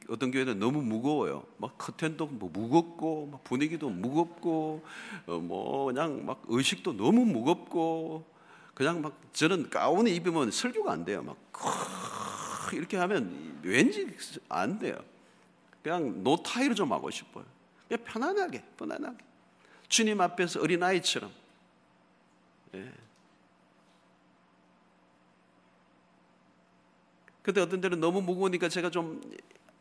어떤 0.09 0.31
교회는 0.31 0.59
너무 0.59 0.83
무거워요. 0.83 1.45
막 1.59 1.79
커튼도 1.79 2.27
뭐 2.27 2.51
무겁고, 2.53 3.29
막 3.31 3.45
분위기도 3.45 3.89
무겁고, 3.89 4.85
어, 5.27 5.39
뭐 5.39 5.87
그냥 5.87 6.27
막 6.27 6.43
의식도 6.49 6.97
너무 6.97 7.25
무겁고, 7.25 8.25
그냥 8.75 9.01
막 9.01 9.17
저는 9.33 9.71
가운에 9.71 10.11
입으면 10.11 10.51
설교가 10.51 10.93
안 10.93 11.05
돼요. 11.05 11.23
막 11.23 11.37
이렇게 12.75 12.97
하면 12.97 13.61
왠지 13.63 14.07
안 14.49 14.79
돼요. 14.79 14.99
그냥 15.83 16.23
노타이로 16.23 16.75
좀 16.75 16.93
하고 16.93 17.11
싶어요. 17.11 17.45
그냥 17.89 18.05
편안하게, 18.05 18.65
편안하게. 18.77 19.25
주님 19.89 20.21
앞에서 20.21 20.61
어린아이처럼. 20.61 21.31
예. 22.75 22.93
근데 27.43 27.61
어떤 27.61 27.81
때는 27.81 28.01
너무 28.01 28.21
무거우니까 28.21 28.69
제가 28.69 28.91
좀 28.91 29.21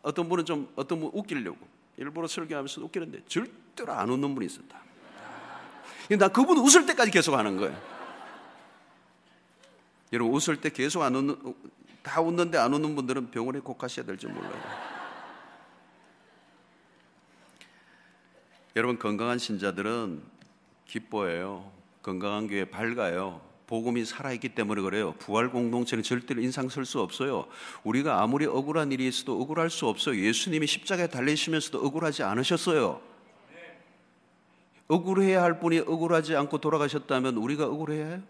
어떤 0.03 0.29
분은 0.29 0.45
좀 0.45 0.71
어떤 0.75 0.99
분 0.99 1.09
웃기려고 1.11 1.57
일부러 1.97 2.27
설교하면서 2.27 2.83
웃기는데 2.83 3.23
절대로 3.27 3.93
안 3.93 4.09
웃는 4.09 4.35
분이 4.35 4.45
있었다. 4.45 4.79
나 6.19 6.27
그분 6.27 6.59
웃을 6.59 6.85
때까지 6.85 7.09
계속 7.09 7.33
하는 7.33 7.57
거예요. 7.57 7.95
여러분 10.13 10.35
웃을 10.35 10.61
때 10.61 10.69
계속 10.69 11.01
안 11.01 11.15
웃는 11.15 11.55
다 12.05 12.21
웃는데 12.21 12.59
안 12.59 12.71
웃는 12.71 12.95
분들은 12.95 13.31
병원에 13.31 13.59
꼭 13.59 13.79
가셔야 13.79 14.05
될지 14.05 14.27
몰라요. 14.27 14.53
여러분 18.75 18.99
건강한 18.99 19.39
신자들은 19.39 20.21
기뻐해요. 20.85 21.71
건강한 22.03 22.47
교회 22.47 22.63
밝아요. 22.65 23.41
복음이 23.65 24.05
살아있기 24.05 24.49
때문에 24.49 24.83
그래요. 24.83 25.15
부활 25.17 25.49
공동체는 25.49 26.03
절대로 26.03 26.41
인상 26.41 26.69
쓸 26.69 26.85
수 26.85 27.01
없어요. 27.01 27.47
우리가 27.83 28.21
아무리 28.21 28.45
억울한 28.45 28.91
일이 28.91 29.07
있어도 29.07 29.41
억울할 29.41 29.71
수 29.71 29.87
없어요. 29.87 30.15
예수님이 30.15 30.67
십자가에 30.67 31.07
달리시면서도 31.07 31.83
억울하지 31.83 32.21
않으셨어요. 32.21 33.01
억울해야 34.87 35.41
할 35.41 35.59
분이 35.59 35.79
억울하지 35.79 36.35
않고 36.35 36.59
돌아가셨다면 36.59 37.37
우리가 37.37 37.65
억울해야 37.65 38.05
해요? 38.05 38.21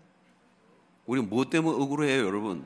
우리 1.06 1.20
뭐 1.22 1.44
때문에 1.44 1.76
억울해요, 1.84 2.26
여러분? 2.26 2.64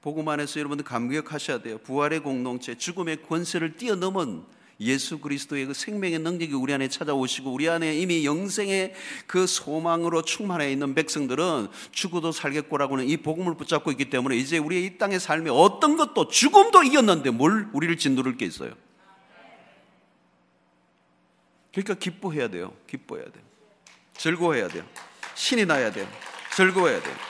복음 0.00 0.28
안에서 0.28 0.58
여러분들 0.58 0.84
감격하셔야 0.84 1.60
돼요. 1.60 1.78
부활의 1.78 2.20
공동체, 2.20 2.76
죽음의 2.76 3.22
권세를 3.22 3.76
뛰어넘은 3.76 4.44
예수 4.80 5.18
그리스도의 5.18 5.66
그 5.66 5.74
생명의 5.74 6.18
능력이 6.20 6.54
우리 6.54 6.72
안에 6.72 6.88
찾아오시고 6.88 7.52
우리 7.52 7.68
안에 7.68 7.98
이미 7.98 8.24
영생의 8.24 8.94
그 9.26 9.46
소망으로 9.46 10.22
충만해 10.22 10.72
있는 10.72 10.94
백성들은 10.94 11.68
죽어도 11.92 12.32
살겠고라고는 12.32 13.06
이 13.06 13.18
복음을 13.18 13.56
붙잡고 13.56 13.90
있기 13.90 14.08
때문에 14.08 14.36
이제 14.36 14.56
우리의 14.56 14.86
이 14.86 14.98
땅의 14.98 15.20
삶에 15.20 15.50
어떤 15.50 15.98
것도 15.98 16.28
죽음도 16.28 16.82
이겼는데 16.82 17.30
뭘 17.30 17.68
우리를 17.74 17.94
진두를 17.98 18.38
게 18.38 18.46
있어요. 18.46 18.72
그러니까 21.72 21.94
기뻐해야 21.94 22.48
돼요. 22.48 22.72
기뻐해야 22.86 23.26
돼요. 23.26 23.44
즐거워해야 24.16 24.68
돼요. 24.68 24.84
신이 25.34 25.66
나야 25.66 25.92
돼요. 25.92 26.08
즐거워해야 26.56 27.02
돼요. 27.02 27.29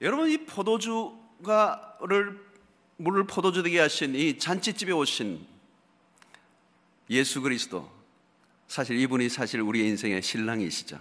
여러분 0.00 0.30
이 0.30 0.38
포도주가를 0.46 2.40
물을 2.96 3.26
포도주 3.26 3.62
되게 3.62 3.80
하신 3.80 4.14
이 4.14 4.38
잔치집에 4.38 4.92
오신 4.92 5.46
예수 7.10 7.40
그리스도 7.40 7.90
사실 8.68 8.98
이분이 8.98 9.28
사실 9.28 9.60
우리 9.60 9.86
인생의 9.88 10.22
신랑이시죠. 10.22 11.00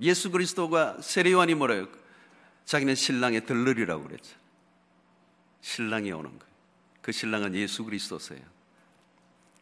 예수 0.00 0.30
그리스도가 0.30 1.00
세례요한이 1.00 1.54
뭐래요? 1.54 1.88
자기는 2.64 2.94
신랑의 2.94 3.46
들러리라고 3.46 4.04
그랬죠. 4.04 4.34
신랑이 5.60 6.12
오는 6.12 6.30
거예요. 6.30 6.54
그 7.02 7.12
신랑은 7.12 7.54
예수 7.54 7.84
그리스도세요. 7.84 8.40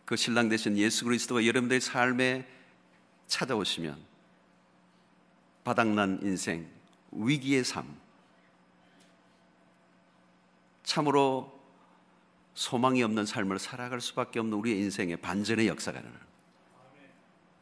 그 0.05 0.17
신랑 0.17 0.49
대신 0.49 0.77
예수 0.77 1.05
그리스도가 1.05 1.47
여러분들의 1.47 1.81
삶에 1.81 2.47
찾아오시면 3.27 4.14
바닥난 5.65 6.21
인생, 6.23 6.69
위기의 7.11 7.65
삶, 7.65 7.97
참으로 10.83 11.59
소망이 12.55 13.03
없는 13.03 13.27
삶을 13.27 13.59
살아갈 13.59 14.01
수밖에 14.01 14.39
없는 14.39 14.57
우리의 14.59 14.79
인생의 14.79 15.17
반전의 15.17 15.67
역사가 15.67 15.99
일어나는 15.99 16.25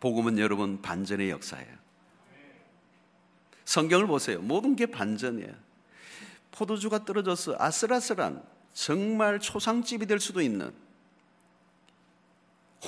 복음은 0.00 0.38
여러분 0.38 0.82
반전의 0.82 1.30
역사예요. 1.30 1.82
성경을 3.64 4.06
보세요. 4.08 4.42
모든 4.42 4.74
게 4.74 4.86
반전이에요. 4.86 5.54
포도주가 6.50 7.04
떨어져서 7.04 7.56
아슬아슬한 7.58 8.42
정말 8.74 9.38
초상집이 9.38 10.06
될 10.06 10.18
수도 10.18 10.42
있는 10.42 10.74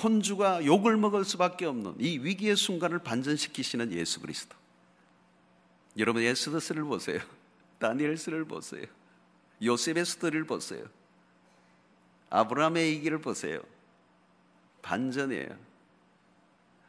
혼주가 0.03 0.65
욕을 0.65 0.97
먹을 0.97 1.23
수밖에 1.23 1.65
없는 1.65 1.95
이 1.99 2.19
위기의 2.19 2.57
순간을 2.57 2.99
반전시키시는 2.99 3.93
예수 3.93 4.19
그리스도. 4.19 4.64
여러분 5.97 6.23
에스더스를 6.23 6.83
보세요. 6.83 7.19
다니엘스를 7.79 8.45
보세요. 8.45 8.85
요셉의 9.63 10.05
스토리를 10.05 10.45
보세요. 10.45 10.85
아브라함의 12.29 12.87
얘기를 12.87 13.19
보세요. 13.19 13.61
반전이에요. 14.81 15.49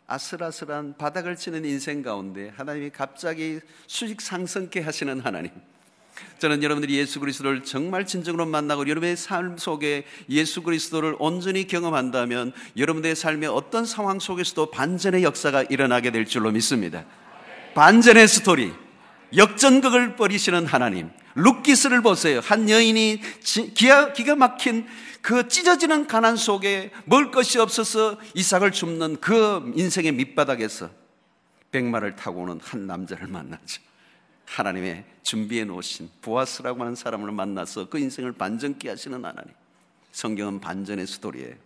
아슬아슬한 0.09 0.97
바닥을 0.97 1.37
치는 1.37 1.65
인생 1.65 2.03
가운데 2.03 2.53
하나님이 2.57 2.91
갑자기 2.91 3.61
수직 3.87 4.21
상승케 4.21 4.81
하시는 4.81 5.21
하나님. 5.21 5.51
저는 6.39 6.63
여러분들이 6.63 6.97
예수 6.97 7.21
그리스도를 7.21 7.65
정말 7.65 8.07
진정으로 8.07 8.47
만나고 8.47 8.89
여러분의 8.89 9.17
삶 9.17 9.59
속에 9.59 10.05
예수 10.31 10.63
그리스도를 10.63 11.17
온전히 11.19 11.67
경험한다면 11.67 12.53
여러분들의 12.77 13.17
삶의 13.17 13.49
어떤 13.49 13.85
상황 13.85 14.19
속에서도 14.19 14.71
반전의 14.71 15.25
역사가 15.25 15.65
일어나게 15.65 16.11
될 16.11 16.25
줄로 16.25 16.51
믿습니다. 16.53 17.05
반전의 17.75 18.29
스토리. 18.29 18.86
역전극을 19.35 20.17
벌이시는 20.17 20.67
하나님. 20.67 21.11
룻기서를 21.35 22.03
보세요. 22.03 22.41
한 22.41 22.69
여인이 22.71 23.21
기가, 23.75 24.37
막힌 24.37 24.87
그 25.21 25.49
찢어지는 25.49 26.07
가난 26.07 26.37
속에 26.37 26.91
먹을 27.05 27.31
것이 27.31 27.59
없어서 27.59 28.19
이삭을 28.35 28.73
줍는 28.73 29.17
그 29.21 29.73
인생의 29.75 30.13
밑바닥에서 30.13 30.91
백마를 31.73 32.17
타고 32.17 32.43
오는 32.43 32.61
한 32.63 32.87
남자를 32.87 33.27
만나죠. 33.27 33.83
하나님의 34.47 35.05
준비해 35.23 35.65
놓으신 35.65 36.09
보아스라고 36.23 36.81
하는 36.81 36.95
사람을 36.95 37.33
만나서 37.33 37.89
그 37.89 37.99
인생을 37.99 38.33
반전케 38.33 38.89
하시는 38.89 39.17
하나님. 39.23 39.53
성경은 40.13 40.61
반전의 40.61 41.07
스토리예요. 41.07 41.66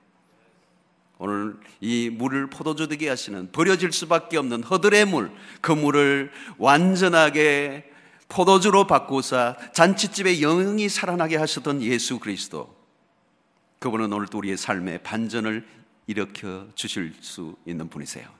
오늘 1.22 1.54
이 1.82 2.08
물을 2.08 2.48
포도주 2.48 2.88
되게 2.88 3.10
하시는 3.10 3.52
버려질 3.52 3.92
수밖에 3.92 4.38
없는 4.38 4.62
허들의 4.62 5.04
물, 5.04 5.30
그 5.60 5.70
물을 5.70 6.32
완전하게 6.56 7.92
포도주로 8.30 8.86
바꾸사 8.86 9.54
잔치집에 9.74 10.36
영이 10.40 10.88
살아나게 10.88 11.36
하셨던 11.36 11.82
예수 11.82 12.18
그리스도. 12.18 12.74
그분은 13.80 14.10
오늘 14.10 14.28
또 14.28 14.38
우리의 14.38 14.56
삶에 14.56 14.98
반전을 15.02 15.66
일으켜 16.06 16.66
주실 16.74 17.12
수 17.20 17.54
있는 17.66 17.90
분이세요. 17.90 18.39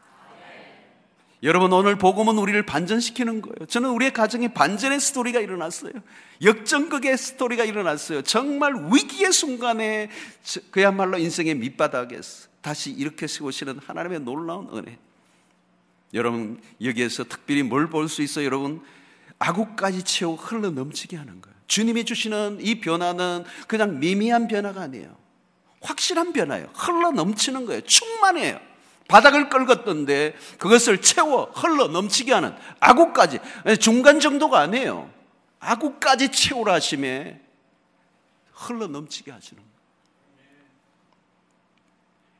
여러분 1.43 1.73
오늘 1.73 1.97
복음은 1.97 2.37
우리를 2.37 2.67
반전시키는 2.67 3.41
거예요. 3.41 3.67
저는 3.67 3.91
우리의 3.91 4.13
가정에 4.13 4.49
반전의 4.49 5.01
스토리가 5.01 5.41
일어났어요. 5.41 5.93
역전극의 6.43 7.17
스토리가 7.17 7.65
일어났어요. 7.65 8.23
정말 8.23 8.75
위기의 8.93 9.33
순간에 9.33 10.11
그야말로 10.71 11.17
인생의 11.17 11.55
밑바닥에서 11.55 12.49
다시 12.61 12.91
이렇게 12.91 13.27
세우시는 13.27 13.79
하나님의 13.87 14.21
놀라운 14.21 14.69
은혜. 14.75 14.99
여러분 16.13 16.61
여기에서 16.83 17.25
특별히 17.25 17.63
뭘 17.63 17.89
볼 17.89 18.09
수 18.09 18.21
있어요, 18.21 18.45
여러분? 18.45 18.83
아구까지 19.39 20.03
채워 20.03 20.35
흘러 20.35 20.71
넘치게 20.71 21.17
하는 21.17 21.41
거예요. 21.41 21.57
주님이 21.67 22.05
주시는 22.05 22.59
이 22.61 22.81
변화는 22.81 23.45
그냥 23.67 23.99
미미한 23.99 24.47
변화가 24.47 24.83
아니에요. 24.83 25.17
확실한 25.81 26.35
변화예요. 26.35 26.69
흘러 26.75 27.13
넘치는 27.13 27.65
거예요. 27.65 27.81
충만해요. 27.83 28.61
바닥을 29.11 29.49
끌었던데 29.49 30.37
그것을 30.59 31.01
채워 31.03 31.51
흘러 31.53 31.89
넘치게 31.89 32.33
하는 32.33 32.55
아구까지 32.79 33.41
중간 33.81 34.21
정도가 34.21 34.61
아니에요. 34.61 35.11
아구까지 35.59 36.31
채우라 36.31 36.75
하심에 36.75 37.41
흘러 38.53 38.87
넘치게 38.87 39.33
하시는. 39.33 39.63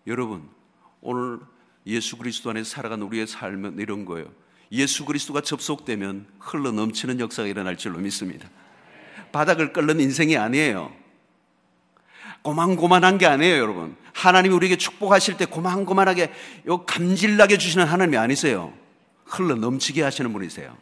여러분, 0.07 0.49
오늘 1.01 1.41
예수 1.87 2.17
그리스도 2.17 2.51
안에 2.51 2.63
살아가는 2.63 3.05
우리의 3.05 3.27
삶은 3.27 3.79
이런 3.79 4.05
거예요. 4.05 4.31
예수 4.73 5.05
그리스도가 5.05 5.41
접속되면 5.41 6.27
흘러 6.39 6.71
넘치는 6.71 7.19
역사가 7.19 7.49
일어날 7.49 7.77
줄로 7.77 7.99
믿습니다. 7.99 8.49
바닥을 9.33 9.73
끓는 9.73 10.01
인생이 10.01 10.37
아니에요. 10.37 10.93
고만고만한 12.43 13.19
게 13.19 13.27
아니에요, 13.27 13.57
여러분. 13.57 13.97
하나님이 14.15 14.55
우리에게 14.55 14.77
축복하실 14.77 15.37
때 15.37 15.47
고만고만하게 15.47 16.33
요 16.67 16.85
감질나게 16.85 17.59
주시는 17.59 17.87
하나님이 17.87 18.17
아니세요. 18.17 18.73
흘러 19.25 19.55
넘치게 19.55 20.03
하시는 20.03 20.33
분이세요. 20.33 20.77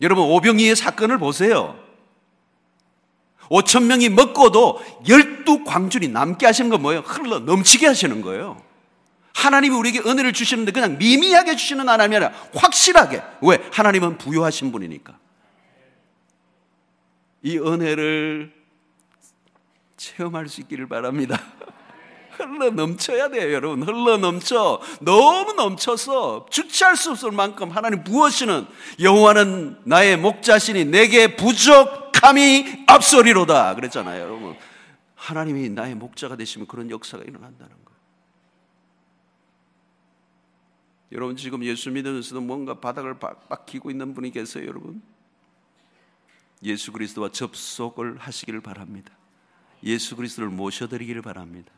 여러분, 0.00 0.24
오병이의 0.24 0.74
사건을 0.76 1.18
보세요. 1.18 1.78
5천 3.48 3.84
명이 3.84 4.08
먹고도 4.08 4.80
열두 5.08 5.64
광줄이 5.64 6.08
남게 6.08 6.46
하시는 6.46 6.70
건 6.70 6.82
뭐예요? 6.82 7.00
흘러 7.00 7.38
넘치게 7.38 7.86
하시는 7.86 8.20
거예요. 8.22 8.60
하나님이 9.34 9.74
우리에게 9.76 10.00
은혜를 10.00 10.32
주시는데 10.32 10.72
그냥 10.72 10.98
미미하게 10.98 11.56
주시는 11.56 11.88
하나님이 11.88 12.16
아니라 12.16 12.32
확실하게. 12.54 13.22
왜? 13.42 13.58
하나님은 13.72 14.18
부유하신 14.18 14.72
분이니까. 14.72 15.18
이 17.42 17.58
은혜를 17.58 18.52
체험할 19.96 20.48
수 20.48 20.60
있기를 20.62 20.88
바랍니다. 20.88 21.40
흘러 22.42 22.70
넘쳐야 22.70 23.28
돼요, 23.28 23.52
여러분. 23.52 23.82
흘러 23.82 24.16
넘쳐. 24.16 24.80
너무 25.00 25.52
넘쳐서 25.54 26.46
주체할 26.50 26.96
수 26.96 27.10
없을 27.12 27.30
만큼 27.30 27.70
하나님 27.70 28.04
부어시는 28.04 28.66
여호와는 29.00 29.82
나의 29.84 30.16
목자신이 30.16 30.86
내게 30.86 31.36
부족함이 31.36 32.84
없으리로다. 32.88 33.74
그랬잖아요, 33.74 34.22
여러분. 34.22 34.56
하나님이 35.14 35.70
나의 35.70 35.94
목자가 35.94 36.36
되시면 36.36 36.66
그런 36.66 36.90
역사가 36.90 37.22
일어난다는 37.22 37.70
거예요. 37.70 37.82
여러분 41.12 41.36
지금 41.36 41.62
예수 41.62 41.90
믿으면서도 41.90 42.40
뭔가 42.40 42.80
바닥을 42.80 43.18
빡빡 43.18 43.66
기고 43.66 43.90
있는 43.90 44.14
분이 44.14 44.32
계세요, 44.32 44.66
여러분. 44.66 45.02
예수 46.64 46.90
그리스도와 46.92 47.28
접속을 47.30 48.18
하시기를 48.18 48.60
바랍니다. 48.60 49.12
예수 49.84 50.16
그리스도를 50.16 50.48
모셔드리기를 50.50 51.22
바랍니다. 51.22 51.72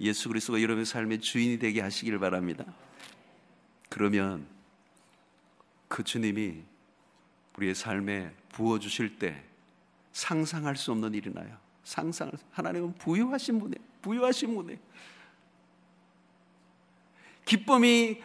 예수 0.00 0.28
그리스도가 0.28 0.60
여러분의 0.60 0.86
삶의 0.86 1.20
주인이 1.20 1.58
되게 1.58 1.80
하시기를 1.80 2.18
바랍니다. 2.18 2.64
그러면 3.88 4.46
그 5.88 6.04
주님이 6.04 6.62
우리의 7.56 7.74
삶에 7.74 8.32
부어 8.50 8.78
주실 8.78 9.18
때 9.18 9.42
상상할 10.12 10.76
수 10.76 10.92
없는 10.92 11.14
일이 11.14 11.32
나요. 11.32 11.56
상상을 11.84 12.32
하나님은 12.52 12.94
부유하신 12.94 13.58
분이에요. 13.58 13.88
부유하신 14.02 14.54
분이에요. 14.54 14.78
기쁨이 17.44 18.20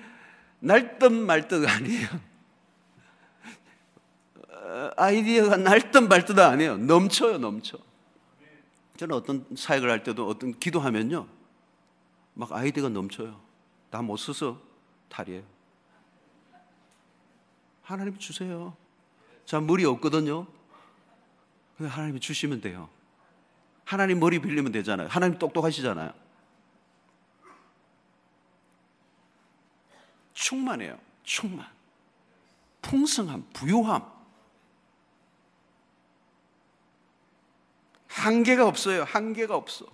날듯 0.59 1.11
말듯 1.11 1.67
아니에요. 1.67 2.07
어, 4.49 4.91
아이디어가 4.97 5.57
날듯 5.57 6.03
말듯 6.03 6.37
아니에요. 6.37 6.77
넘쳐요, 6.77 7.37
넘쳐. 7.37 7.77
저는 8.97 9.15
어떤 9.15 9.45
사역을 9.55 9.89
할 9.89 10.03
때도 10.03 10.27
어떤 10.27 10.57
기도하면요. 10.59 11.27
막 12.33 12.51
아이디어가 12.51 12.89
넘쳐요. 12.89 13.39
다못 13.89 14.19
써서 14.19 14.59
탈이에요. 15.09 15.43
하나님 17.83 18.17
주세요. 18.17 18.75
자, 19.45 19.59
머리 19.59 19.85
없거든요. 19.85 20.47
근데 21.77 21.91
하나님이 21.91 22.19
주시면 22.19 22.61
돼요. 22.61 22.89
하나님 23.85 24.19
머리 24.19 24.39
빌리면 24.39 24.71
되잖아요. 24.71 25.07
하나님 25.09 25.37
똑똑하시잖아요. 25.37 26.13
충만해요. 30.33 30.97
충만. 31.23 31.67
풍성함, 32.81 33.47
부요함. 33.53 34.11
한계가 38.07 38.67
없어요. 38.67 39.03
한계가 39.03 39.55
없어. 39.55 39.85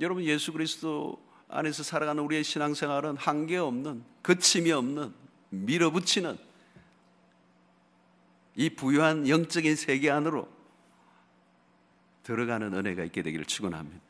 여러분 0.00 0.24
예수 0.24 0.52
그리스도 0.52 1.22
안에서 1.48 1.82
살아가는 1.82 2.22
우리의 2.22 2.42
신앙생활은 2.42 3.16
한계 3.16 3.58
없는, 3.58 4.02
거침이 4.22 4.72
없는, 4.72 5.12
밀어붙이는 5.50 6.38
이 8.56 8.70
부유한 8.70 9.28
영적인 9.28 9.76
세계 9.76 10.10
안으로 10.10 10.48
들어가는 12.22 12.72
은혜가 12.72 13.04
있게 13.04 13.22
되기를 13.22 13.44
축원합니다. 13.44 14.00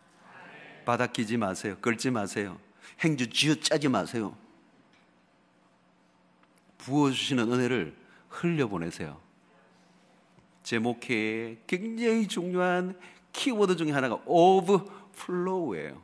바닥 0.84 1.12
끼지 1.12 1.36
마세요. 1.36 1.76
끌지 1.80 2.10
마세요. 2.10 2.58
행주 3.00 3.28
쥐어 3.28 3.56
짜지 3.56 3.88
마세요. 3.88 4.36
부어주시는 6.78 7.52
은혜를 7.52 7.96
흘려보내세요. 8.28 9.20
제 10.62 10.78
목회에 10.78 11.58
굉장히 11.66 12.28
중요한 12.28 12.98
키워드 13.32 13.76
중에 13.76 13.92
하나가 13.92 14.20
overflow예요. 15.10 16.02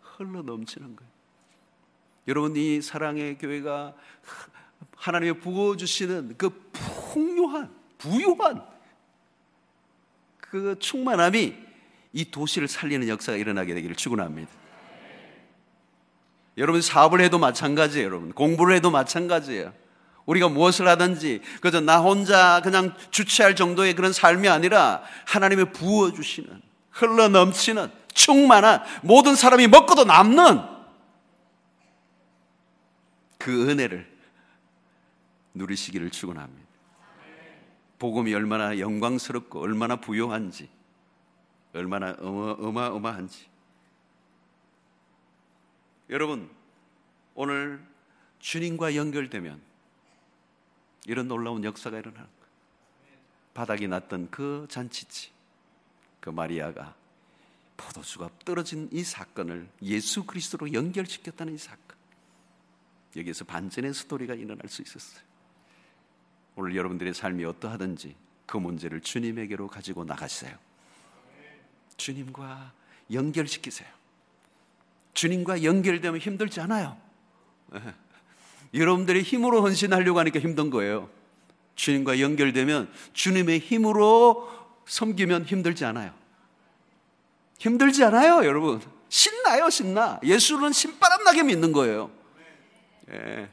흘러 0.00 0.42
넘치는 0.42 0.96
거예요. 0.96 1.10
여러분 2.28 2.56
이 2.56 2.80
사랑의 2.80 3.38
교회가 3.38 3.94
하나님의 4.96 5.40
부어 5.40 5.76
주시는 5.76 6.34
그 6.36 6.50
풍요한 6.72 7.74
부유한 7.98 8.64
그 10.38 10.76
충만함이 10.78 11.54
이 12.12 12.30
도시를 12.30 12.68
살리는 12.68 13.08
역사가 13.08 13.38
일어나게 13.38 13.74
되기를 13.74 13.96
축원합니다. 13.96 14.50
여러분 16.58 16.82
사업을 16.82 17.20
해도 17.20 17.38
마찬가지예요, 17.38 18.04
여러분. 18.06 18.32
공부를 18.32 18.74
해도 18.74 18.90
마찬가지예요. 18.90 19.72
우리가 20.26 20.48
무엇을 20.48 20.86
하든지 20.88 21.40
그저 21.60 21.80
나 21.80 22.00
혼자 22.00 22.60
그냥 22.62 22.94
주체할 23.10 23.56
정도의 23.56 23.94
그런 23.94 24.12
삶이 24.12 24.48
아니라 24.48 25.02
하나님의 25.26 25.72
부어 25.72 26.12
주시는 26.12 26.60
흘러 26.90 27.28
넘치는 27.28 27.99
충만한 28.14 28.82
모든 29.02 29.34
사람이 29.34 29.68
먹고도 29.68 30.04
남는 30.04 30.60
그 33.38 33.70
은혜를 33.70 34.10
누리시기를 35.54 36.10
축원합니다. 36.10 36.68
복음이 37.98 38.32
얼마나 38.34 38.78
영광스럽고 38.78 39.60
얼마나 39.60 39.96
부요한지 39.96 40.68
얼마나 41.74 42.16
어마어마한지 42.18 43.46
여러분 46.08 46.50
오늘 47.34 47.80
주님과 48.40 48.96
연결되면 48.96 49.60
이런 51.06 51.28
놀라운 51.28 51.62
역사가 51.62 51.98
일어나는 51.98 52.26
거예요. 52.26 53.16
바닥이 53.54 53.86
났던 53.88 54.30
그 54.30 54.66
잔치지 54.68 55.30
그 56.20 56.30
마리아가 56.30 56.94
포도주가 57.80 58.30
떨어진 58.44 58.88
이 58.92 59.02
사건을 59.02 59.68
예수 59.82 60.24
그리스도로 60.24 60.72
연결시켰다는 60.72 61.54
이 61.54 61.58
사건 61.58 61.96
여기에서 63.16 63.44
반전의 63.44 63.94
스토리가 63.94 64.34
일어날 64.34 64.68
수 64.68 64.82
있었어요. 64.82 65.22
오늘 66.56 66.76
여러분들의 66.76 67.14
삶이 67.14 67.44
어떠하든지 67.44 68.14
그 68.46 68.58
문제를 68.58 69.00
주님에게로 69.00 69.68
가지고 69.68 70.04
나가세요. 70.04 70.56
주님과 71.96 72.72
연결시키세요. 73.12 73.88
주님과 75.14 75.64
연결되면 75.64 76.20
힘들지 76.20 76.60
않아요. 76.60 76.96
예. 77.74 77.94
여러분들의 78.78 79.22
힘으로 79.22 79.62
헌신하려고 79.62 80.18
하니까 80.20 80.38
힘든 80.38 80.70
거예요. 80.70 81.10
주님과 81.74 82.20
연결되면 82.20 82.92
주님의 83.14 83.58
힘으로 83.58 84.48
섬기면 84.86 85.46
힘들지 85.46 85.84
않아요. 85.84 86.19
힘들지 87.60 88.02
않아요, 88.04 88.46
여러분. 88.46 88.80
신나요, 89.10 89.68
신나. 89.68 90.18
예수는 90.24 90.72
신바람 90.72 91.24
나게 91.24 91.42
믿는 91.42 91.72
거예요. 91.72 92.10
예. 93.10 93.50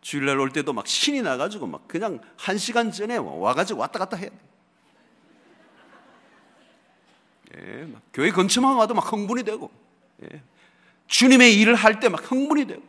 주일날 0.00 0.38
올 0.38 0.50
때도 0.50 0.72
막 0.72 0.86
신이 0.86 1.20
나가지고 1.20 1.66
막 1.66 1.86
그냥 1.86 2.18
한 2.38 2.56
시간 2.56 2.90
전에 2.90 3.18
와가지고 3.18 3.80
왔다 3.80 3.98
갔다 3.98 4.16
해야 4.16 4.30
돼. 4.30 4.38
예, 7.58 7.84
막 7.84 8.00
교회 8.14 8.30
근처만 8.30 8.74
와도 8.74 8.94
막 8.94 9.12
흥분이 9.12 9.42
되고, 9.42 9.70
예. 10.22 10.42
주님의 11.08 11.58
일을 11.60 11.74
할 11.74 12.00
때 12.00 12.08
막 12.08 12.30
흥분이 12.30 12.66
되고, 12.66 12.82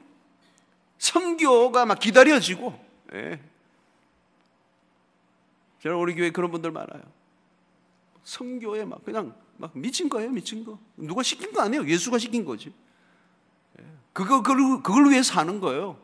성교가 0.97 1.85
막 1.85 1.99
기다려지고, 1.99 2.79
예. 3.15 3.39
저는 5.83 5.97
우리 5.97 6.15
교회 6.15 6.29
그런 6.29 6.51
분들 6.51 6.71
많아요. 6.71 7.01
성교에 8.23 8.85
막 8.85 9.03
그냥 9.03 9.35
막 9.57 9.71
미친 9.77 10.09
거예요, 10.09 10.31
미친 10.31 10.63
거. 10.63 10.79
누가 10.97 11.23
시킨 11.23 11.51
거 11.51 11.61
아니에요. 11.61 11.87
예수가 11.87 12.17
시킨 12.17 12.45
거지. 12.45 12.73
예. 13.79 13.85
그거, 14.13 14.41
그걸, 14.41 14.81
그걸 14.81 15.09
위해 15.09 15.21
사는 15.23 15.59
거예요. 15.59 15.97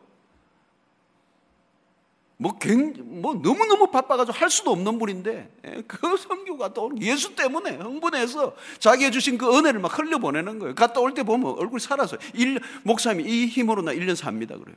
뭐, 2.40 2.56
뭐 3.02 3.34
너무너무 3.34 3.90
바빠가지고 3.90 4.38
할 4.38 4.48
수도 4.48 4.70
없는 4.70 4.98
분인데 5.00 5.50
예, 5.66 5.82
그 5.88 5.98
성교가 6.16 6.72
또 6.72 6.92
예수 7.00 7.34
때문에 7.34 7.76
흥분해서 7.76 8.54
자기가 8.78 9.10
주신 9.10 9.36
그 9.36 9.58
은혜를 9.58 9.80
막 9.80 9.98
흘려보내는 9.98 10.60
거예요. 10.60 10.74
갔다 10.76 11.00
올 11.00 11.12
때 11.14 11.24
보면 11.24 11.58
얼굴 11.58 11.80
살아서 11.80 12.16
일, 12.34 12.60
목사님이 12.84 13.28
이 13.28 13.46
힘으로 13.46 13.82
나 13.82 13.92
1년 13.92 14.14
삽니다 14.14 14.56
그래요. 14.56 14.76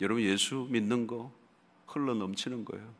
여러분 0.00 0.22
예수 0.22 0.68
믿는 0.70 1.08
거 1.08 1.32
흘러 1.86 2.14
넘치는 2.14 2.64
거예요. 2.64 2.94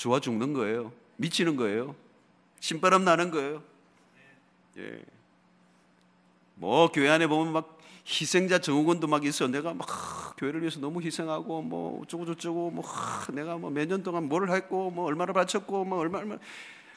예. 0.00 0.02
좋아 0.02 0.18
죽는 0.20 0.54
거예요. 0.54 0.92
미치는 1.16 1.56
거예요. 1.56 1.94
신바람 2.60 3.04
나는 3.04 3.30
거예요. 3.30 3.62
예. 4.78 5.04
뭐 6.54 6.90
교회 6.90 7.08
안에 7.10 7.26
보면 7.26 7.52
막 7.52 7.78
희생자 8.06 8.58
증후군도 8.58 9.06
막 9.06 9.24
있어. 9.24 9.46
내가 9.46 9.74
막 9.74 9.86
교회를 10.38 10.60
위해서 10.60 10.80
너무 10.80 11.02
희생하고 11.02 11.62
뭐 11.62 12.00
어쩌고 12.02 12.26
저쩌고 12.26 12.70
뭐 12.70 12.84
내가 13.32 13.58
뭐 13.58 13.70
몇 13.70 13.86
년 13.86 14.02
동안 14.02 14.28
뭘 14.28 14.50
했고 14.50 14.90
뭐 14.90 15.04
얼마나 15.04 15.32
바쳤고 15.32 15.84
뭐 15.84 15.98
얼마 15.98 16.18
얼마 16.18 16.38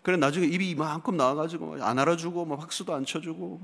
그래 0.01 0.18
나중에 0.18 0.47
입이 0.47 0.70
이만큼 0.70 1.18
나와가지고 1.18 1.84
안 1.84 1.99
알아주고 1.99 2.45
뭐 2.45 2.58
박수도 2.58 2.93
안 2.93 3.06
쳐주고 3.06 3.62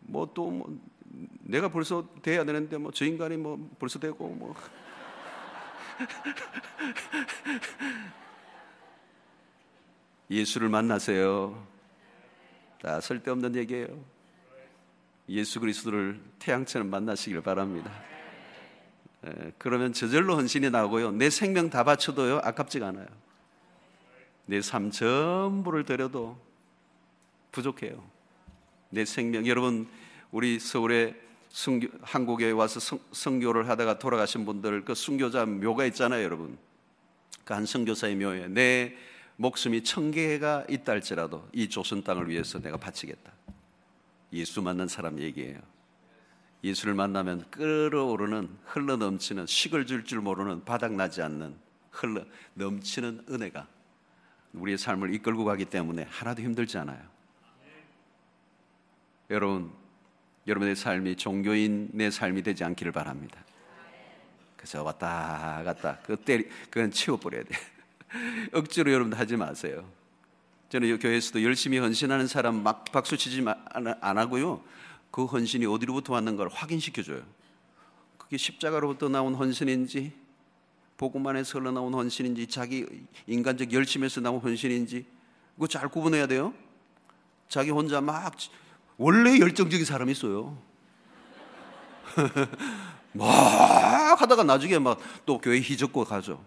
뭐 0.00 0.26
또뭐 0.34 0.52
뭐 0.52 0.78
내가 1.42 1.68
벌써 1.68 2.06
돼야 2.22 2.44
되는데 2.44 2.78
뭐 2.78 2.90
저 2.92 3.04
인간이 3.04 3.36
뭐 3.36 3.58
벌써 3.78 3.98
되고 3.98 4.28
뭐 4.28 4.54
예수를 10.30 10.68
만나세요. 10.68 11.66
다 12.82 13.00
쓸데없는 13.00 13.56
얘기예요. 13.56 13.88
예수 15.28 15.60
그리스도를 15.60 16.20
태양처럼 16.38 16.88
만나시길 16.90 17.40
바랍니다. 17.42 17.90
에, 19.26 19.52
그러면 19.58 19.92
저절로 19.92 20.36
헌신이 20.36 20.70
나오고요. 20.70 21.12
내 21.12 21.30
생명 21.30 21.70
다 21.70 21.84
바쳐도요 21.84 22.38
아깝지가 22.44 22.88
않아요. 22.88 23.06
내 24.46 24.60
삶 24.60 24.90
전부를 24.90 25.84
드려도 25.84 26.38
부족해요. 27.52 28.02
내 28.90 29.04
생명 29.04 29.46
여러분 29.46 29.88
우리 30.30 30.58
서울에 30.58 31.14
순교, 31.48 31.88
한국에 32.02 32.50
와서 32.50 32.80
성, 32.80 32.98
성교를 33.12 33.68
하다가 33.68 33.98
돌아가신 33.98 34.44
분들 34.44 34.84
그 34.84 34.94
순교자 34.94 35.46
묘가 35.46 35.86
있잖아요, 35.86 36.22
여러분. 36.22 36.58
그한 37.44 37.64
선교사의 37.64 38.16
묘에 38.16 38.48
내 38.48 38.94
목숨이 39.36 39.82
천 39.82 40.10
개가 40.10 40.66
있다 40.68 40.92
할지라도 40.92 41.48
이 41.52 41.68
조선 41.68 42.02
땅을 42.02 42.28
위해서 42.28 42.60
내가 42.60 42.76
바치겠다. 42.76 43.32
예수 44.32 44.60
만난 44.60 44.88
사람 44.88 45.18
얘기예요. 45.18 45.58
예수를 46.62 46.92
만나면 46.94 47.48
끓어오르는 47.50 48.58
흘러 48.64 48.96
넘치는 48.96 49.46
식을 49.46 49.86
줄줄 49.86 50.20
모르는 50.20 50.64
바닥 50.64 50.92
나지 50.92 51.22
않는 51.22 51.56
흘러 51.90 52.24
넘치는 52.54 53.26
은혜가 53.30 53.66
우리의 54.52 54.76
삶을 54.76 55.14
이끌고 55.14 55.44
가기 55.44 55.66
때문에 55.66 56.06
하나도 56.10 56.42
힘들지 56.42 56.76
않아요. 56.78 57.00
여러분, 59.30 59.72
여러분의 60.48 60.74
삶이 60.74 61.16
종교인의 61.16 62.10
삶이 62.10 62.42
되지 62.42 62.64
않기를 62.64 62.90
바랍니다. 62.90 63.44
그래서 64.56 64.82
왔다 64.82 65.62
갔다 65.64 65.98
그 66.02 66.16
때리 66.16 66.48
그건 66.70 66.90
치워버려야 66.90 67.44
돼. 67.44 67.54
억지로 68.54 68.90
여러분 68.92 69.12
하지 69.12 69.36
마세요. 69.36 69.84
저는 70.70 70.98
교회에서도 70.98 71.42
열심히 71.44 71.78
헌신하는 71.78 72.26
사람 72.26 72.62
막 72.62 72.84
박수 72.90 73.16
치지 73.16 73.44
안 74.00 74.18
하고요. 74.18 74.62
그 75.10 75.24
헌신이 75.26 75.66
어디로부터 75.66 76.14
왔는가를 76.14 76.50
확인시켜 76.52 77.02
줘요. 77.02 77.22
그게 78.16 78.36
십자가로부터 78.36 79.08
나온 79.08 79.34
헌신인지 79.34 80.12
복음만에서 80.96 81.58
흘러나온 81.58 81.94
헌신인지 81.94 82.46
자기 82.48 82.86
인간적 83.26 83.72
열심에서 83.72 84.20
나온 84.20 84.40
헌신인지 84.40 85.06
그거 85.54 85.66
잘 85.66 85.88
구분해야 85.88 86.26
돼요. 86.26 86.52
자기 87.48 87.70
혼자 87.70 88.00
막 88.00 88.34
원래 88.98 89.38
열정적인 89.38 89.86
사람이 89.86 90.12
있어요. 90.12 90.58
막 93.12 94.20
하다가 94.20 94.42
나중에 94.42 94.78
막 94.78 94.98
또 95.24 95.38
교회 95.38 95.60
휘젓고 95.60 96.04
가죠. 96.04 96.44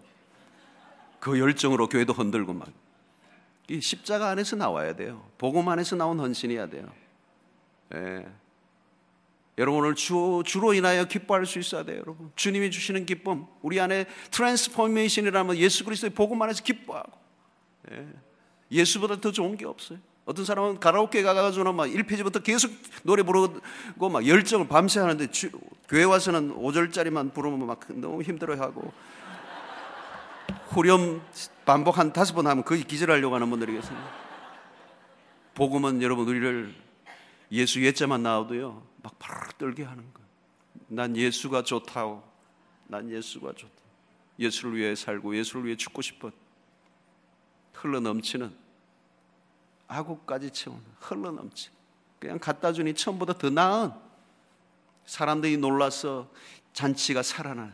그 1.18 1.38
열정으로 1.38 1.88
교회도 1.88 2.12
흔들고 2.12 2.52
막. 2.52 2.68
이 3.68 3.80
십자가 3.80 4.28
안에서 4.28 4.56
나와야 4.56 4.94
돼요. 4.94 5.26
복음 5.38 5.68
안에서 5.68 5.96
나온 5.96 6.18
헌신이어야 6.18 6.68
돼요. 6.68 6.92
예. 7.94 8.26
여러분 9.56 9.80
오늘 9.80 9.94
주, 9.94 10.42
주로 10.44 10.74
인하여 10.74 11.04
기뻐할 11.04 11.46
수 11.46 11.58
있어야 11.58 11.84
돼요, 11.84 11.98
여러분. 11.98 12.32
주님이 12.34 12.70
주시는 12.70 13.06
기쁨, 13.06 13.46
우리 13.60 13.78
안에 13.78 14.06
transformation이라면 14.30 15.56
예수 15.58 15.84
그리스도의 15.84 16.10
복음 16.10 16.42
안에서 16.42 16.62
기뻐하고. 16.62 17.12
예. 17.92 18.08
예수보다 18.70 19.20
더 19.20 19.30
좋은 19.30 19.56
게 19.56 19.64
없어요. 19.64 19.98
어떤 20.24 20.44
사람은 20.44 20.78
가라오케 20.78 21.22
가가지고는 21.22 21.74
막 21.74 21.86
1페이지부터 21.86 22.42
계속 22.42 22.70
노래 23.02 23.22
부르고 23.22 24.08
막 24.08 24.26
열정을 24.26 24.68
밤새 24.68 25.00
하는데 25.00 25.26
주, 25.30 25.50
교회 25.88 26.04
와서는 26.04 26.56
5절짜리만 26.56 27.34
부르면 27.34 27.66
막 27.66 27.80
너무 27.88 28.22
힘들어 28.22 28.56
하고 28.56 28.92
후렴 30.68 31.20
반복 31.64 31.98
한 31.98 32.12
다섯 32.12 32.34
번 32.34 32.46
하면 32.46 32.64
거의 32.64 32.84
기절하려고 32.84 33.34
하는 33.34 33.50
분들이 33.50 33.72
계세요. 33.72 33.98
복음은 35.54 36.02
여러분 36.02 36.28
우리를 36.28 36.74
예수 37.50 37.84
예자만 37.84 38.22
나와도요 38.22 38.82
막 39.02 39.18
바로 39.18 39.50
떨게 39.58 39.82
하는 39.82 40.02
거예요. 40.14 40.28
난 40.88 41.16
예수가 41.16 41.64
좋다고. 41.64 42.22
난 42.86 43.10
예수가 43.10 43.52
좋다. 43.54 43.72
예수를 44.38 44.76
위해 44.76 44.94
살고 44.94 45.36
예수를 45.36 45.66
위해 45.66 45.76
죽고 45.76 46.02
싶어. 46.02 46.30
흘러 47.72 48.00
넘치는 48.00 48.61
아구까지 49.92 50.50
채우는 50.50 50.82
흘러 51.00 51.30
넘치. 51.30 51.70
그냥 52.18 52.38
갖다 52.38 52.72
주니 52.72 52.94
처음보다 52.94 53.34
더 53.34 53.50
나은 53.50 53.92
사람들이 55.04 55.56
놀라서 55.56 56.30
잔치가 56.72 57.22
살아나. 57.22 57.72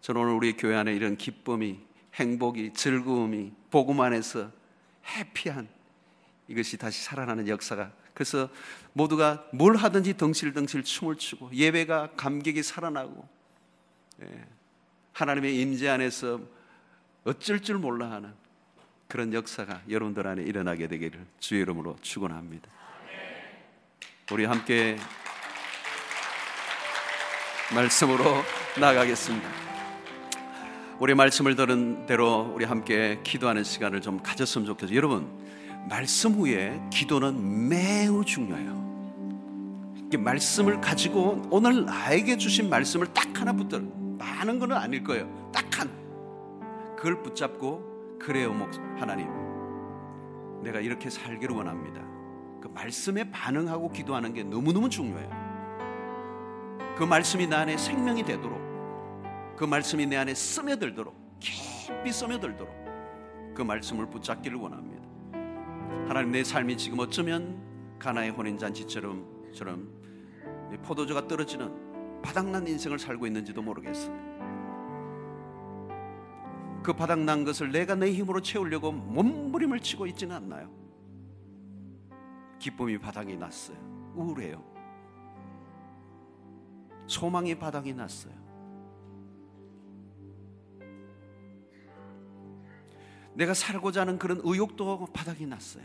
저는 0.00 0.20
오늘 0.20 0.34
우리 0.34 0.56
교회 0.56 0.76
안에 0.76 0.94
이런 0.94 1.16
기쁨이, 1.16 1.80
행복이, 2.14 2.72
즐거움이, 2.74 3.52
복음 3.70 4.00
안에서 4.00 4.50
해피한 5.06 5.68
이것이 6.46 6.76
다시 6.76 7.02
살아나는 7.04 7.48
역사가 7.48 7.92
그래서 8.14 8.48
모두가 8.92 9.46
뭘 9.52 9.76
하든지 9.76 10.16
덩실덩실 10.16 10.82
춤을 10.82 11.16
추고 11.16 11.50
예배가 11.52 12.12
감격이 12.16 12.62
살아나고 12.62 13.28
예, 14.22 14.46
하나님의 15.12 15.60
임재 15.60 15.88
안에서 15.88 16.40
어쩔 17.24 17.60
줄 17.60 17.78
몰라 17.78 18.10
하는 18.10 18.34
그런 19.08 19.32
역사가 19.32 19.80
여러분들 19.88 20.26
안에 20.26 20.42
일어나게 20.42 20.86
되기를 20.86 21.18
주의 21.40 21.62
이름으로 21.62 21.96
축원합니다. 22.02 22.68
우리 24.30 24.44
함께 24.44 24.98
말씀으로 27.74 28.24
나가겠습니다. 28.78 29.48
우리 30.98 31.14
말씀을 31.14 31.56
들은 31.56 32.04
대로 32.04 32.52
우리 32.54 32.66
함께 32.66 33.20
기도하는 33.24 33.64
시간을 33.64 34.02
좀 34.02 34.22
가졌으면 34.22 34.66
좋겠어요. 34.66 34.94
여러분, 34.94 35.26
말씀 35.88 36.32
후에 36.32 36.78
기도는 36.92 37.68
매우 37.68 38.22
중요해요. 38.26 38.76
말씀을 40.18 40.82
가지고 40.82 41.42
오늘 41.50 41.86
나에게 41.86 42.36
주신 42.36 42.68
말씀을 42.68 43.06
딱 43.14 43.40
하나 43.40 43.54
붙들어. 43.54 43.80
많은 44.18 44.58
건 44.58 44.72
아닐 44.72 45.02
거예요. 45.02 45.50
딱 45.54 45.64
한. 45.78 45.88
그걸 46.96 47.22
붙잡고 47.22 47.97
그래요, 48.18 48.52
목 48.52 48.70
하나님. 48.98 49.28
내가 50.62 50.80
이렇게 50.80 51.08
살기를 51.08 51.54
원합니다. 51.54 52.02
그 52.60 52.68
말씀에 52.68 53.30
반응하고 53.30 53.90
기도하는 53.90 54.34
게 54.34 54.42
너무너무 54.42 54.90
중요해요. 54.90 55.48
그 56.96 57.04
말씀이 57.04 57.46
내 57.46 57.54
안에 57.54 57.76
생명이 57.76 58.24
되도록 58.24 58.58
그 59.56 59.64
말씀이 59.64 60.06
내 60.06 60.16
안에 60.16 60.34
스며들도록 60.34 61.14
깊이 61.38 62.12
스며들도록 62.12 62.74
그 63.54 63.62
말씀을 63.62 64.06
붙잡기를 64.10 64.58
원합니다. 64.58 65.04
하나님 66.08 66.32
내 66.32 66.42
삶이 66.42 66.76
지금 66.76 66.98
어쩌면 66.98 67.60
가나의 67.98 68.30
혼인잔치처럼 68.30 69.52
처럼 69.54 69.88
포도주가 70.82 71.26
떨어지는 71.26 72.20
바닥난 72.22 72.66
인생을 72.66 72.98
살고 72.98 73.26
있는지도 73.26 73.62
모르겠어요. 73.62 74.37
그 76.88 76.94
바닥난 76.94 77.44
것을 77.44 77.70
내가 77.70 77.94
내 77.94 78.10
힘으로 78.10 78.40
채우려고 78.40 78.90
몸부림을 78.90 79.80
치고 79.80 80.06
있지는 80.06 80.36
않나요? 80.36 80.70
기쁨이 82.58 82.96
바닥이 82.96 83.36
났어요. 83.36 83.76
우울해요. 84.14 84.64
소망이 87.06 87.58
바닥이 87.58 87.92
났어요. 87.92 88.32
내가 93.34 93.52
살고자 93.52 94.00
하는 94.00 94.18
그런 94.18 94.40
의욕도 94.42 95.08
바닥이 95.12 95.44
났어요. 95.44 95.84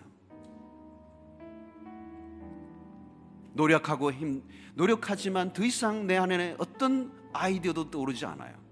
노력하고 3.51 4.13
힘, 4.13 4.41
노력하지만 4.75 5.51
더 5.51 5.65
이상 5.65 6.07
내 6.07 6.15
안에 6.15 6.55
어떤 6.59 7.11
아이디어도 7.33 7.91
떠오르지 7.91 8.25
않아요. 8.25 8.62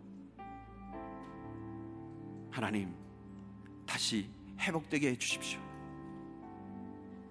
하나님, 2.52 2.94
다시 3.86 4.30
회복되게 4.60 5.12
해 5.12 5.18
주십시오. 5.18 5.60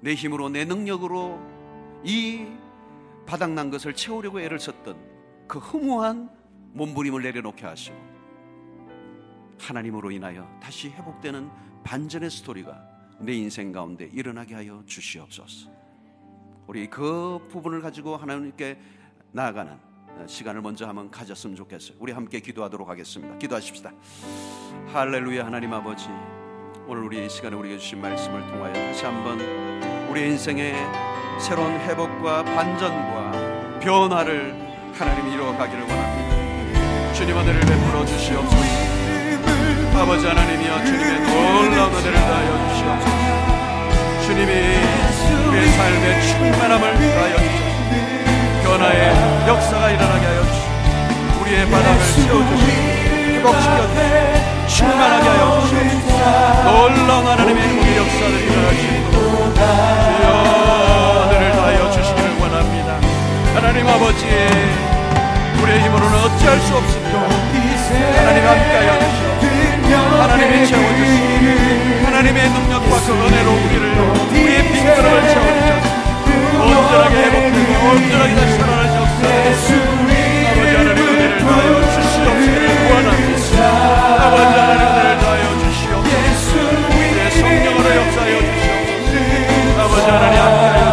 내 0.00 0.14
힘으로, 0.14 0.48
내 0.48 0.64
능력으로 0.64 1.38
이 2.02 2.46
바닥난 3.26 3.70
것을 3.70 3.94
채우려고 3.94 4.40
애를 4.40 4.58
썼던 4.58 5.46
그 5.46 5.58
허무한 5.58 6.30
몸부림을 6.72 7.22
내려놓게 7.22 7.66
하시고, 7.66 7.96
하나님으로 9.58 10.10
인하여 10.10 10.48
다시 10.60 10.88
회복되는 10.88 11.50
반전의 11.84 12.30
스토리가 12.30 12.82
내 13.20 13.34
인생 13.34 13.72
가운데 13.72 14.08
일어나게 14.12 14.54
하여 14.54 14.82
주시옵소서. 14.86 15.70
우리 16.66 16.88
그 16.88 17.46
부분을 17.50 17.82
가지고 17.82 18.16
하나님께 18.16 18.80
나아가는 19.32 19.89
시간을 20.26 20.60
먼저 20.60 20.86
한번 20.86 21.10
가졌으면 21.10 21.56
좋겠어요. 21.56 21.96
우리 21.98 22.12
함께 22.12 22.40
기도하도록 22.40 22.88
하겠습니다. 22.88 23.36
기도하십시다. 23.38 23.92
할렐루야 24.92 25.46
하나님 25.46 25.72
아버지 25.72 26.08
오늘 26.86 27.04
우리 27.04 27.24
이 27.24 27.28
시간에 27.28 27.54
우리에게 27.56 27.78
주신 27.78 28.00
말씀을 28.00 28.46
통하여 28.48 28.72
다시 28.72 29.04
한번 29.04 29.40
우리 30.10 30.22
인생의 30.22 30.74
새로운 31.40 31.72
회복과 31.72 32.44
반전과 32.44 33.78
변화를 33.80 34.52
하나님이 34.94 35.32
이루어가기를 35.34 35.82
원합니다. 35.82 37.12
주님 37.14 37.36
은혜를 37.36 37.60
베풀어 37.60 38.04
주시옵소서. 38.04 38.90
아버지 39.94 40.26
하나님이여 40.26 40.84
주님의 40.84 41.20
놀라운 41.20 41.94
은혜를 41.94 42.14
다하여 42.14 42.68
주시옵소서. 42.68 44.26
주님이 44.26 44.50
우리의 45.48 45.68
삶의 45.68 46.22
충만함을 46.28 46.94
다하여 46.94 47.36
주소서 47.36 47.69
변화의 48.70 49.10
역사가 49.48 49.90
일어나게 49.90 50.26
하여 50.26 50.42
주시고 50.44 51.42
우리의 51.42 51.68
바람을 51.68 51.98
채워주시고 52.14 52.70
회복시켜 53.34 53.78
주시고 53.88 54.66
충만하게 54.68 55.28
하여 55.28 55.60
주시고 55.62 56.06
놀라운 56.64 57.26
하나님의 57.26 57.60
우리 57.66 57.96
역사를 57.96 58.30
일어나시고 58.30 59.10
주여 59.54 60.26
하늘을 61.20 61.50
다하여 61.50 61.90
주시기를 61.90 62.38
원합니다. 62.40 62.90
하나님 63.54 63.88
아버지 63.88 64.22
우리의 65.62 65.80
힘으로는 65.82 66.14
어찌할 66.18 66.60
수 66.60 66.76
없으며 66.76 67.26
하나님 68.18 68.46
함께하여 68.46 68.90
주시고 69.00 69.96
하나님이 70.22 70.66
채워주시고 70.68 72.06
하나님의 72.06 72.50
능력과 72.50 73.00
그 73.00 73.12
은혜로 73.12 73.50
우리를 73.50 73.84
우리의 74.30 74.62
빈들을 74.62 75.28
채워주셨습니다 75.28 75.89
온전하게 76.62 77.14
회복되고 77.16 77.70
온전하게 77.90 78.34
다시 78.34 78.52
살아나시옵소서. 78.58 79.24
아버지 80.50 80.76
하나님 80.76 80.98
은혜를 81.08 81.38
더하여 81.38 81.70
주시옵시기를 81.90 82.66
구원합니다 82.86 83.54
아버지 84.24 84.52
하나님 84.58 84.82
은혜를 84.88 85.18
더하여 85.20 85.44
주시옵소서. 85.60 86.52
우리의 86.96 87.30
성령으로 87.32 87.86
역사하여 87.96 88.34
주시옵소서. 88.38 89.82
아버지 89.82 90.06
하나님 90.10 90.38
함께하여 90.40 90.89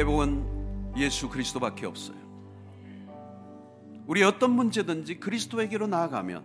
행복은 0.00 0.94
예수 0.96 1.28
그리스도밖에 1.28 1.86
없어요. 1.86 2.16
우리 4.06 4.22
어떤 4.22 4.52
문제든지 4.52 5.20
그리스도에게로 5.20 5.86
나아가면 5.86 6.42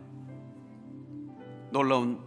놀라운 1.72 2.20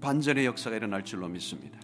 반전의 0.00 0.44
역사가 0.46 0.76
일어날 0.76 1.04
줄로 1.04 1.28
믿습니다. 1.28 1.78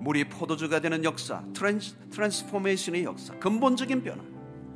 물이 0.00 0.24
포도주가 0.24 0.80
되는 0.80 1.04
역사, 1.04 1.42
trans, 1.54 1.96
transformation의 2.10 3.04
역사, 3.04 3.38
근본적인 3.38 4.02
변화, 4.02 4.22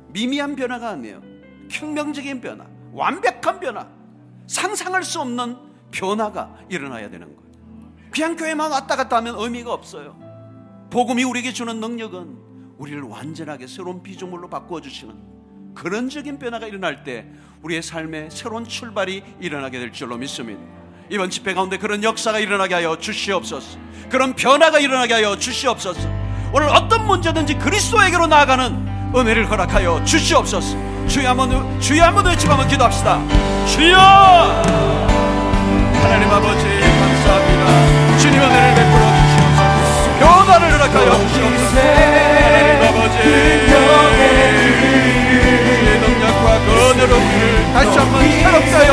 미미한 0.07 0.55
변화가 0.55 0.89
아니에요. 0.89 1.21
혁명적인 1.69 2.41
변화, 2.41 2.65
완벽한 2.93 3.59
변화, 3.59 3.87
상상할 4.47 5.03
수 5.03 5.19
없는 5.19 5.57
변화가 5.91 6.57
일어나야 6.69 7.09
되는 7.09 7.27
거예요. 7.27 7.51
그냥 8.09 8.35
교회만 8.35 8.71
왔다 8.71 8.95
갔다 8.95 9.17
하면 9.17 9.35
의미가 9.37 9.71
없어요. 9.71 10.17
복음이 10.89 11.23
우리에게 11.23 11.53
주는 11.53 11.79
능력은 11.79 12.48
우리를 12.79 13.01
완전하게 13.03 13.67
새로운 13.67 14.01
피조물로 14.01 14.49
바꾸어 14.49 14.81
주시는 14.81 15.13
그런적인 15.75 16.39
변화가 16.39 16.65
일어날 16.65 17.03
때 17.03 17.25
우리의 17.61 17.83
삶에 17.83 18.29
새로운 18.31 18.65
출발이 18.65 19.21
일어나게 19.39 19.79
될 19.79 19.91
줄로 19.91 20.17
믿습니다. 20.17 20.61
이번 21.09 21.29
집회 21.29 21.53
가운데 21.53 21.77
그런 21.77 22.03
역사가 22.03 22.39
일어나게 22.39 22.75
하여 22.75 22.97
주시옵소서. 22.97 23.77
그런 24.09 24.33
변화가 24.33 24.79
일어나게 24.79 25.13
하여 25.15 25.37
주시옵소서. 25.37 26.09
오늘 26.53 26.69
어떤 26.69 27.05
문제든지 27.05 27.55
그리스도에게로 27.59 28.27
나아가는 28.27 29.13
은혜를 29.15 29.49
허락하여 29.49 30.03
주시옵소서. 30.03 31.07
주여 31.07 31.29
한번 31.29 31.79
주여 31.81 32.03
한번 32.03 32.25
외치고 32.27 32.53
한번 32.53 32.67
기도합시다. 32.67 33.19
주여! 33.67 33.97
하나님 36.01 36.29
아버지 36.29 36.63
감사합니다. 36.63 38.17
주님 38.19 38.39
은혜를. 38.41 38.78
주시옵소서. 40.91 41.79
하나님 41.79 42.81
아버지 42.83 43.15
주의 43.21 43.57
능력과 45.99 46.45
그 46.65 46.67
은혜로 46.89 47.13
다시 47.73 47.91
한번 47.99 48.13
새롭게 48.23 48.71
하여. 48.71 48.91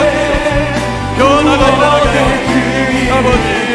변화가 1.17 1.63
일어나게 1.69 2.17
아버지 3.11 3.66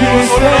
그 0.00 0.57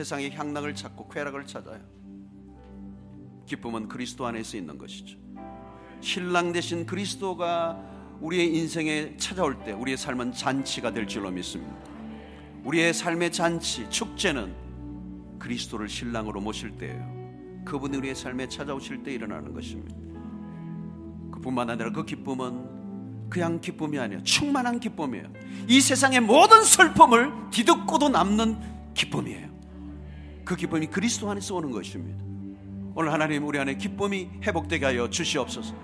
세상의 0.00 0.30
향락을 0.30 0.74
찾고 0.74 1.08
쾌락을 1.08 1.46
찾아요. 1.46 1.80
기쁨은 3.44 3.88
그리스도 3.88 4.26
안에서 4.26 4.56
있는 4.56 4.78
것이죠. 4.78 5.18
신랑 6.00 6.52
대신 6.52 6.86
그리스도가 6.86 7.78
우리의 8.22 8.56
인생에 8.56 9.18
찾아올 9.18 9.62
때 9.62 9.72
우리의 9.72 9.98
삶은 9.98 10.32
잔치가 10.32 10.90
될 10.90 11.06
줄로 11.06 11.30
믿습니다. 11.30 11.74
우리의 12.64 12.94
삶의 12.94 13.30
잔치, 13.32 13.88
축제는 13.90 14.54
그리스도를 15.38 15.88
신랑으로 15.88 16.40
모실 16.40 16.78
때예요. 16.78 17.62
그분이 17.66 17.98
우리의 17.98 18.14
삶에 18.14 18.48
찾아오실 18.48 19.02
때 19.02 19.12
일어나는 19.12 19.52
것입니다. 19.52 19.94
그뿐만 21.30 21.68
아니라 21.68 21.92
그 21.92 22.06
기쁨은 22.06 23.28
그냥 23.28 23.60
기쁨이 23.60 23.98
아니에요. 23.98 24.22
충만한 24.22 24.80
기쁨이에요. 24.80 25.30
이 25.68 25.80
세상의 25.80 26.20
모든 26.20 26.64
슬픔을 26.64 27.50
뒤덮고도 27.50 28.08
남는 28.08 28.92
기쁨이에요. 28.94 29.49
그 30.50 30.56
기쁨이 30.56 30.88
그리스도 30.88 31.30
안에서 31.30 31.54
오는 31.54 31.70
것입니다. 31.70 32.24
오늘 32.96 33.12
하나님 33.12 33.46
우리 33.46 33.60
안에 33.60 33.76
기쁨이 33.76 34.26
회복되게 34.44 34.84
하여 34.84 35.08
주시옵소서. 35.08 35.74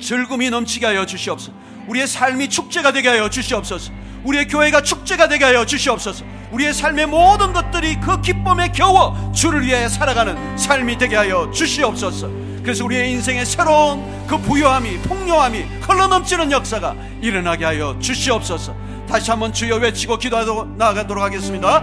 즐거움이 0.00 0.48
넘치게 0.48 0.86
하여 0.86 1.04
주시옵소서. 1.04 1.52
우리의 1.88 2.06
삶이 2.06 2.48
축제가 2.48 2.92
되게 2.92 3.10
하여 3.10 3.28
주시옵소서. 3.28 3.92
우리의 4.24 4.48
교회가 4.48 4.80
축제가 4.80 5.28
되게 5.28 5.44
하여 5.44 5.66
주시옵소서. 5.66 6.24
우리의 6.52 6.72
삶의 6.72 7.08
모든 7.08 7.52
것들이 7.52 8.00
그 8.00 8.22
기쁨에 8.22 8.68
겨워 8.68 9.30
주를 9.34 9.62
위해 9.66 9.90
살아가는 9.90 10.56
삶이 10.56 10.96
되게 10.96 11.16
하여 11.16 11.50
주시옵소서. 11.50 12.30
그래서 12.62 12.82
우리의 12.82 13.12
인생의 13.12 13.44
새로운 13.44 14.26
그 14.26 14.38
부요함이 14.38 15.02
풍요함이 15.02 15.64
흘러넘치는 15.82 16.50
역사가 16.50 16.96
일어나게 17.20 17.66
하여 17.66 17.98
주시옵소서. 17.98 18.74
다시 19.06 19.30
한번 19.30 19.52
주여 19.52 19.76
외치고 19.76 20.16
기도하도록 20.16 20.78
나아가도록 20.78 21.22
하겠습니다. 21.22 21.82